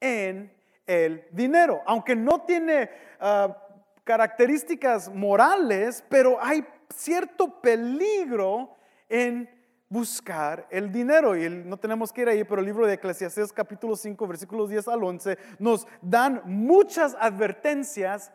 en 0.00 0.52
el 0.86 1.26
dinero. 1.30 1.82
Aunque 1.86 2.16
no 2.16 2.42
tiene 2.42 2.90
ah, 3.20 3.56
características 4.04 5.12
morales, 5.12 6.04
pero 6.08 6.38
hay 6.42 6.66
cierto 6.94 7.60
peligro 7.60 8.76
en 9.08 9.59
buscar 9.90 10.66
el 10.70 10.90
dinero. 10.90 11.36
Y 11.36 11.50
no 11.50 11.76
tenemos 11.76 12.12
que 12.12 12.22
ir 12.22 12.28
ahí, 12.28 12.44
pero 12.44 12.60
el 12.60 12.66
libro 12.66 12.86
de 12.86 12.94
Eclesiastes 12.94 13.52
capítulo 13.52 13.96
5, 13.96 14.26
versículos 14.26 14.70
10 14.70 14.88
al 14.88 15.04
11, 15.04 15.36
nos 15.58 15.86
dan 16.00 16.40
muchas 16.46 17.14
advertencias 17.20 18.32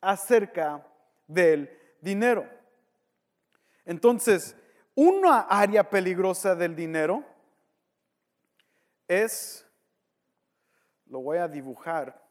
acerca 0.00 0.84
del 1.28 1.70
dinero. 2.00 2.48
Entonces, 3.84 4.56
una 4.94 5.40
área 5.40 5.88
peligrosa 5.88 6.54
del 6.54 6.74
dinero 6.74 7.22
es, 9.06 9.64
lo 11.04 11.20
voy 11.20 11.38
a 11.38 11.46
dibujar, 11.46 12.24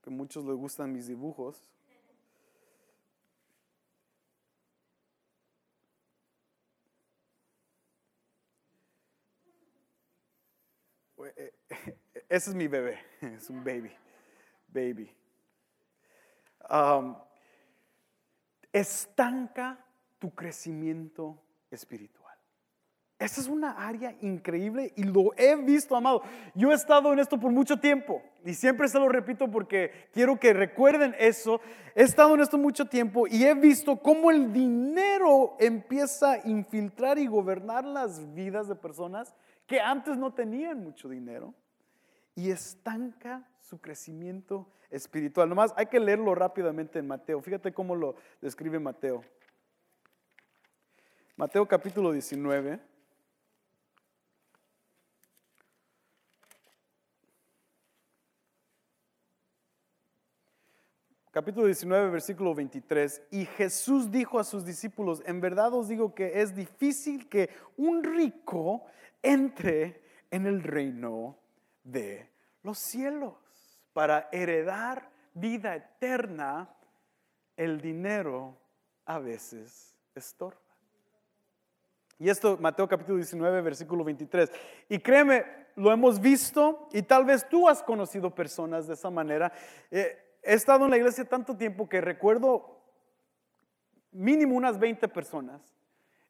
que 0.00 0.10
muchos 0.10 0.44
les 0.44 0.54
gustan 0.54 0.92
mis 0.92 1.08
dibujos. 1.08 1.68
Eh, 11.26 11.34
eh, 11.36 11.55
ese 12.28 12.50
es 12.50 12.54
mi 12.54 12.68
bebé, 12.68 12.98
es 13.20 13.50
un 13.50 13.64
baby, 13.64 13.92
baby. 14.68 15.14
Um, 16.68 17.16
estanca 18.72 19.78
tu 20.18 20.34
crecimiento 20.34 21.42
espiritual. 21.70 22.26
Esa 23.18 23.40
es 23.40 23.48
una 23.48 23.86
área 23.86 24.14
increíble 24.20 24.92
y 24.94 25.04
lo 25.04 25.32
he 25.38 25.56
visto, 25.56 25.96
amado. 25.96 26.22
Yo 26.54 26.70
he 26.70 26.74
estado 26.74 27.14
en 27.14 27.18
esto 27.18 27.40
por 27.40 27.50
mucho 27.50 27.78
tiempo 27.78 28.22
y 28.44 28.52
siempre 28.52 28.88
se 28.88 28.98
lo 28.98 29.08
repito 29.08 29.50
porque 29.50 30.10
quiero 30.12 30.38
que 30.38 30.52
recuerden 30.52 31.14
eso. 31.18 31.62
He 31.94 32.02
estado 32.02 32.34
en 32.34 32.42
esto 32.42 32.58
mucho 32.58 32.84
tiempo 32.84 33.26
y 33.26 33.44
he 33.44 33.54
visto 33.54 33.96
cómo 33.96 34.30
el 34.30 34.52
dinero 34.52 35.56
empieza 35.58 36.32
a 36.32 36.46
infiltrar 36.46 37.18
y 37.18 37.26
gobernar 37.26 37.86
las 37.86 38.34
vidas 38.34 38.68
de 38.68 38.74
personas 38.74 39.34
que 39.66 39.80
antes 39.80 40.16
no 40.16 40.32
tenían 40.32 40.82
mucho 40.82 41.08
dinero 41.08 41.54
y 42.34 42.50
estanca 42.50 43.48
su 43.60 43.80
crecimiento 43.80 44.70
espiritual. 44.90 45.48
Nomás 45.48 45.74
hay 45.76 45.86
que 45.86 45.98
leerlo 45.98 46.34
rápidamente 46.34 46.98
en 46.98 47.08
Mateo. 47.08 47.40
Fíjate 47.40 47.72
cómo 47.72 47.96
lo 47.96 48.14
describe 48.40 48.78
Mateo. 48.78 49.24
Mateo 51.36 51.66
capítulo 51.66 52.12
19. 52.12 52.80
Capítulo 61.36 61.66
19, 61.66 62.08
versículo 62.08 62.54
23. 62.54 63.22
Y 63.30 63.44
Jesús 63.44 64.10
dijo 64.10 64.38
a 64.38 64.44
sus 64.44 64.64
discípulos, 64.64 65.22
en 65.26 65.42
verdad 65.42 65.74
os 65.74 65.88
digo 65.88 66.14
que 66.14 66.40
es 66.40 66.54
difícil 66.54 67.28
que 67.28 67.50
un 67.76 68.02
rico 68.02 68.86
entre 69.26 70.00
en 70.30 70.46
el 70.46 70.62
reino 70.62 71.36
de 71.82 72.30
los 72.62 72.78
cielos. 72.78 73.34
Para 73.92 74.28
heredar 74.30 75.10
vida 75.34 75.74
eterna, 75.74 76.72
el 77.56 77.80
dinero 77.80 78.56
a 79.04 79.18
veces 79.18 79.96
estorba. 80.14 80.60
Y 82.18 82.28
esto, 82.28 82.56
Mateo 82.60 82.88
capítulo 82.88 83.16
19, 83.16 83.60
versículo 83.62 84.04
23. 84.04 84.50
Y 84.88 85.00
créeme, 85.00 85.44
lo 85.74 85.92
hemos 85.92 86.20
visto 86.20 86.88
y 86.92 87.02
tal 87.02 87.24
vez 87.24 87.48
tú 87.48 87.68
has 87.68 87.82
conocido 87.82 88.32
personas 88.32 88.86
de 88.86 88.94
esa 88.94 89.10
manera. 89.10 89.52
Eh, 89.90 90.38
he 90.42 90.54
estado 90.54 90.84
en 90.84 90.92
la 90.92 90.98
iglesia 90.98 91.24
tanto 91.24 91.56
tiempo 91.56 91.88
que 91.88 92.00
recuerdo 92.00 92.80
mínimo 94.12 94.54
unas 94.54 94.78
20 94.78 95.08
personas 95.08 95.75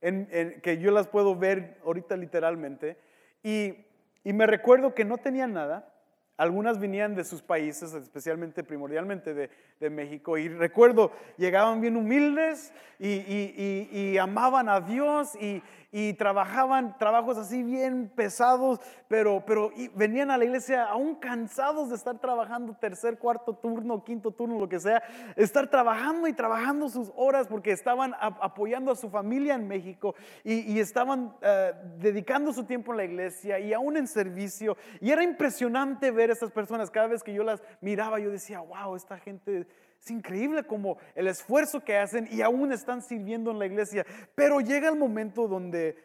en, 0.07 0.61
que 0.61 0.79
yo 0.79 0.91
las 0.91 1.09
puedo 1.09 1.37
ver 1.37 1.79
ahorita 1.85 2.17
literalmente. 2.17 2.97
Y, 3.43 3.87
y 4.25 4.33
me 4.33 4.47
recuerdo 4.47 4.95
que 4.95 5.05
no 5.05 5.19
tenían 5.19 5.53
nada. 5.53 5.93
Algunas 6.37 6.79
venían 6.79 7.15
de 7.15 7.25
sus 7.25 7.41
países, 7.41 7.95
especialmente, 7.95 8.63
primordialmente 8.63 9.33
de, 9.33 9.51
de 9.81 9.91
México. 9.91 10.37
Y 10.37 10.49
recuerdo, 10.49 11.11
llegaban 11.39 11.81
bien 11.81 11.97
humildes 11.97 12.75
y, 12.99 13.09
y, 13.09 13.89
y 13.91 14.19
amaban 14.19 14.69
a 14.69 14.81
Dios 14.81 15.35
y, 15.37 15.63
y 15.99 16.13
trabajaban 16.13 16.99
trabajos 16.99 17.39
así 17.39 17.63
bien 17.63 18.13
pesados, 18.15 18.83
pero, 19.09 19.43
pero 19.47 19.73
venían 19.95 20.31
a 20.31 20.37
la 20.37 20.45
iglesia 20.45 20.85
aún 20.85 21.15
cansados 21.15 21.89
de 21.89 21.95
estar 21.95 22.19
trabajando 22.19 22.77
tercer, 22.79 23.17
cuarto 23.17 23.55
turno, 23.55 24.05
quinto 24.05 24.31
turno, 24.31 24.61
lo 24.61 24.69
que 24.69 24.79
sea, 24.79 25.03
estar 25.37 25.71
trabajando 25.71 26.29
y 26.29 26.35
trabajando 26.35 26.91
sus 26.91 27.11
horas 27.17 27.47
porque 27.49 27.73
estaban 27.73 28.13
apoyando 28.21 28.93
a 28.93 28.95
su 28.95 29.09
familia 29.09 29.55
en 29.55 29.67
México 29.67 30.15
y, 30.45 30.79
estaban 30.79 31.35
eh, 31.41 31.73
dedicando 31.99 32.53
su 32.53 32.65
tiempo 32.65 32.93
en 32.93 32.99
la 32.99 33.05
iglesia 33.05 33.59
y 33.59 33.73
aún 33.73 33.97
en 33.97 34.07
servicio. 34.07 34.77
Y 35.01 35.13
era 35.13 35.23
impresionante 35.23 36.11
ver 36.11 36.29
a 36.29 36.35
estas 36.35 36.51
personas. 36.51 36.91
Cada 36.91 37.07
vez 37.07 37.23
que 37.23 37.33
yo 37.33 37.43
las 37.43 37.63
miraba, 37.81 38.19
yo 38.19 38.31
decía, 38.31 38.61
wow, 38.61 38.97
esta 38.97 39.17
gente 39.17 39.67
es 40.07 40.13
increíble 40.13 40.65
como 40.65 40.99
el 41.17 41.27
esfuerzo 41.27 41.83
que 41.83 41.97
hacen 41.97 42.29
y 42.31 42.41
aún 42.41 42.71
están 42.71 43.03
sirviendo 43.03 43.51
en 43.51 43.59
la 43.59 43.67
iglesia. 43.67 44.07
Pero 44.37 44.61
llega 44.61 44.89
el 44.89 44.97
momento 44.97 45.49
donde 45.49 46.01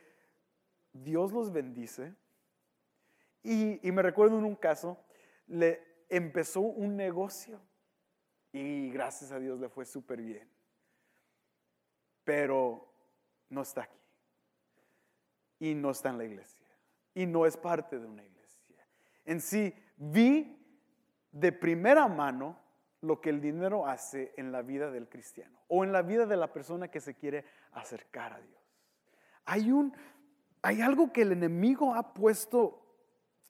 Dios 0.91 1.31
los 1.31 1.53
bendice. 1.53 2.15
Y, 3.43 3.79
me 3.91 4.01
recuerdo 4.01 4.39
en 4.39 4.45
un 4.45 4.55
caso, 4.55 4.97
le 5.45 5.83
empezó 6.09 6.61
un 6.61 6.95
negocio. 6.95 7.61
y 8.51 8.89
gracias 8.89 9.31
a 9.31 9.39
Dios 9.39 9.59
le 9.59 9.69
fue 9.69 9.85
súper 9.85 10.19
bien. 10.19 10.49
Pero 12.23 12.91
no 13.49 13.61
está 13.61 13.83
aquí. 13.83 13.99
Y 15.59 15.75
no 15.75 15.91
está 15.91 16.09
en 16.09 16.17
la 16.17 16.25
iglesia. 16.25 16.67
Y 17.13 17.27
no 17.27 17.45
es 17.45 17.55
parte 17.55 17.99
de 17.99 18.07
una 18.07 18.23
iglesia. 18.23 18.83
En 19.25 19.41
sí, 19.41 19.75
vi 19.95 20.57
de 21.31 21.51
primera 21.51 22.07
mano 22.07 22.70
lo 23.01 23.19
que 23.19 23.29
el 23.31 23.41
dinero 23.41 23.87
hace 23.87 24.33
en 24.37 24.51
la 24.51 24.61
vida 24.61 24.91
del 24.91 25.09
cristiano 25.09 25.59
o 25.67 25.83
en 25.83 25.91
la 25.91 26.01
vida 26.01 26.25
de 26.25 26.37
la 26.37 26.53
persona 26.53 26.89
que 26.89 27.01
se 27.01 27.15
quiere 27.15 27.45
acercar 27.73 28.33
a 28.33 28.39
Dios. 28.39 28.61
Hay, 29.45 29.71
un, 29.71 29.93
hay 30.61 30.81
algo 30.81 31.11
que 31.11 31.23
el 31.23 31.31
enemigo 31.31 31.95
ha 31.95 32.13
puesto 32.13 32.81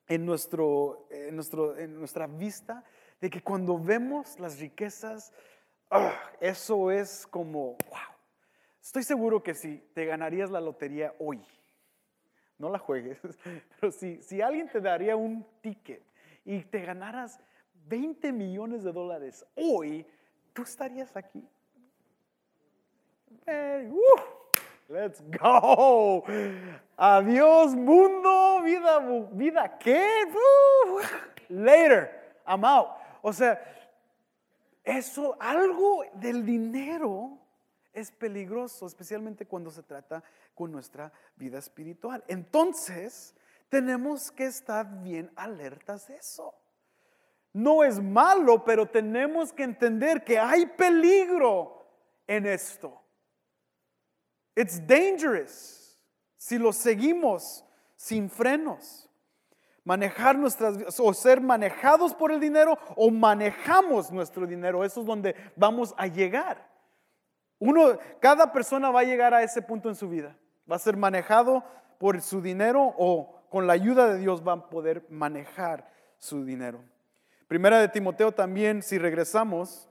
en, 0.08 0.26
nuestro, 0.26 1.08
en, 1.10 1.36
nuestro, 1.36 1.78
en 1.78 2.00
nuestra 2.00 2.28
vista 2.28 2.84
de 3.20 3.30
que 3.30 3.42
cuando 3.42 3.78
vemos 3.78 4.40
las 4.40 4.60
riquezas, 4.60 5.34
ah, 5.90 6.14
eso 6.40 6.90
es 6.90 7.28
como, 7.28 7.78
wow. 7.90 8.12
Estoy 8.82 9.04
seguro 9.04 9.44
que 9.44 9.54
si 9.54 9.78
te 9.94 10.06
ganarías 10.06 10.50
la 10.50 10.60
lotería 10.60 11.14
hoy, 11.20 11.46
no 12.58 12.70
la 12.70 12.80
juegues, 12.80 13.20
pero 13.80 13.92
si, 13.92 14.22
si 14.24 14.42
alguien 14.42 14.70
te 14.70 14.82
daría 14.82 15.16
un 15.16 15.46
ticket 15.62 16.04
y 16.46 16.62
te 16.64 16.82
ganaras 16.82 17.40
20 17.92 18.32
millones 18.32 18.84
de 18.84 18.94
dólares 18.94 19.46
hoy, 19.54 20.08
tú 20.54 20.62
estarías 20.62 21.14
aquí. 21.18 21.46
let's 24.88 25.22
go. 25.42 26.24
Adiós 26.96 27.76
mundo, 27.76 28.62
vida, 28.64 29.00
vida, 29.34 29.78
¿qué? 29.78 30.08
later, 31.50 32.40
I'm 32.48 32.64
out. 32.64 32.92
O 33.22 33.34
sea, 33.34 33.60
eso, 34.86 35.36
algo 35.38 36.06
del 36.14 36.46
dinero 36.46 37.38
es 37.92 38.10
peligroso, 38.10 38.88
especialmente 38.88 39.46
cuando 39.46 39.70
se 39.70 39.84
trata 39.84 40.24
con 40.56 40.72
nuestra 40.72 41.12
vida 41.36 41.58
espiritual. 41.58 42.24
Entonces, 42.30 43.36
tenemos 43.68 44.32
que 44.32 44.46
estar 44.46 45.02
bien 45.04 45.30
alertas 45.36 46.08
de 46.08 46.16
eso. 46.16 46.56
No 47.54 47.84
es 47.84 48.00
malo, 48.00 48.64
pero 48.64 48.86
tenemos 48.86 49.52
que 49.52 49.64
entender 49.64 50.24
que 50.24 50.40
hay 50.40 50.66
peligro 50.66 51.86
en 52.28 52.46
esto. 52.46 53.02
It's 54.56 54.86
dangerous 54.86 56.00
si 56.38 56.58
lo 56.58 56.72
seguimos 56.74 57.64
sin 57.96 58.30
frenos. 58.30 59.10
Manejar 59.84 60.38
nuestras 60.38 61.00
o 61.00 61.14
ser 61.14 61.42
manejados 61.42 62.14
por 62.14 62.32
el 62.32 62.40
dinero 62.40 62.78
o 62.96 63.10
manejamos 63.10 64.12
nuestro 64.12 64.46
dinero. 64.46 64.84
Eso 64.84 65.02
es 65.02 65.06
donde 65.06 65.36
vamos 65.56 65.94
a 65.98 66.08
llegar. 66.08 66.70
Cada 68.20 68.52
persona 68.52 68.92
va 68.92 69.02
a 69.02 69.04
llegar 69.04 69.34
a 69.34 69.44
ese 69.44 69.62
punto 69.62 69.90
en 69.90 69.96
su 69.96 70.08
vida. 70.08 70.38
Va 70.72 70.76
a 70.76 70.80
ser 70.80 70.98
manejado 70.98 71.64
por 71.98 72.22
su 72.22 72.42
dinero 72.42 72.94
o 72.98 73.36
con 73.50 73.68
la 73.68 73.74
ayuda 73.74 74.08
de 74.08 74.20
Dios 74.20 74.48
va 74.48 74.54
a 74.54 74.70
poder 74.70 75.06
manejar 75.10 75.88
su 76.18 76.46
dinero. 76.46 76.84
Primera 77.52 77.82
de 77.82 77.90
Timoteo 77.90 78.32
también, 78.32 78.82
si 78.82 78.98
regresamos, 78.98 79.90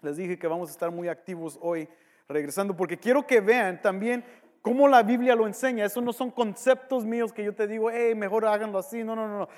les 0.00 0.16
dije 0.16 0.38
que 0.38 0.46
vamos 0.46 0.68
a 0.68 0.72
estar 0.72 0.92
muy 0.92 1.08
activos 1.08 1.58
hoy 1.60 1.88
regresando, 2.28 2.76
porque 2.76 2.96
quiero 2.96 3.26
que 3.26 3.40
vean 3.40 3.82
también 3.82 4.24
cómo 4.62 4.86
la 4.86 5.02
Biblia 5.02 5.34
lo 5.34 5.48
enseña. 5.48 5.84
Eso 5.84 6.00
no 6.00 6.12
son 6.12 6.30
conceptos 6.30 7.04
míos 7.04 7.32
que 7.32 7.42
yo 7.42 7.52
te 7.52 7.66
digo, 7.66 7.90
hey, 7.90 8.14
mejor 8.14 8.46
háganlo 8.46 8.78
así. 8.78 9.02
No, 9.02 9.16
no, 9.16 9.26
no. 9.26 9.48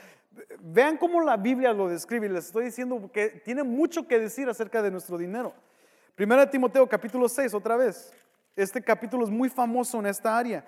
Vean 0.61 0.97
cómo 0.97 1.21
la 1.21 1.37
Biblia 1.37 1.75
lo 1.75 1.91
describe. 1.91 2.27
Les 2.31 2.47
estoy 2.47 2.65
diciendo 2.65 3.11
que 3.13 3.29
tiene 3.45 3.65
mucho 3.65 4.09
que 4.09 4.19
decir 4.19 4.49
acerca 4.49 4.81
de 4.81 4.91
nuestro 4.91 5.19
dinero. 5.19 5.53
Primera 6.15 6.47
de 6.47 6.51
Timoteo, 6.51 6.89
capítulo 6.89 7.29
6, 7.29 7.53
otra 7.53 7.77
vez. 7.77 8.15
Este 8.57 8.81
capítulo 8.81 9.25
es 9.25 9.31
muy 9.31 9.51
famoso 9.51 9.99
en 9.99 10.07
esta 10.07 10.39
área. 10.39 10.65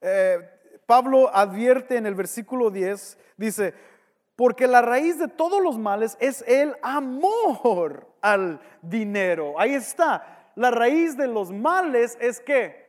Eh, 0.00 0.40
Pablo 0.84 1.32
advierte 1.32 1.96
en 1.96 2.06
el 2.06 2.16
versículo 2.16 2.72
10, 2.72 3.16
dice, 3.36 3.72
porque 4.38 4.68
la 4.68 4.82
raíz 4.82 5.18
de 5.18 5.26
todos 5.26 5.60
los 5.60 5.78
males 5.78 6.16
es 6.20 6.44
el 6.46 6.76
amor 6.80 8.06
al 8.20 8.60
dinero. 8.82 9.58
Ahí 9.58 9.74
está. 9.74 10.52
La 10.54 10.70
raíz 10.70 11.16
de 11.16 11.26
los 11.26 11.50
males 11.50 12.16
es 12.20 12.38
que 12.38 12.88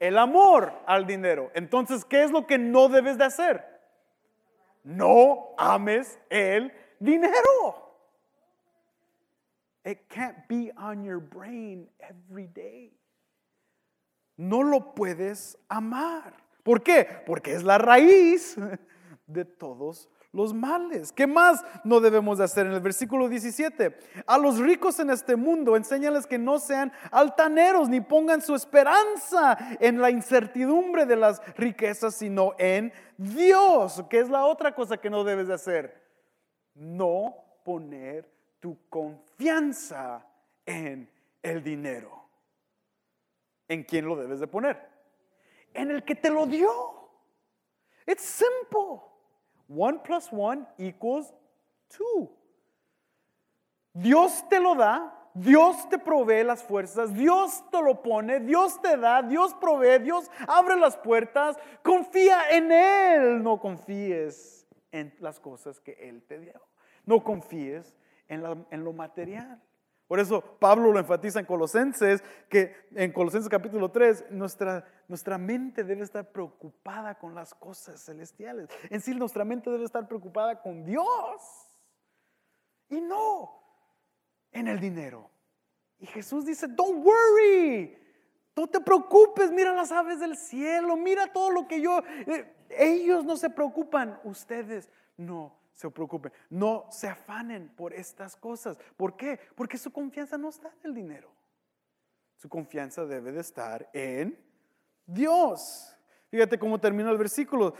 el 0.00 0.18
amor 0.18 0.72
al 0.86 1.06
dinero. 1.06 1.52
Entonces, 1.54 2.04
¿qué 2.04 2.24
es 2.24 2.32
lo 2.32 2.48
que 2.48 2.58
no 2.58 2.88
debes 2.88 3.16
de 3.16 3.26
hacer? 3.26 3.64
No 4.82 5.50
ames 5.56 6.18
el 6.30 6.72
dinero. 6.98 7.94
It 9.84 10.00
can't 10.08 10.48
be 10.48 10.72
on 10.76 11.04
your 11.04 11.20
brain 11.20 11.88
every 12.00 12.48
day. 12.48 12.92
No 14.36 14.64
lo 14.64 14.96
puedes 14.96 15.56
amar. 15.68 16.34
¿Por 16.64 16.82
qué? 16.82 17.06
Porque 17.24 17.52
es 17.52 17.62
la 17.62 17.78
raíz 17.78 18.56
de 19.28 19.44
todos 19.44 20.08
los 20.32 20.52
males. 20.52 21.12
¿Qué 21.12 21.26
más 21.26 21.64
no 21.84 22.00
debemos 22.00 22.38
de 22.38 22.44
hacer? 22.44 22.66
En 22.66 22.72
el 22.72 22.80
versículo 22.80 23.28
17, 23.28 23.98
a 24.26 24.38
los 24.38 24.58
ricos 24.58 24.98
en 25.00 25.10
este 25.10 25.36
mundo, 25.36 25.76
enséñales 25.76 26.26
que 26.26 26.38
no 26.38 26.58
sean 26.58 26.92
altaneros 27.10 27.88
ni 27.88 28.00
pongan 28.00 28.42
su 28.42 28.54
esperanza 28.54 29.56
en 29.80 30.00
la 30.00 30.10
incertidumbre 30.10 31.06
de 31.06 31.16
las 31.16 31.40
riquezas, 31.56 32.14
sino 32.14 32.54
en 32.58 32.92
Dios. 33.16 34.04
¿Qué 34.10 34.20
es 34.20 34.28
la 34.28 34.44
otra 34.44 34.74
cosa 34.74 34.98
que 34.98 35.10
no 35.10 35.24
debes 35.24 35.48
de 35.48 35.54
hacer? 35.54 36.02
No 36.74 37.36
poner 37.64 38.30
tu 38.60 38.78
confianza 38.88 40.26
en 40.66 41.10
el 41.42 41.62
dinero. 41.62 42.28
¿En 43.66 43.84
quién 43.84 44.06
lo 44.06 44.16
debes 44.16 44.40
de 44.40 44.46
poner? 44.46 44.88
En 45.74 45.90
el 45.90 46.04
que 46.04 46.14
te 46.14 46.30
lo 46.30 46.46
dio. 46.46 46.70
It's 48.06 48.22
simple. 48.22 49.07
1 49.68 50.02
plus 50.02 50.32
1 50.32 50.66
equals 50.78 51.34
2. 51.98 52.28
Dios 53.92 54.48
te 54.48 54.60
lo 54.60 54.74
da, 54.74 55.14
Dios 55.34 55.88
te 55.88 55.98
provee 55.98 56.44
las 56.44 56.62
fuerzas, 56.62 57.14
Dios 57.14 57.64
te 57.70 57.82
lo 57.82 58.02
pone, 58.02 58.40
Dios 58.40 58.80
te 58.80 58.96
da, 58.96 59.22
Dios 59.22 59.54
provee, 59.54 59.98
Dios 59.98 60.30
abre 60.46 60.76
las 60.76 60.96
puertas. 60.96 61.56
Confía 61.82 62.50
en 62.50 62.72
Él, 62.72 63.42
no 63.42 63.60
confíes 63.60 64.66
en 64.90 65.14
las 65.20 65.38
cosas 65.38 65.80
que 65.80 65.92
Él 65.92 66.22
te 66.22 66.38
dio. 66.38 66.60
No 67.04 67.22
confíes 67.22 67.94
en, 68.28 68.42
en 68.70 68.84
lo 68.84 68.92
material. 68.92 69.60
Por 70.08 70.18
eso 70.18 70.40
Pablo 70.58 70.90
lo 70.90 70.98
enfatiza 70.98 71.38
en 71.38 71.44
Colosenses, 71.44 72.24
que 72.48 72.74
en 72.94 73.12
Colosenses 73.12 73.50
capítulo 73.50 73.90
3, 73.90 74.30
nuestra, 74.30 74.84
nuestra 75.06 75.36
mente 75.36 75.84
debe 75.84 76.02
estar 76.02 76.32
preocupada 76.32 77.18
con 77.18 77.34
las 77.34 77.54
cosas 77.54 78.02
celestiales. 78.02 78.68
En 78.88 79.02
sí, 79.02 79.14
nuestra 79.14 79.44
mente 79.44 79.70
debe 79.70 79.84
estar 79.84 80.08
preocupada 80.08 80.62
con 80.62 80.82
Dios 80.86 81.04
y 82.88 83.02
no 83.02 83.52
en 84.50 84.68
el 84.68 84.80
dinero. 84.80 85.30
Y 85.98 86.06
Jesús 86.06 86.46
dice, 86.46 86.68
don't 86.68 87.04
worry, 87.04 87.94
no 88.56 88.66
te 88.66 88.80
preocupes, 88.80 89.52
mira 89.52 89.74
las 89.74 89.92
aves 89.92 90.20
del 90.20 90.38
cielo, 90.38 90.96
mira 90.96 91.30
todo 91.32 91.50
lo 91.50 91.68
que 91.68 91.82
yo... 91.82 92.02
Eh, 92.26 92.54
ellos 92.70 93.24
no 93.24 93.36
se 93.36 93.48
preocupan, 93.48 94.20
ustedes 94.24 94.90
no 95.16 95.57
se 95.78 95.88
preocupen, 95.90 96.32
no 96.50 96.86
se 96.90 97.06
afanen 97.06 97.68
por 97.68 97.94
estas 97.94 98.34
cosas. 98.34 98.76
¿Por 98.96 99.16
qué? 99.16 99.38
Porque 99.54 99.78
su 99.78 99.92
confianza 99.92 100.36
no 100.36 100.48
está 100.48 100.66
en 100.66 100.90
el 100.90 100.94
dinero. 100.94 101.30
Su 102.34 102.48
confianza 102.48 103.04
debe 103.04 103.30
de 103.30 103.40
estar 103.40 103.88
en 103.92 104.36
Dios. 105.06 105.96
Fíjate 106.32 106.58
cómo 106.58 106.80
termina 106.80 107.12
el 107.12 107.16
versículo, 107.16 107.74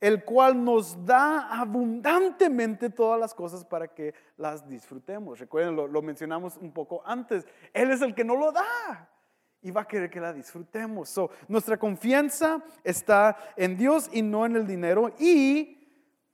el 0.00 0.24
cual 0.24 0.64
nos 0.64 1.04
da 1.04 1.60
abundantemente 1.60 2.88
todas 2.88 3.20
las 3.20 3.34
cosas 3.34 3.66
para 3.66 3.86
que 3.86 4.14
las 4.38 4.66
disfrutemos. 4.66 5.38
Recuerden, 5.38 5.76
lo, 5.76 6.00
mencionamos 6.00 6.56
un 6.56 6.72
poco 6.72 7.02
antes. 7.04 7.46
Él 7.74 7.90
es 7.90 8.00
el 8.00 8.14
que 8.14 8.24
no 8.24 8.34
lo 8.34 8.50
da 8.50 9.10
y 9.60 9.70
va 9.70 9.82
a 9.82 9.88
querer 9.88 10.08
que 10.08 10.20
la 10.20 10.32
disfrutemos. 10.32 11.20
nuestra 11.48 11.76
confianza 11.76 12.64
está 12.82 13.36
en 13.58 13.76
Dios 13.76 14.08
y 14.10 14.22
no 14.22 14.46
en 14.46 14.56
el 14.56 14.66
dinero. 14.66 15.10
Y 15.18 15.81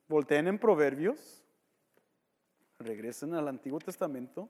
Volteen 0.09 0.49
en 0.49 0.59
Proverbios, 0.59 1.45
regresen 2.79 3.35
al 3.35 3.47
Antiguo 3.47 3.79
Testamento. 3.79 4.49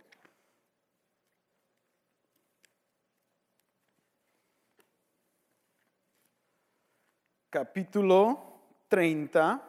Capítulo 7.50 8.60
30. 8.86 9.68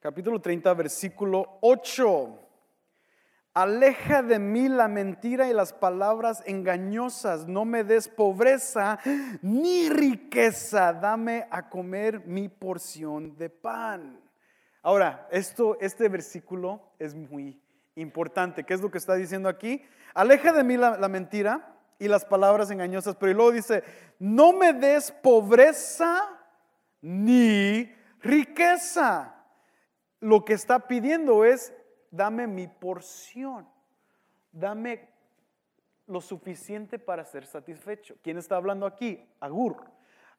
Capítulo 0.00 0.40
30, 0.40 0.72
versículo 0.72 1.58
8. 1.60 2.43
Aleja 3.54 4.20
de 4.22 4.40
mí 4.40 4.68
la 4.68 4.88
mentira 4.88 5.48
y 5.48 5.52
las 5.52 5.72
palabras 5.72 6.42
engañosas. 6.44 7.46
No 7.46 7.64
me 7.64 7.84
des 7.84 8.08
pobreza 8.08 8.98
ni 9.42 9.88
riqueza. 9.88 10.92
Dame 10.92 11.46
a 11.52 11.68
comer 11.68 12.26
mi 12.26 12.48
porción 12.48 13.36
de 13.36 13.50
pan. 13.50 14.20
Ahora, 14.82 15.28
esto, 15.30 15.78
este 15.80 16.08
versículo 16.08 16.82
es 16.98 17.14
muy 17.14 17.62
importante. 17.94 18.64
¿Qué 18.64 18.74
es 18.74 18.80
lo 18.80 18.90
que 18.90 18.98
está 18.98 19.14
diciendo 19.14 19.48
aquí? 19.48 19.82
Aleja 20.14 20.52
de 20.52 20.64
mí 20.64 20.76
la, 20.76 20.96
la 20.98 21.08
mentira 21.08 21.76
y 22.00 22.08
las 22.08 22.24
palabras 22.24 22.72
engañosas, 22.72 23.14
pero 23.14 23.32
luego 23.34 23.52
dice, 23.52 23.84
no 24.18 24.52
me 24.52 24.72
des 24.72 25.12
pobreza 25.12 26.28
ni 27.00 27.88
riqueza. 28.20 29.34
Lo 30.20 30.44
que 30.44 30.54
está 30.54 30.88
pidiendo 30.88 31.44
es, 31.44 31.72
dame 32.14 32.46
mi 32.46 32.68
porción, 32.68 33.66
dame 34.52 35.08
lo 36.06 36.20
suficiente 36.20 36.98
para 36.98 37.24
ser 37.24 37.46
satisfecho. 37.46 38.16
¿Quién 38.22 38.38
está 38.38 38.56
hablando 38.56 38.86
aquí? 38.86 39.26
Agur. 39.40 39.76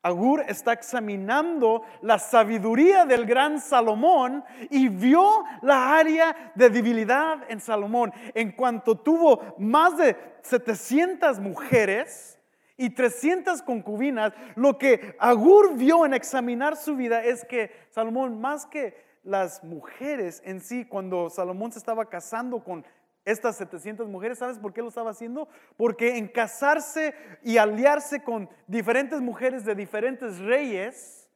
Agur 0.02 0.44
está 0.48 0.74
examinando 0.74 1.82
la 2.02 2.20
sabiduría 2.20 3.06
del 3.06 3.26
gran 3.26 3.60
Salomón 3.60 4.44
y 4.70 4.88
vio 4.88 5.44
la 5.64 5.98
área 5.98 6.52
de 6.54 6.70
debilidad 6.70 7.40
en 7.50 7.60
Salomón. 7.60 8.14
En 8.36 8.52
cuanto 8.52 8.96
tuvo 8.96 9.56
más 9.58 9.98
de 9.98 10.16
700 10.44 11.40
mujeres 11.40 12.40
y 12.78 12.92
300 12.92 13.64
concubinas, 13.64 14.34
lo 14.56 14.78
que 14.78 15.16
Agur 15.18 15.76
vio 15.76 16.06
en 16.06 16.14
examinar 16.14 16.76
su 16.76 16.96
vida 16.96 17.24
es 17.24 17.44
que 17.44 17.72
Salomón, 17.90 18.40
más 18.40 18.68
que 18.68 19.05
las 19.26 19.64
mujeres 19.64 20.42
en 20.46 20.62
sí, 20.62 20.86
cuando 20.86 21.30
Salomón 21.30 21.72
se 21.72 21.80
estaba 21.80 22.08
casando 22.08 22.64
con 22.64 22.86
estas 23.26 23.58
700 23.58 24.08
mujeres, 24.08 24.38
¿sabes 24.38 24.60
por 24.60 24.72
qué 24.72 24.82
lo 24.82 24.90
estaba 24.90 25.10
haciendo? 25.10 25.50
Porque 25.76 26.18
en 26.18 26.28
casarse 26.28 27.16
y 27.44 27.58
aliarse 27.58 28.24
con 28.24 28.48
diferentes 28.68 29.20
mujeres 29.20 29.66
de 29.66 29.74
diferentes 29.74 30.38
reyes, 30.40 31.28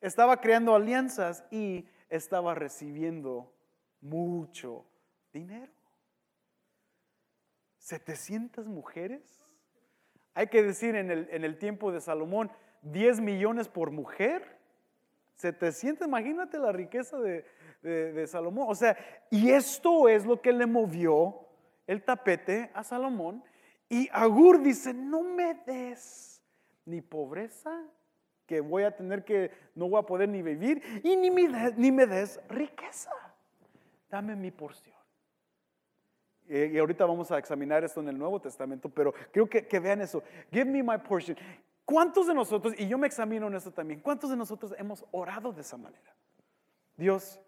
estaba 0.00 0.40
creando 0.40 0.74
alianzas 0.74 1.44
y 1.52 1.86
estaba 2.08 2.54
recibiendo 2.54 3.54
mucho 4.00 4.84
dinero. 5.32 5.72
700 7.78 8.66
mujeres. 8.66 9.40
Hay 10.34 10.48
que 10.48 10.62
decir 10.62 10.96
en 10.96 11.12
el, 11.12 11.28
en 11.30 11.44
el 11.44 11.58
tiempo 11.58 11.92
de 11.92 12.00
Salomón, 12.00 12.50
10 12.82 13.20
millones 13.20 13.68
por 13.68 13.92
mujer. 13.92 14.59
700, 15.40 16.06
imagínate 16.06 16.58
la 16.58 16.72
riqueza 16.72 17.18
de, 17.18 18.26
Salomón. 18.26 18.66
O 18.68 18.74
sea, 18.74 18.96
y 19.30 19.50
esto 19.50 20.08
es 20.08 20.26
lo 20.26 20.40
que 20.40 20.52
le 20.52 20.66
movió 20.66 21.46
el 21.86 22.02
tapete 22.02 22.70
a 22.74 22.84
Salomón. 22.84 23.42
Y 23.88 24.08
Agur 24.12 24.62
dice, 24.62 24.92
no 24.92 25.22
me 25.22 25.54
des 25.66 26.42
ni 26.84 27.00
pobreza, 27.00 27.82
que 28.46 28.60
voy 28.60 28.82
a 28.82 28.94
tener 28.94 29.24
que, 29.24 29.50
no 29.74 29.88
voy 29.88 30.00
a 30.00 30.06
poder 30.06 30.28
ni 30.28 30.42
vivir, 30.42 30.82
y 31.02 31.16
ni 31.16 31.30
me, 31.30 31.72
ni 31.76 31.90
me 31.90 32.06
des 32.06 32.38
riqueza. 32.48 33.10
Dame 34.10 34.36
mi 34.36 34.50
porción. 34.50 34.96
Y 36.48 36.76
ahorita 36.78 37.06
vamos 37.06 37.30
a 37.30 37.38
examinar 37.38 37.84
esto 37.84 38.00
en 38.00 38.08
el 38.08 38.18
Nuevo 38.18 38.40
Testamento, 38.40 38.88
pero 38.88 39.14
creo 39.30 39.48
que, 39.48 39.68
que 39.68 39.78
vean 39.78 40.00
eso. 40.00 40.22
Give 40.50 40.64
me 40.64 40.82
my 40.82 40.98
portion. 40.98 41.36
¿Cuántos 41.84 42.26
de 42.26 42.34
nosotros, 42.34 42.74
y 42.78 42.86
yo 42.86 42.98
me 42.98 43.06
examino 43.06 43.48
en 43.48 43.54
esto 43.54 43.72
también, 43.72 44.00
cuántos 44.00 44.30
de 44.30 44.36
nosotros 44.36 44.74
hemos 44.78 45.04
orado 45.10 45.52
de 45.52 45.62
esa 45.62 45.76
manera? 45.76 46.14
Dios, 46.96 47.40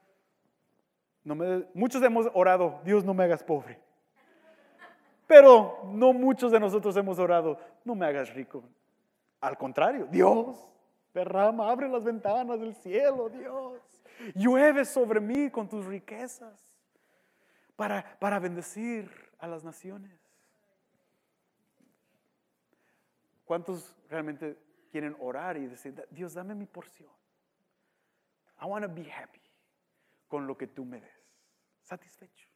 muchos 1.74 2.02
hemos 2.02 2.28
orado, 2.34 2.80
Dios 2.84 3.04
no 3.04 3.14
me 3.14 3.24
hagas 3.24 3.42
pobre. 3.44 3.78
Pero 5.26 5.80
no 5.84 6.12
muchos 6.12 6.52
de 6.52 6.60
nosotros 6.60 6.96
hemos 6.96 7.18
orado, 7.18 7.58
no 7.84 7.94
me 7.94 8.06
hagas 8.06 8.34
rico. 8.34 8.64
Al 9.40 9.56
contrario, 9.56 10.06
Dios, 10.10 10.58
derrama, 11.14 11.70
abre 11.70 11.88
las 11.88 12.04
ventanas 12.04 12.60
del 12.60 12.74
cielo, 12.74 13.28
Dios. 13.28 13.80
Llueve 14.34 14.84
sobre 14.84 15.20
mí 15.20 15.50
con 15.50 15.68
tus 15.68 15.84
riquezas 15.86 16.60
para, 17.76 18.18
para 18.18 18.38
bendecir 18.38 19.10
a 19.38 19.46
las 19.46 19.64
naciones. 19.64 20.12
¿Cuántos 23.44 23.94
realmente 24.12 24.58
quieren 24.90 25.16
orar 25.18 25.56
y 25.56 25.66
decir, 25.66 26.06
Dios, 26.10 26.34
dame 26.34 26.54
mi 26.54 26.66
porción? 26.66 27.10
I 28.60 28.66
want 28.66 28.84
to 28.84 28.92
be 28.92 29.10
happy 29.10 29.40
con 30.28 30.46
lo 30.46 30.56
que 30.56 30.66
tú 30.66 30.84
me 30.84 31.00
des. 31.00 31.10
Satisfecho. 31.80 32.48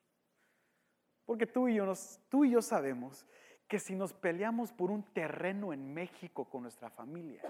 Porque 1.24 1.46
tú 1.46 1.66
y, 1.66 1.74
yo 1.74 1.92
tú 2.28 2.44
y 2.44 2.52
yo 2.52 2.62
sabemos 2.62 3.26
que 3.66 3.80
si 3.80 3.96
nos 3.96 4.12
peleamos 4.12 4.72
por 4.72 4.90
un 4.90 5.02
terreno 5.02 5.72
en 5.72 5.92
México 5.92 6.44
con 6.44 6.62
nuestra 6.62 6.90
familia, 6.90 7.42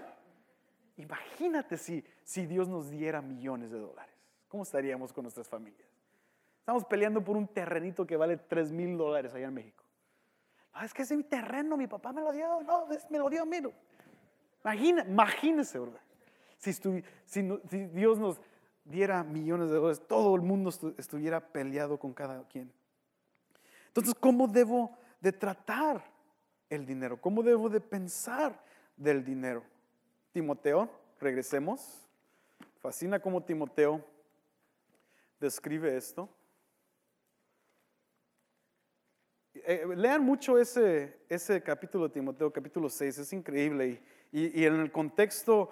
imagínate 0.95 1.77
si, 1.77 2.03
si 2.23 2.47
Dios 2.47 2.67
nos 2.67 2.89
diera 2.89 3.21
millones 3.21 3.69
de 3.69 3.77
dólares. 3.77 4.15
¿Cómo 4.47 4.63
estaríamos 4.63 5.13
con 5.13 5.23
nuestras 5.23 5.47
familias? 5.47 5.87
Estamos 6.59 6.85
peleando 6.85 7.23
por 7.23 7.37
un 7.37 7.47
terrenito 7.47 8.07
que 8.07 8.17
vale 8.17 8.37
3 8.37 8.71
mil 8.71 8.97
dólares 8.97 9.33
allá 9.33 9.47
en 9.47 9.53
México. 9.53 9.83
es 10.83 10.93
que 10.93 11.03
es 11.03 11.11
mi 11.11 11.23
terreno, 11.23 11.77
mi 11.77 11.87
papá 11.87 12.11
me 12.11 12.21
lo 12.21 12.31
dio, 12.31 12.61
no, 12.63 12.87
me 13.09 13.17
lo 13.19 13.29
dio 13.29 13.43
a 13.43 13.45
mí. 13.45 13.59
Imagina, 14.63 15.03
imagínese, 15.07 15.79
¿verdad? 15.79 16.01
Si, 16.57 17.41
Dios 17.93 18.19
nos, 18.19 18.39
diera 18.83 19.23
millones 19.23 19.69
de 19.69 19.75
dólares, 19.75 20.01
todo 20.07 20.35
el 20.35 20.41
mundo 20.41 20.71
estuviera 20.97 21.39
peleado 21.39 21.99
con 21.99 22.13
cada 22.13 22.47
quien. 22.47 22.71
Entonces, 23.87 24.13
¿cómo 24.19 24.47
debo 24.47 24.97
de 25.19 25.31
tratar 25.31 26.03
el 26.69 26.85
dinero? 26.85 27.19
¿Cómo 27.19 27.43
debo 27.43 27.69
de 27.69 27.81
pensar 27.81 28.61
del 28.95 29.23
dinero? 29.23 29.63
Timoteo, 30.31 30.89
regresemos. 31.19 32.07
Fascina 32.79 33.19
cómo 33.19 33.43
Timoteo 33.43 34.03
describe 35.39 35.95
esto. 35.95 36.29
Eh, 39.53 39.85
lean 39.95 40.23
mucho 40.23 40.57
ese, 40.57 41.17
ese 41.27 41.61
capítulo 41.61 42.07
de 42.07 42.13
Timoteo, 42.13 42.53
capítulo 42.53 42.89
6, 42.89 43.17
es 43.17 43.33
increíble. 43.33 43.87
y 43.87 43.99
en 44.31 44.79
el 44.79 44.91
contexto 44.91 45.71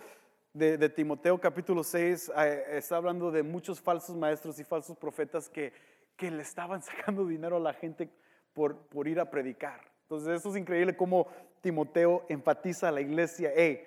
de, 0.53 0.89
Timoteo 0.89 1.39
capítulo 1.39 1.83
6 1.83 2.31
eh, 2.37 2.63
está 2.71 2.95
hablando 2.95 3.29
de 3.29 3.43
muchos 3.43 3.81
falsos 3.81 4.15
maestros 4.15 4.57
y 4.59 4.63
falsos 4.63 4.97
profetas 4.97 5.49
que, 5.49 5.73
que 6.15 6.31
le 6.31 6.41
estaban 6.43 6.81
sacando 6.83 7.25
dinero 7.25 7.57
a 7.57 7.59
la 7.59 7.73
gente 7.73 8.09
por, 8.53 8.77
por 8.87 9.07
ir 9.07 9.19
a 9.19 9.29
predicar. 9.29 9.81
Entonces 10.03 10.39
eso 10.39 10.49
es 10.51 10.55
increíble 10.55 10.95
cómo 10.95 11.27
Timoteo 11.61 12.25
enfatiza 12.29 12.87
a 12.87 12.91
la 12.91 13.01
iglesia, 13.01 13.51
hey, 13.55 13.85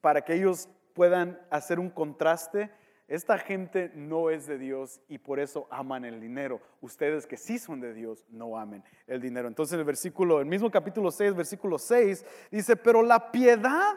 para 0.00 0.22
que 0.22 0.34
ellos 0.34 0.68
puedan 0.92 1.40
hacer 1.50 1.78
un 1.78 1.88
contraste, 1.88 2.70
esta 3.08 3.38
gente 3.38 3.90
no 3.94 4.30
es 4.30 4.46
de 4.46 4.58
Dios 4.58 5.00
y 5.08 5.18
por 5.18 5.40
eso 5.40 5.66
aman 5.70 6.04
el 6.04 6.20
dinero. 6.20 6.60
Ustedes 6.80 7.26
que 7.26 7.36
sí 7.36 7.58
son 7.58 7.80
de 7.80 7.94
Dios 7.94 8.24
no 8.28 8.58
amen 8.58 8.84
el 9.06 9.20
dinero. 9.20 9.48
Entonces 9.48 9.74
en 9.74 9.80
el 9.80 9.86
versículo, 9.86 10.40
el 10.40 10.46
mismo 10.46 10.70
capítulo 10.70 11.10
6, 11.10 11.34
versículo 11.34 11.78
6, 11.78 12.24
dice, 12.50 12.76
pero 12.76 13.02
la 13.02 13.32
piedad 13.32 13.96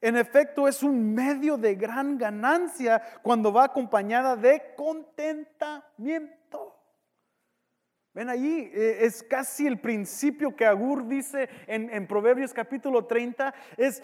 en 0.00 0.16
efecto, 0.16 0.66
es 0.68 0.82
un 0.82 1.14
medio 1.14 1.56
de 1.56 1.74
gran 1.74 2.18
ganancia 2.18 3.02
cuando 3.22 3.50
va 3.52 3.64
acompañada 3.64 4.36
de 4.36 4.74
contentamiento. 4.76 6.74
Ven 8.12 8.28
allí, 8.28 8.70
eh, 8.72 8.98
es 9.00 9.22
casi 9.22 9.66
el 9.66 9.78
principio 9.78 10.54
que 10.54 10.64
Agur 10.64 11.08
dice 11.08 11.48
en, 11.66 12.06
Proverbios 12.06 12.54
capítulo 12.54 13.06
30, 13.06 13.54
es 13.76 14.02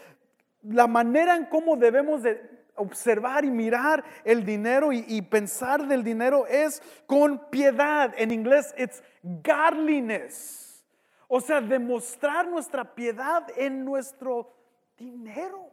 la 0.63 0.87
manera 0.87 1.37
en 1.37 1.47
cómo 1.47 1.77
debemos 1.77 2.23
de 2.23 2.62
observar 2.77 3.45
y 3.45 3.51
mirar 3.51 4.05
el 4.25 4.45
dinero 4.45 4.93
y, 4.93 5.23
pensar 5.23 5.87
del 5.87 6.03
dinero 6.03 6.47
es 6.47 6.83
con 7.07 7.51
piedad. 7.51 8.15
En 8.17 8.31
inglés, 8.31 8.75
it's 8.77 9.03
godliness. 9.23 10.85
O 11.29 11.41
sea, 11.41 11.61
demostrar 11.61 12.47
nuestra 12.47 12.95
piedad 12.95 13.47
en 13.57 13.85
nuestro 13.85 14.53
dinero. 14.97 15.71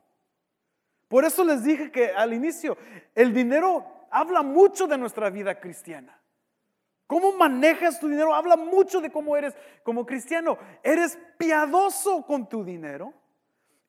Por 1.08 1.26
eso 1.26 1.44
les 1.44 1.64
dije 1.64 1.92
que 1.92 2.12
al 2.12 2.34
inicio, 2.34 2.78
el 3.16 3.34
dinero 3.34 3.86
habla 4.12 4.42
mucho 4.42 4.88
de 4.88 4.98
nuestra 4.98 5.30
vida 5.30 5.60
cristiana. 5.60 6.20
Cómo 7.08 7.32
manejas 7.32 8.00
tu 8.00 8.08
dinero 8.08 8.36
habla 8.36 8.56
mucho 8.56 9.02
de 9.02 9.12
cómo 9.12 9.36
eres 9.36 9.56
como 9.84 10.06
cristiano. 10.06 10.60
¿Eres 10.84 11.18
piadoso 11.40 12.24
con 12.24 12.48
tu 12.48 12.64
dinero? 12.64 13.14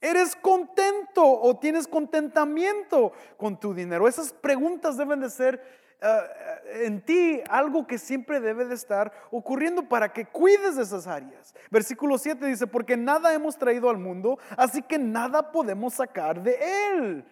¿Eres 0.01 0.34
contento 0.34 1.22
o 1.22 1.59
tienes 1.59 1.86
contentamiento 1.86 3.12
con 3.36 3.61
tu 3.61 3.74
dinero? 3.74 4.09
Esas 4.09 4.32
preguntas 4.32 4.96
deben 4.96 5.20
de 5.20 5.28
ser 5.28 5.62
eh, 6.01 6.86
en 6.86 7.03
ti 7.03 7.42
algo 7.51 7.86
que 7.86 7.98
siempre 7.98 8.40
debe 8.40 8.64
de 8.64 8.74
estar 8.74 9.12
ocurriendo 9.30 9.82
para 9.82 10.11
que 10.11 10.24
cuides 10.24 10.76
de 10.76 10.84
esas 10.84 11.07
áreas. 11.07 11.55
Versículo 11.70 12.16
7 12.16 12.46
dice, 12.46 12.66
porque 12.66 12.96
nada 12.96 13.34
hemos 13.34 13.59
traído 13.59 13.90
al 13.90 13.98
mundo, 13.98 14.38
así 14.57 14.80
que 14.80 14.98
nada 14.98 15.53
podemos 15.53 15.94
sacar 15.94 16.42
de 16.42 16.59
él. 16.94 17.24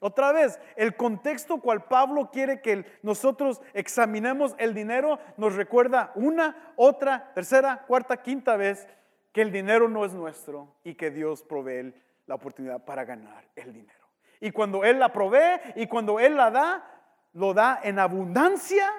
Otra 0.00 0.32
vez, 0.32 0.58
el 0.74 0.96
contexto 0.96 1.58
cual 1.58 1.84
Pablo 1.84 2.30
quiere 2.32 2.60
que 2.60 2.84
nosotros 3.02 3.62
examinemos 3.72 4.54
el 4.58 4.74
dinero 4.74 5.18
nos 5.36 5.54
recuerda 5.54 6.10
una, 6.16 6.72
otra, 6.74 7.32
tercera, 7.34 7.84
cuarta, 7.86 8.22
quinta 8.22 8.56
vez 8.56 8.86
que 9.32 9.42
el 9.42 9.52
dinero 9.52 9.88
no 9.88 10.04
es 10.04 10.12
nuestro 10.12 10.74
y 10.82 10.94
que 10.94 11.10
Dios 11.10 11.42
provee 11.42 11.94
la 12.26 12.34
oportunidad 12.34 12.84
para 12.84 13.04
ganar 13.04 13.44
el 13.54 13.72
dinero. 13.72 14.06
Y 14.40 14.50
cuando 14.50 14.84
Él 14.84 14.98
la 14.98 15.12
provee 15.12 15.60
y 15.76 15.86
cuando 15.86 16.20
Él 16.20 16.36
la 16.36 16.50
da, 16.50 16.90
lo 17.32 17.54
da 17.54 17.80
en 17.82 17.98
abundancia 17.98 18.90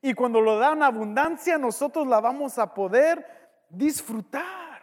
y 0.00 0.14
cuando 0.14 0.40
lo 0.40 0.58
da 0.58 0.72
en 0.72 0.82
abundancia 0.82 1.58
nosotros 1.58 2.06
la 2.06 2.20
vamos 2.20 2.58
a 2.58 2.74
poder 2.74 3.26
disfrutar. 3.68 4.82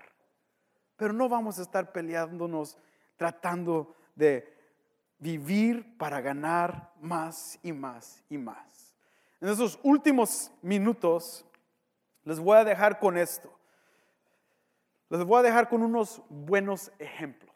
Pero 0.96 1.14
no 1.14 1.30
vamos 1.30 1.60
a 1.60 1.62
estar 1.62 1.92
peleándonos 1.92 2.78
tratando 3.18 3.96
de 4.16 4.58
vivir 5.18 5.98
para 5.98 6.22
ganar 6.22 6.94
más 7.00 7.60
y 7.62 7.74
más 7.74 8.24
y 8.30 8.38
más. 8.38 8.96
En 9.42 9.50
esos 9.50 9.80
últimos 9.84 10.52
minutos 10.62 11.46
les 12.24 12.40
voy 12.40 12.58
a 12.58 12.64
dejar 12.64 13.00
con 13.00 13.18
esto. 13.18 13.54
Les 15.10 15.24
voy 15.24 15.40
a 15.40 15.44
dejar 15.44 15.68
con 15.70 15.84
unos 15.84 16.22
buenos 16.30 16.92
ejemplos. 17.00 17.50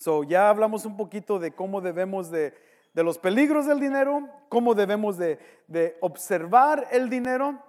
So, 0.00 0.24
ya 0.24 0.48
hablamos 0.48 0.86
un 0.86 0.96
poquito 0.96 1.38
de 1.38 1.54
cómo 1.54 1.82
debemos 1.82 2.30
de, 2.30 2.54
de 2.94 3.04
los 3.04 3.18
peligros 3.18 3.66
del 3.66 3.80
dinero, 3.80 4.30
cómo 4.48 4.74
debemos 4.74 5.18
de, 5.18 5.38
de 5.66 5.98
observar 6.00 6.88
el 6.90 7.10
dinero. 7.10 7.62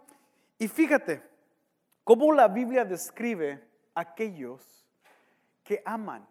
Y 0.58 0.70
fíjate 0.70 1.22
cómo 2.06 2.32
la 2.32 2.48
Biblia 2.48 2.86
describe 2.86 3.62
a 3.94 4.00
aquellos 4.00 4.88
que 5.62 5.84
aman 5.86 6.26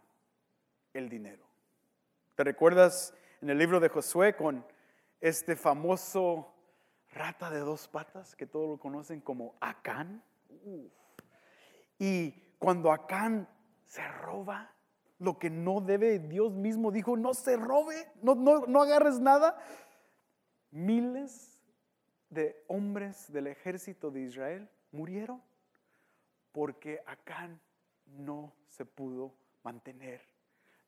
el 0.94 1.10
dinero. 1.10 1.44
¿Te 2.34 2.44
recuerdas 2.44 3.12
en 3.42 3.50
el 3.50 3.58
libro 3.58 3.78
de 3.78 3.90
Josué 3.90 4.34
con 4.34 4.64
este 5.20 5.54
famoso 5.54 6.50
rata 7.12 7.50
de 7.50 7.58
dos 7.58 7.88
patas 7.88 8.34
que 8.34 8.46
todos 8.46 8.70
lo 8.70 8.78
conocen 8.78 9.20
como 9.20 9.54
Acán? 9.60 10.24
Y 11.98 12.30
cuando 12.58 12.90
Acán 12.90 13.46
se 13.86 14.08
roba 14.08 14.72
lo 15.20 15.38
que 15.38 15.50
no 15.50 15.80
debe, 15.80 16.18
Dios 16.18 16.52
mismo 16.52 16.90
dijo, 16.90 17.16
no 17.16 17.34
se 17.34 17.56
robe, 17.56 18.10
no, 18.22 18.34
no, 18.34 18.66
no 18.66 18.82
agarres 18.82 19.20
nada. 19.20 19.56
Miles 20.70 21.60
de 22.30 22.64
hombres 22.68 23.30
del 23.30 23.46
ejército 23.46 24.10
de 24.10 24.22
Israel 24.22 24.68
murieron 24.92 25.42
porque 26.52 27.02
Acán 27.06 27.60
no 28.06 28.52
se 28.66 28.86
pudo 28.86 29.34
mantener, 29.62 30.22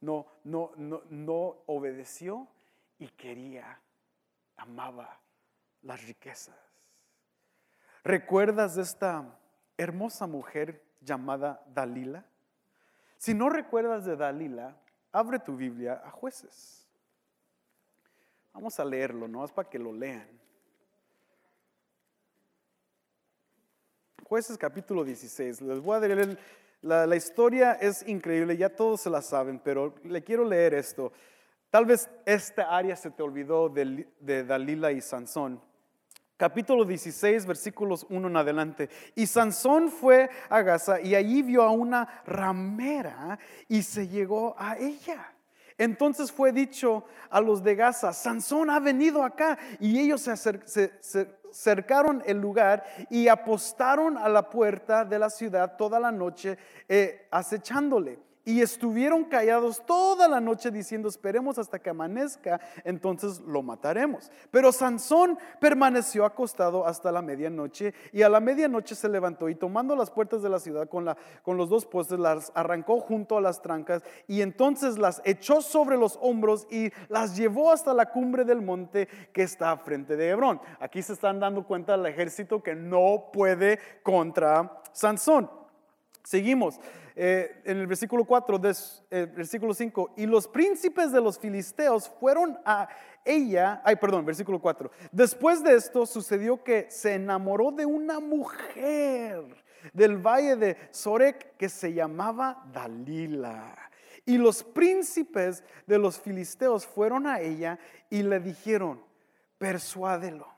no, 0.01 0.27
no, 0.45 0.73
no, 0.77 1.03
no 1.11 1.63
obedeció 1.67 2.49
y 2.99 3.09
quería, 3.09 3.81
amaba 4.57 5.21
las 5.83 6.03
riquezas. 6.07 6.57
¿Recuerdas 8.03 8.77
de 8.77 8.83
esta 8.83 9.39
hermosa 9.77 10.27
mujer 10.27 10.83
llamada 11.01 11.63
Dalila? 11.69 12.25
Si 13.23 13.35
no 13.35 13.49
recuerdas 13.49 14.05
de 14.05 14.17
Dalila, 14.17 14.77
abre 15.13 15.39
tu 15.39 15.55
Biblia 15.55 16.03
a 16.05 16.11
jueces. 16.11 16.89
Vamos 18.53 18.81
a 18.81 18.85
leerlo, 18.85 19.29
no 19.29 19.45
es 19.45 19.53
para 19.53 19.71
que 19.71 19.79
lo 19.79 19.93
lean. 19.93 20.27
Jueces 24.25 24.59
capítulo 24.59 25.05
16. 25.05 25.61
Les 25.61 25.79
voy 25.79 25.99
a 25.99 26.01
leer, 26.01 26.37
la, 26.81 27.15
historia 27.15 27.75
es 27.75 28.05
increíble, 28.09 28.57
ya 28.57 28.75
todos 28.75 29.03
se 29.03 29.09
la 29.09 29.23
saben, 29.23 29.61
pero 29.61 29.95
le 30.03 30.25
quiero 30.25 30.45
leer 30.45 30.75
esto. 30.75 31.13
Tal 31.71 31.87
vez 31.87 32.11
esta 32.27 32.77
área 32.77 32.97
se 32.97 33.13
te 33.13 33.23
olvidó 33.23 33.69
de 33.69 34.45
Dalila 34.45 34.91
y 34.91 35.01
Sansón 35.01 35.63
capítulo 36.43 36.85
16, 36.85 37.47
versículos 37.47 38.05
1 38.11 38.27
en 38.27 38.37
adelante. 38.37 38.91
Y 39.15 39.29
Sansón 39.29 39.93
fue 39.93 40.29
a 40.49 40.61
Gaza 40.63 41.01
y 41.01 41.15
allí 41.15 41.41
vio 41.41 41.63
a 41.63 41.71
una 41.71 42.09
ramera 42.27 43.39
y 43.69 43.85
se 43.85 44.09
llegó 44.09 44.57
a 44.59 44.77
ella. 44.77 45.33
Entonces 45.79 46.33
fue 46.33 46.51
dicho 46.51 47.05
a 47.31 47.41
los 47.41 47.63
de 47.63 47.77
Gaza, 47.77 48.13
Sansón 48.13 48.71
ha 48.71 48.81
venido 48.81 49.23
acá. 49.23 49.57
Y 49.79 50.01
ellos 50.01 50.23
se, 50.23 50.91
cercaron 51.53 52.25
el 52.27 52.41
lugar 52.41 52.83
y 53.09 53.29
apostaron 53.29 54.19
a 54.19 54.29
la 54.29 54.51
puerta 54.51 55.05
de 55.05 55.21
la 55.21 55.31
ciudad 55.31 55.77
toda 55.77 56.01
la 56.01 56.11
noche 56.11 56.59
eh, 56.89 57.29
acechándole. 57.31 58.19
Y 58.45 58.61
estuvieron 58.61 59.25
callados 59.25 59.85
toda 59.87 60.27
la 60.27 60.41
noche 60.41 60.71
diciendo, 60.71 61.09
esperemos 61.09 61.59
hasta 61.59 61.79
que 61.79 61.91
amanezca, 61.91 62.61
entonces 62.85 63.41
lo 63.41 63.63
mataremos. 63.63 64.31
Pero 64.51 64.73
Sansón 64.73 65.39
permaneció 65.61 66.25
acostado 66.25 66.87
hasta 66.87 67.13
la 67.13 67.23
medianoche 67.23 67.95
y 68.13 68.23
a 68.23 68.29
la 68.29 68.41
medianoche 68.41 68.95
se 68.95 69.09
levantó 69.09 69.49
y 69.49 69.55
tomando 69.55 69.95
las 69.95 70.11
puertas 70.11 70.43
de 70.43 70.49
la 70.49 70.59
ciudad 70.59 70.89
con, 70.89 71.05
la, 71.05 71.17
con 71.43 71.57
los 71.57 71.69
dos 71.69 71.87
postes, 71.87 72.19
las 72.19 72.51
arrancó 72.55 73.01
junto 73.01 73.37
a 73.37 73.41
las 73.41 73.63
trancas 73.63 74.03
y 74.27 74.41
entonces 74.41 74.99
las 74.99 75.23
echó 75.25 75.63
sobre 75.63 75.97
los 75.97 76.19
hombros 76.21 76.67
y 76.71 76.91
las 77.09 77.37
llevó 77.37 77.71
hasta 77.71 77.95
la 77.95 78.11
cumbre 78.11 78.45
del 78.45 78.63
monte 78.63 79.09
que 79.33 79.43
está 79.43 79.77
frente 79.77 80.17
de 80.17 80.31
Hebrón. 80.31 80.61
Aquí 80.81 81.03
se 81.03 81.13
están 81.13 81.39
dando 81.39 81.65
cuenta 81.65 81.95
el 81.95 82.07
ejército 82.07 82.63
que 82.63 82.75
no 82.75 83.31
puede 83.33 83.79
contra 84.03 84.83
Sansón. 84.93 85.62
Seguimos. 86.23 86.81
Eh, 87.15 87.61
en 87.65 87.79
el 87.79 87.87
versículo 87.87 88.25
4, 88.25 88.61
eh, 89.11 89.27
versículo 89.37 89.75
5, 89.75 90.15
y 90.17 90.27
los 90.27 90.49
príncipes 90.49 91.13
de 91.13 91.21
los 91.21 91.39
filisteos 91.39 92.09
fueron 92.09 92.59
a 92.65 92.89
ella, 93.25 93.83
ay, 93.85 93.97
perdón, 93.97 94.25
versículo 94.25 94.61
4. 94.61 94.91
Después 95.11 95.63
de 95.63 95.75
esto 95.75 96.07
sucedió 96.07 96.63
que 96.65 96.87
se 96.91 97.15
enamoró 97.15 97.71
de 97.71 97.85
una 97.85 98.19
mujer 98.19 99.45
del 99.93 100.17
valle 100.17 100.57
de 100.57 100.77
Sorek 100.91 101.57
que 101.57 101.69
se 101.69 101.93
llamaba 101.93 102.65
Dalila. 102.73 103.77
Y 104.25 104.39
los 104.39 104.63
príncipes 104.63 105.65
de 105.87 105.99
los 105.99 106.19
filisteos 106.19 106.87
fueron 106.87 107.27
a 107.27 107.41
ella 107.41 107.79
y 108.09 108.23
le 108.23 108.39
dijeron, 108.39 109.03
persuádelo 109.59 110.52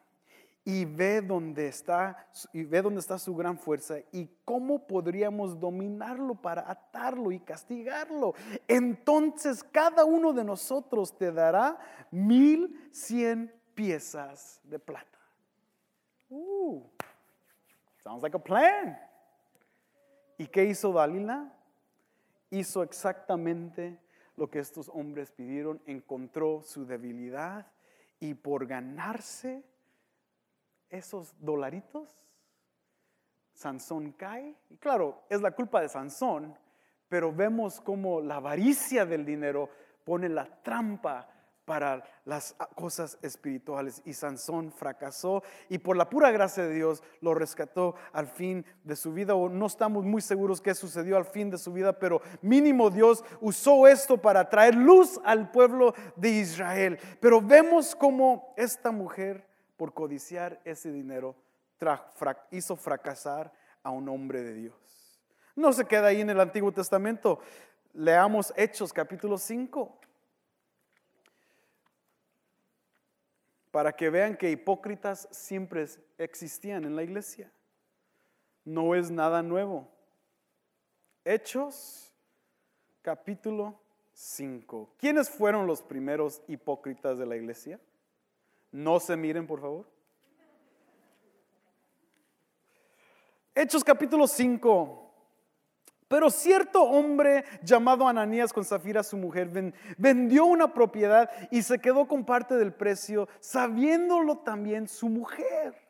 y 0.65 0.87
ve 0.87 1.21
dónde 1.21 1.69
está 1.69 2.27
y 2.53 2.65
ve 2.65 2.81
dónde 2.81 3.01
está 3.01 3.19
su 3.19 3.35
gran 3.37 3.59
fuerza 3.59 3.99
y 4.13 4.29
cómo 4.45 4.87
podríamos 4.87 5.61
dominarlo 5.61 6.35
para 6.35 6.71
atarlo 6.71 7.31
y 7.33 7.39
castigarlo. 7.39 8.35
Entonces 8.67 9.63
cada 9.63 10.05
uno 10.05 10.33
de 10.33 10.43
nosotros 10.43 11.17
te 11.17 11.31
dará 11.31 11.79
mil 12.11 12.89
cien 12.93 13.53
piezas 13.75 14.61
de 14.65 14.79
plata. 14.79 15.19
Uh, 16.31 16.83
sounds 18.03 18.23
like 18.23 18.37
a 18.37 18.43
plan. 18.43 18.99
¿Y 20.39 20.47
qué 20.47 20.65
hizo 20.65 20.93
Dalila? 20.93 21.53
Hizo 22.51 22.83
exactamente 22.83 24.01
lo 24.37 24.49
que 24.49 24.61
estos 24.61 24.89
hombres 24.89 25.31
pidieron, 25.31 25.81
encontró 25.87 26.63
su 26.63 26.87
debilidad 26.87 27.67
y 28.19 28.35
por 28.35 28.67
ganarse 28.67 29.63
esos 30.95 31.35
dolaritos, 31.41 32.09
Sansón 33.53 34.13
cae. 34.13 34.57
Y 34.71 34.77
claro, 34.77 35.23
es 35.29 35.41
la 35.41 35.53
culpa 35.53 35.81
de 35.81 35.89
Sansón, 35.89 36.57
pero 37.09 37.33
vemos 37.33 37.81
como 37.81 38.21
la 38.21 38.37
avaricia 38.37 39.07
del 39.07 39.25
dinero 39.25 39.69
pone 40.05 40.29
la 40.29 40.45
trampa 40.63 41.29
para 41.65 42.05
las 42.25 42.55
cosas 42.75 43.19
espirituales. 43.23 44.03
Y 44.05 44.13
Sansón 44.13 44.71
fracasó 44.71 45.43
y 45.69 45.79
por 45.79 45.97
la 45.97 46.11
pura 46.11 46.31
gracia 46.31 46.65
de 46.65 46.75
Dios 46.75 47.03
lo 47.21 47.35
rescató 47.35 47.95
al 48.13 48.27
fin 48.27 48.65
de 48.83 48.97
su 48.97 49.13
vida. 49.13 49.35
O 49.35 49.49
no 49.49 49.67
estamos 49.67 50.05
muy 50.05 50.21
seguros 50.21 50.61
qué 50.61 50.75
sucedió 50.75 51.17
al 51.17 51.25
fin 51.25 51.51
de 51.51 51.59
su 51.59 51.73
vida, 51.73 51.99
pero 51.99 52.21
mínimo 52.43 52.91
Dios 52.91 53.25
usó 53.41 53.87
esto 53.87 54.21
para 54.21 54.49
traer 54.49 54.75
luz 54.75 55.21
al 55.25 55.51
pueblo 55.51 55.95
de 56.17 56.31
Israel. 56.31 56.99
Pero 57.21 57.41
vemos 57.41 57.95
como 57.97 58.53
esta 58.57 58.91
mujer 58.91 59.54
por 59.77 59.95
codiciar 59.95 60.61
ese 60.65 60.93
dinero, 60.93 61.37
hizo 62.51 62.77
fracasar 62.77 63.53
a 63.83 63.91
un 63.91 64.09
hombre 64.09 64.43
de 64.43 64.55
Dios. 64.55 65.21
No 65.57 65.73
se 65.73 65.85
queda 65.85 66.09
ahí 66.09 66.21
en 66.21 66.31
el 66.31 66.41
Antiguo 66.41 66.73
Testamento. 66.73 67.41
Leamos 67.93 68.53
Hechos 68.57 68.93
capítulo 68.93 69.39
5. 69.39 70.01
Para 73.71 73.93
que 73.93 74.09
vean 74.11 74.37
que 74.37 74.51
hipócritas 74.51 75.29
siempre 75.31 75.87
existían 76.19 76.85
en 76.85 76.97
la 76.97 77.03
iglesia. 77.03 77.51
No 78.65 78.95
es 78.95 79.11
nada 79.11 79.43
nuevo. 79.43 79.89
Hechos 81.25 82.13
capítulo 83.03 83.79
5. 84.13 84.95
¿Quiénes 84.97 85.29
fueron 85.29 85.67
los 85.67 85.83
primeros 85.83 86.43
hipócritas 86.49 87.19
de 87.19 87.27
la 87.27 87.37
iglesia? 87.37 87.79
No 88.75 88.99
se 88.99 89.17
miren, 89.17 89.47
por 89.47 89.61
favor. 89.61 89.87
Hechos 93.55 93.85
capítulo 93.85 94.27
5. 94.27 95.13
Pero 96.09 96.29
cierto 96.29 96.83
hombre 96.83 97.45
llamado 97.63 98.09
Ananías 98.09 98.53
con 98.53 98.65
Zafira, 98.65 99.05
su 99.05 99.17
mujer, 99.17 99.73
vendió 99.97 100.47
una 100.47 100.75
propiedad 100.75 101.31
y 101.53 101.63
se 101.63 101.79
quedó 101.79 102.09
con 102.09 102.25
parte 102.25 102.57
del 102.57 102.75
precio, 102.75 103.29
sabiéndolo 103.39 104.39
también 104.39 104.89
su 104.89 105.09
mujer. 105.09 105.84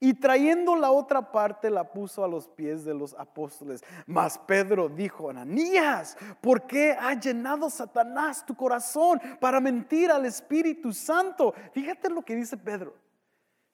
Y 0.00 0.14
trayendo 0.14 0.76
la 0.76 0.92
otra 0.92 1.32
parte 1.32 1.70
la 1.70 1.90
puso 1.90 2.22
a 2.22 2.28
los 2.28 2.46
pies 2.46 2.84
de 2.84 2.94
los 2.94 3.14
apóstoles. 3.14 3.82
Mas 4.06 4.38
Pedro 4.38 4.88
dijo, 4.88 5.28
Ananías, 5.28 6.16
¿por 6.40 6.68
qué 6.68 6.92
ha 6.92 7.14
llenado 7.14 7.68
Satanás 7.68 8.46
tu 8.46 8.54
corazón 8.54 9.20
para 9.40 9.58
mentir 9.60 10.12
al 10.12 10.24
Espíritu 10.24 10.92
Santo? 10.92 11.52
Fíjate 11.72 12.10
lo 12.10 12.22
que 12.22 12.36
dice 12.36 12.56
Pedro. 12.56 12.94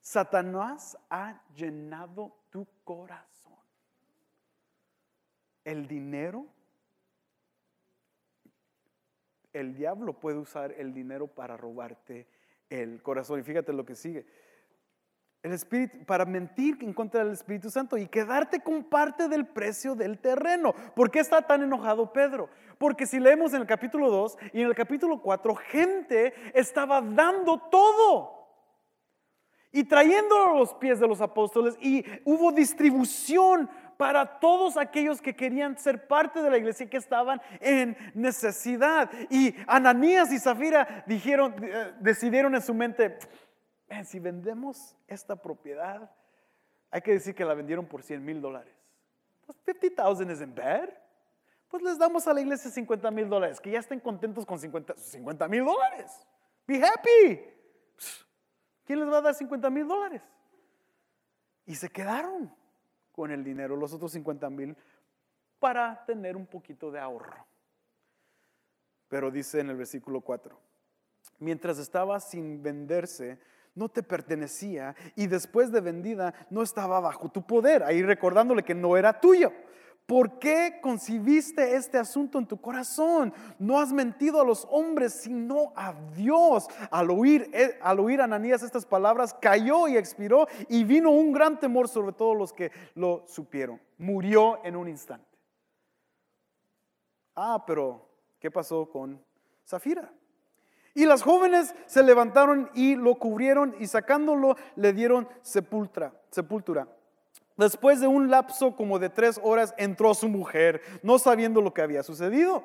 Satanás 0.00 0.96
ha 1.10 1.42
llenado 1.54 2.34
tu 2.48 2.66
corazón. 2.84 3.52
El 5.62 5.86
dinero, 5.86 6.46
el 9.52 9.74
diablo 9.74 10.14
puede 10.14 10.38
usar 10.38 10.72
el 10.72 10.94
dinero 10.94 11.26
para 11.26 11.58
robarte 11.58 12.26
el 12.70 13.02
corazón. 13.02 13.40
Y 13.40 13.42
fíjate 13.42 13.74
lo 13.74 13.84
que 13.84 13.94
sigue 13.94 14.26
el 15.44 15.52
Espíritu, 15.52 16.04
para 16.06 16.24
mentir 16.24 16.78
en 16.80 16.94
contra 16.94 17.22
del 17.22 17.34
Espíritu 17.34 17.70
Santo 17.70 17.98
y 17.98 18.06
quedarte 18.06 18.60
con 18.60 18.82
parte 18.82 19.28
del 19.28 19.46
precio 19.46 19.94
del 19.94 20.18
terreno. 20.18 20.74
¿Por 20.96 21.10
qué 21.10 21.20
está 21.20 21.42
tan 21.42 21.62
enojado 21.62 22.12
Pedro? 22.12 22.48
Porque 22.78 23.06
si 23.06 23.20
leemos 23.20 23.52
en 23.52 23.60
el 23.60 23.66
capítulo 23.66 24.10
2 24.10 24.38
y 24.54 24.62
en 24.62 24.68
el 24.68 24.74
capítulo 24.74 25.20
4, 25.20 25.54
gente 25.54 26.32
estaba 26.54 27.02
dando 27.02 27.58
todo 27.58 28.44
y 29.70 29.84
trayéndolo 29.84 30.52
a 30.52 30.58
los 30.60 30.72
pies 30.74 30.98
de 30.98 31.08
los 31.08 31.20
apóstoles 31.20 31.76
y 31.78 32.04
hubo 32.24 32.50
distribución 32.50 33.68
para 33.96 34.38
todos 34.40 34.76
aquellos 34.76 35.20
que 35.20 35.34
querían 35.34 35.76
ser 35.78 36.06
parte 36.06 36.42
de 36.42 36.50
la 36.50 36.58
iglesia 36.58 36.88
que 36.88 36.96
estaban 36.96 37.40
en 37.60 37.96
necesidad. 38.14 39.10
Y 39.30 39.54
Ananías 39.66 40.32
y 40.32 40.38
Zafira 40.38 41.04
dijeron, 41.06 41.54
eh, 41.62 41.92
decidieron 42.00 42.54
en 42.54 42.62
su 42.62 42.74
mente, 42.74 43.18
si 44.04 44.18
vendemos 44.18 44.96
esta 45.06 45.36
propiedad, 45.36 46.10
hay 46.90 47.02
que 47.02 47.12
decir 47.12 47.34
que 47.34 47.44
la 47.44 47.54
vendieron 47.54 47.86
por 47.86 48.02
100 48.02 48.24
mil 48.24 48.40
dólares. 48.40 48.74
Pues 49.46 49.58
50,000 49.80 50.30
isn't 50.30 50.54
bad. 50.56 50.88
Pues 51.68 51.82
les 51.82 51.98
damos 51.98 52.26
a 52.28 52.32
la 52.32 52.40
iglesia 52.40 52.70
50 52.70 53.10
mil 53.10 53.28
dólares, 53.28 53.60
que 53.60 53.70
ya 53.70 53.80
estén 53.80 53.98
contentos 53.98 54.46
con 54.46 54.58
50 54.58 55.48
mil 55.48 55.64
dólares. 55.64 56.26
Be 56.66 56.82
happy. 56.82 57.40
¿Quién 58.84 59.00
les 59.00 59.08
va 59.08 59.18
a 59.18 59.22
dar 59.22 59.34
50 59.34 59.70
mil 59.70 59.88
dólares? 59.88 60.22
Y 61.66 61.74
se 61.74 61.88
quedaron 61.88 62.54
con 63.12 63.30
el 63.30 63.42
dinero, 63.42 63.74
los 63.76 63.92
otros 63.92 64.12
50 64.12 64.50
mil, 64.50 64.76
para 65.58 66.04
tener 66.04 66.36
un 66.36 66.46
poquito 66.46 66.90
de 66.90 67.00
ahorro. 67.00 67.44
Pero 69.08 69.30
dice 69.30 69.60
en 69.60 69.70
el 69.70 69.76
versículo 69.76 70.20
4, 70.20 70.56
mientras 71.38 71.78
estaba 71.78 72.20
sin 72.20 72.62
venderse, 72.62 73.38
no 73.74 73.88
te 73.88 74.02
pertenecía 74.02 74.94
y 75.16 75.26
después 75.26 75.72
de 75.72 75.80
vendida 75.80 76.34
no 76.50 76.62
estaba 76.62 77.00
bajo 77.00 77.28
tu 77.28 77.46
poder, 77.46 77.82
ahí 77.82 78.02
recordándole 78.02 78.62
que 78.62 78.74
no 78.74 78.96
era 78.96 79.20
tuyo. 79.20 79.52
¿Por 80.06 80.38
qué 80.38 80.80
concibiste 80.82 81.76
este 81.76 81.96
asunto 81.96 82.38
en 82.38 82.46
tu 82.46 82.60
corazón? 82.60 83.32
No 83.58 83.80
has 83.80 83.90
mentido 83.90 84.38
a 84.38 84.44
los 84.44 84.68
hombres, 84.70 85.14
sino 85.14 85.72
a 85.74 85.94
Dios. 86.14 86.68
Al 86.90 87.10
oír, 87.10 87.48
eh, 87.54 87.78
al 87.80 88.00
oír 88.00 88.20
Ananías 88.20 88.62
estas 88.62 88.84
palabras, 88.84 89.32
cayó 89.32 89.88
y 89.88 89.96
expiró 89.96 90.46
y 90.68 90.84
vino 90.84 91.10
un 91.10 91.32
gran 91.32 91.58
temor 91.58 91.88
sobre 91.88 92.12
todos 92.12 92.36
los 92.36 92.52
que 92.52 92.70
lo 92.94 93.24
supieron. 93.26 93.80
Murió 93.96 94.62
en 94.62 94.76
un 94.76 94.88
instante. 94.88 95.38
Ah, 97.34 97.64
pero 97.66 98.06
¿qué 98.38 98.50
pasó 98.50 98.86
con 98.90 99.24
Zafira? 99.66 100.12
Y 100.94 101.06
las 101.06 101.22
jóvenes 101.22 101.74
se 101.86 102.02
levantaron 102.02 102.70
y 102.74 102.94
lo 102.94 103.16
cubrieron 103.16 103.74
y 103.80 103.86
sacándolo 103.86 104.56
le 104.76 104.92
dieron 104.92 105.28
sepultura. 105.42 106.12
sepultura. 106.30 106.88
Después 107.56 108.00
de 108.00 108.06
un 108.06 108.30
lapso 108.30 108.74
como 108.74 108.98
de 108.98 109.10
tres 109.10 109.40
horas 109.42 109.74
entró 109.76 110.14
su 110.14 110.28
mujer, 110.28 110.80
no 111.02 111.18
sabiendo 111.18 111.60
lo 111.60 111.74
que 111.74 111.82
había 111.82 112.02
sucedido. 112.02 112.62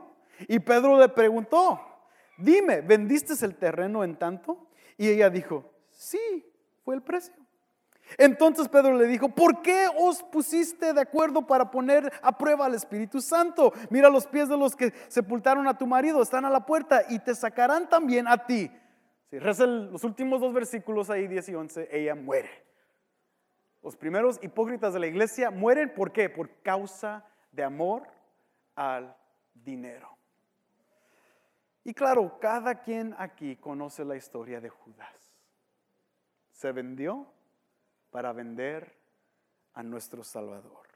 Y 0.48 0.60
Pedro 0.60 0.98
le 0.98 1.10
preguntó, 1.10 1.80
dime, 2.38 2.82
¿vendiste 2.82 3.34
el 3.46 3.56
terreno 3.56 4.04
en 4.04 4.16
tanto? 4.16 4.68
Y 4.98 5.10
ella 5.10 5.30
dijo, 5.30 5.72
sí, 5.90 6.46
fue 6.84 6.96
el 6.96 7.02
precio. 7.02 7.34
Entonces 8.18 8.68
Pedro 8.68 8.94
le 8.94 9.06
dijo, 9.06 9.30
¿por 9.30 9.62
qué 9.62 9.88
os 9.98 10.24
pusiste 10.24 10.94
de 10.94 11.02
acuerdo 11.02 11.46
para 11.46 11.70
poner 11.70 12.12
a 12.22 12.38
prueba 12.38 12.66
al 12.66 12.74
Espíritu 12.74 13.22
Santo? 13.22 13.74
Mira 13.90 14.10
los 14.10 14.26
pies 14.28 14.50
de 14.50 14.58
los 14.58 14.76
que 14.76 14.94
sepultaron 15.08 15.68
a 15.68 15.78
tu 15.78 15.86
marido, 15.86 16.22
están 16.22 16.46
a 16.46 16.50
la 16.50 16.66
puerta 16.66 17.04
y 17.10 17.20
te 17.20 17.36
sacarán 17.36 17.88
también 17.88 18.28
a 18.28 18.46
ti. 18.46 18.72
Si 19.30 19.38
reza 19.38 19.66
los 19.66 20.04
últimos 20.04 20.42
dos 20.42 20.54
versículos 20.54 21.10
ahí, 21.10 21.28
10 21.28 21.50
y 21.50 21.56
11, 21.56 21.90
ella 21.92 22.16
muere. 22.16 22.50
Los 23.84 23.96
primeros 23.96 24.40
hipócritas 24.42 24.94
de 24.94 25.00
la 25.00 25.08
iglesia 25.08 25.52
mueren, 25.52 25.94
¿por 25.94 26.12
qué? 26.12 26.30
Por 26.30 26.50
causa 26.62 27.26
de 27.52 27.64
amor 27.64 28.04
al 28.76 29.16
dinero. 29.54 30.18
Y 31.84 31.94
claro, 31.94 32.40
cada 32.40 32.82
quien 32.82 33.16
aquí 33.18 33.56
conoce 33.56 34.04
la 34.04 34.16
historia 34.16 34.60
de 34.60 34.70
Judas. 34.70 35.16
Se 36.52 36.72
vendió 36.72 37.28
para 38.12 38.34
vender 38.34 38.98
a 39.74 39.84
nuestro 39.84 40.24
Salvador. 40.24 40.88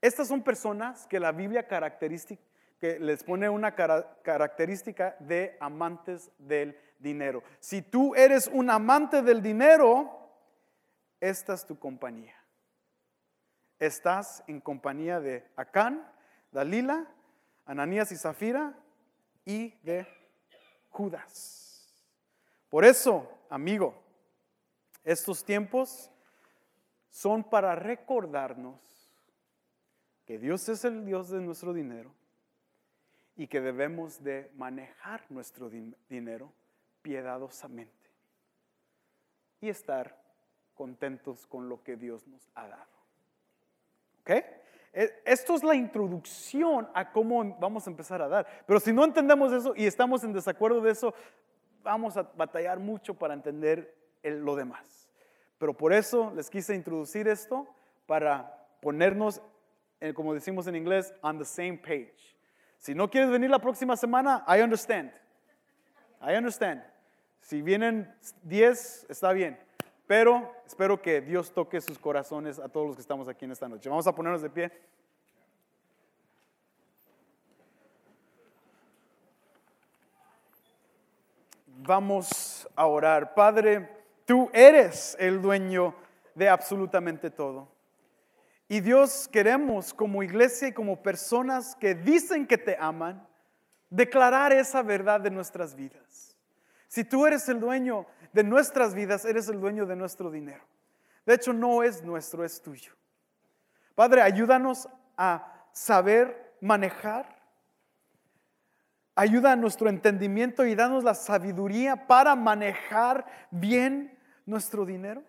Estas 0.00 0.28
son 0.28 0.42
personas 0.42 1.06
que 1.06 1.20
la 1.20 1.32
Biblia 1.32 1.66
característica, 1.66 2.42
que 2.80 2.98
les 2.98 3.22
pone 3.22 3.48
una 3.48 3.74
característica 3.76 5.16
de 5.20 5.56
amantes 5.60 6.32
del 6.38 6.76
dinero. 6.98 7.42
Si 7.60 7.82
tú 7.82 8.14
eres 8.14 8.48
un 8.48 8.70
amante 8.70 9.22
del 9.22 9.40
dinero, 9.40 10.10
esta 11.20 11.54
es 11.54 11.64
tu 11.64 11.78
compañía. 11.78 12.34
Estás 13.78 14.42
en 14.48 14.60
compañía 14.60 15.20
de 15.20 15.48
Acán, 15.56 16.10
Dalila, 16.50 17.06
Ananías 17.64 18.10
y 18.10 18.16
Zafira 18.16 18.74
y 19.44 19.70
de 19.82 20.06
Judas. 20.88 21.94
Por 22.68 22.84
eso, 22.84 23.30
amigo, 23.48 24.02
estos 25.04 25.44
tiempos 25.44 26.11
son 27.12 27.44
para 27.44 27.74
recordarnos 27.74 28.80
que 30.24 30.38
Dios 30.38 30.66
es 30.70 30.82
el 30.86 31.04
Dios 31.04 31.28
de 31.28 31.42
nuestro 31.42 31.74
dinero 31.74 32.10
y 33.36 33.48
que 33.48 33.60
debemos 33.60 34.24
de 34.24 34.50
manejar 34.56 35.22
nuestro 35.28 35.70
dinero 36.08 36.50
piadosamente 37.02 38.10
y 39.60 39.68
estar 39.68 40.18
contentos 40.74 41.46
con 41.46 41.68
lo 41.68 41.82
que 41.82 41.96
Dios 41.96 42.26
nos 42.26 42.50
ha 42.54 42.66
dado. 42.66 42.92
¿Ok? 44.22 44.30
E, 44.94 45.22
esto 45.26 45.54
es 45.54 45.62
la 45.62 45.74
introducción 45.74 46.88
a 46.94 47.12
cómo 47.12 47.58
vamos 47.58 47.86
a 47.86 47.90
empezar 47.90 48.22
a 48.22 48.28
dar. 48.28 48.46
Pero 48.66 48.80
si 48.80 48.90
no 48.90 49.04
entendemos 49.04 49.52
eso 49.52 49.74
y 49.76 49.84
estamos 49.84 50.24
en 50.24 50.32
desacuerdo 50.32 50.80
de 50.80 50.92
eso, 50.92 51.14
vamos 51.82 52.16
a 52.16 52.22
batallar 52.22 52.78
mucho 52.78 53.12
para 53.12 53.34
entender 53.34 53.94
lo 54.22 54.56
demás. 54.56 55.01
Pero 55.62 55.74
por 55.74 55.92
eso 55.92 56.32
les 56.34 56.50
quise 56.50 56.74
introducir 56.74 57.28
esto 57.28 57.68
para 58.06 58.66
ponernos, 58.80 59.40
eh, 60.00 60.12
como 60.12 60.34
decimos 60.34 60.66
en 60.66 60.74
inglés, 60.74 61.14
on 61.22 61.38
the 61.38 61.44
same 61.44 61.78
page. 61.78 62.36
Si 62.78 62.96
no 62.96 63.08
quieres 63.08 63.30
venir 63.30 63.48
la 63.48 63.60
próxima 63.60 63.96
semana, 63.96 64.44
I 64.48 64.60
understand. 64.60 65.12
I 66.20 66.34
understand. 66.34 66.82
Si 67.42 67.62
vienen 67.62 68.12
10, 68.42 69.06
está 69.08 69.32
bien. 69.32 69.56
Pero 70.08 70.52
espero 70.66 71.00
que 71.00 71.20
Dios 71.20 71.52
toque 71.52 71.80
sus 71.80 71.96
corazones 71.96 72.58
a 72.58 72.68
todos 72.68 72.88
los 72.88 72.96
que 72.96 73.02
estamos 73.02 73.28
aquí 73.28 73.44
en 73.44 73.52
esta 73.52 73.68
noche. 73.68 73.88
Vamos 73.88 74.08
a 74.08 74.12
ponernos 74.12 74.42
de 74.42 74.50
pie. 74.50 74.72
Vamos 81.86 82.68
a 82.74 82.84
orar. 82.84 83.32
Padre, 83.32 84.01
Tú 84.32 84.48
eres 84.54 85.14
el 85.20 85.42
dueño 85.42 85.94
de 86.34 86.48
absolutamente 86.48 87.30
todo. 87.30 87.68
Y 88.66 88.80
Dios 88.80 89.28
queremos 89.30 89.92
como 89.92 90.22
iglesia 90.22 90.68
y 90.68 90.72
como 90.72 91.02
personas 91.02 91.76
que 91.76 91.94
dicen 91.94 92.46
que 92.46 92.56
te 92.56 92.74
aman, 92.80 93.28
declarar 93.90 94.54
esa 94.54 94.80
verdad 94.82 95.20
de 95.20 95.28
nuestras 95.28 95.74
vidas. 95.74 96.34
Si 96.88 97.04
tú 97.04 97.26
eres 97.26 97.46
el 97.50 97.60
dueño 97.60 98.06
de 98.32 98.42
nuestras 98.42 98.94
vidas, 98.94 99.26
eres 99.26 99.50
el 99.50 99.60
dueño 99.60 99.84
de 99.84 99.96
nuestro 99.96 100.30
dinero. 100.30 100.64
De 101.26 101.34
hecho, 101.34 101.52
no 101.52 101.82
es 101.82 102.02
nuestro, 102.02 102.42
es 102.42 102.62
tuyo. 102.62 102.94
Padre, 103.94 104.22
ayúdanos 104.22 104.88
a 105.14 105.66
saber 105.72 106.54
manejar. 106.62 107.38
Ayuda 109.14 109.52
a 109.52 109.56
nuestro 109.56 109.90
entendimiento 109.90 110.64
y 110.64 110.74
danos 110.74 111.04
la 111.04 111.12
sabiduría 111.12 112.06
para 112.06 112.34
manejar 112.34 113.26
bien 113.50 114.11
nuestro 114.46 114.84
dinero, 114.84 115.22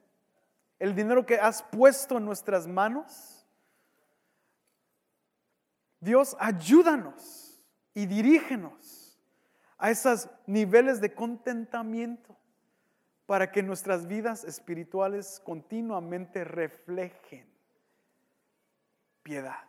el 0.80 0.96
dinero 0.96 1.26
que 1.26 1.40
has 1.40 1.64
puesto 1.64 2.18
en 2.18 2.26
nuestras 2.26 2.68
manos. 2.68 3.46
Dios, 6.00 6.36
ayúdanos 6.40 7.64
y 7.94 8.06
dirígenos 8.06 9.18
a 9.78 9.92
esos 9.92 10.30
niveles 10.46 11.00
de 11.00 11.14
contentamiento 11.14 12.38
para 13.26 13.52
que 13.52 13.64
nuestras 13.64 14.08
vidas 14.08 14.44
espirituales 14.44 15.42
continuamente 15.44 16.44
reflejen 16.44 17.48
piedad. 19.24 19.64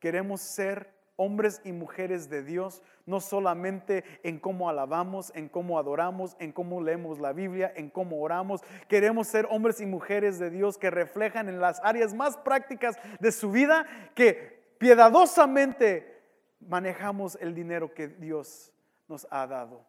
Queremos 0.00 0.40
ser 0.40 1.01
hombres 1.16 1.60
y 1.64 1.72
mujeres 1.72 2.28
de 2.28 2.42
Dios, 2.42 2.82
no 3.06 3.20
solamente 3.20 4.04
en 4.22 4.38
cómo 4.38 4.68
alabamos, 4.68 5.32
en 5.34 5.48
cómo 5.48 5.78
adoramos, 5.78 6.36
en 6.38 6.52
cómo 6.52 6.80
leemos 6.80 7.18
la 7.18 7.32
Biblia, 7.32 7.72
en 7.76 7.90
cómo 7.90 8.20
oramos. 8.20 8.62
Queremos 8.88 9.28
ser 9.28 9.46
hombres 9.50 9.80
y 9.80 9.86
mujeres 9.86 10.38
de 10.38 10.50
Dios 10.50 10.78
que 10.78 10.90
reflejan 10.90 11.48
en 11.48 11.60
las 11.60 11.80
áreas 11.84 12.14
más 12.14 12.36
prácticas 12.36 12.96
de 13.20 13.32
su 13.32 13.50
vida 13.50 13.86
que 14.14 14.74
piadosamente 14.78 16.22
manejamos 16.60 17.36
el 17.40 17.54
dinero 17.54 17.92
que 17.94 18.08
Dios 18.08 18.72
nos 19.08 19.26
ha 19.30 19.46
dado. 19.46 19.84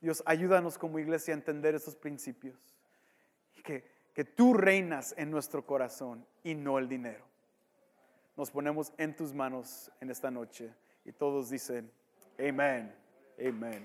Dios, 0.00 0.22
ayúdanos 0.24 0.78
como 0.78 0.98
iglesia 0.98 1.34
a 1.34 1.36
entender 1.36 1.74
esos 1.74 1.94
principios. 1.94 2.58
Que, 3.62 3.84
que 4.14 4.24
tú 4.24 4.54
reinas 4.54 5.14
en 5.18 5.30
nuestro 5.30 5.66
corazón 5.66 6.26
y 6.42 6.54
no 6.54 6.78
el 6.78 6.88
dinero. 6.88 7.29
Nos 8.40 8.50
ponemos 8.50 8.90
en 8.96 9.14
tus 9.14 9.34
manos 9.34 9.90
en 10.00 10.08
esta 10.10 10.30
noche 10.30 10.72
y 11.04 11.12
todos 11.12 11.50
dicen, 11.50 11.92
amén, 12.38 12.90
amén. 13.38 13.84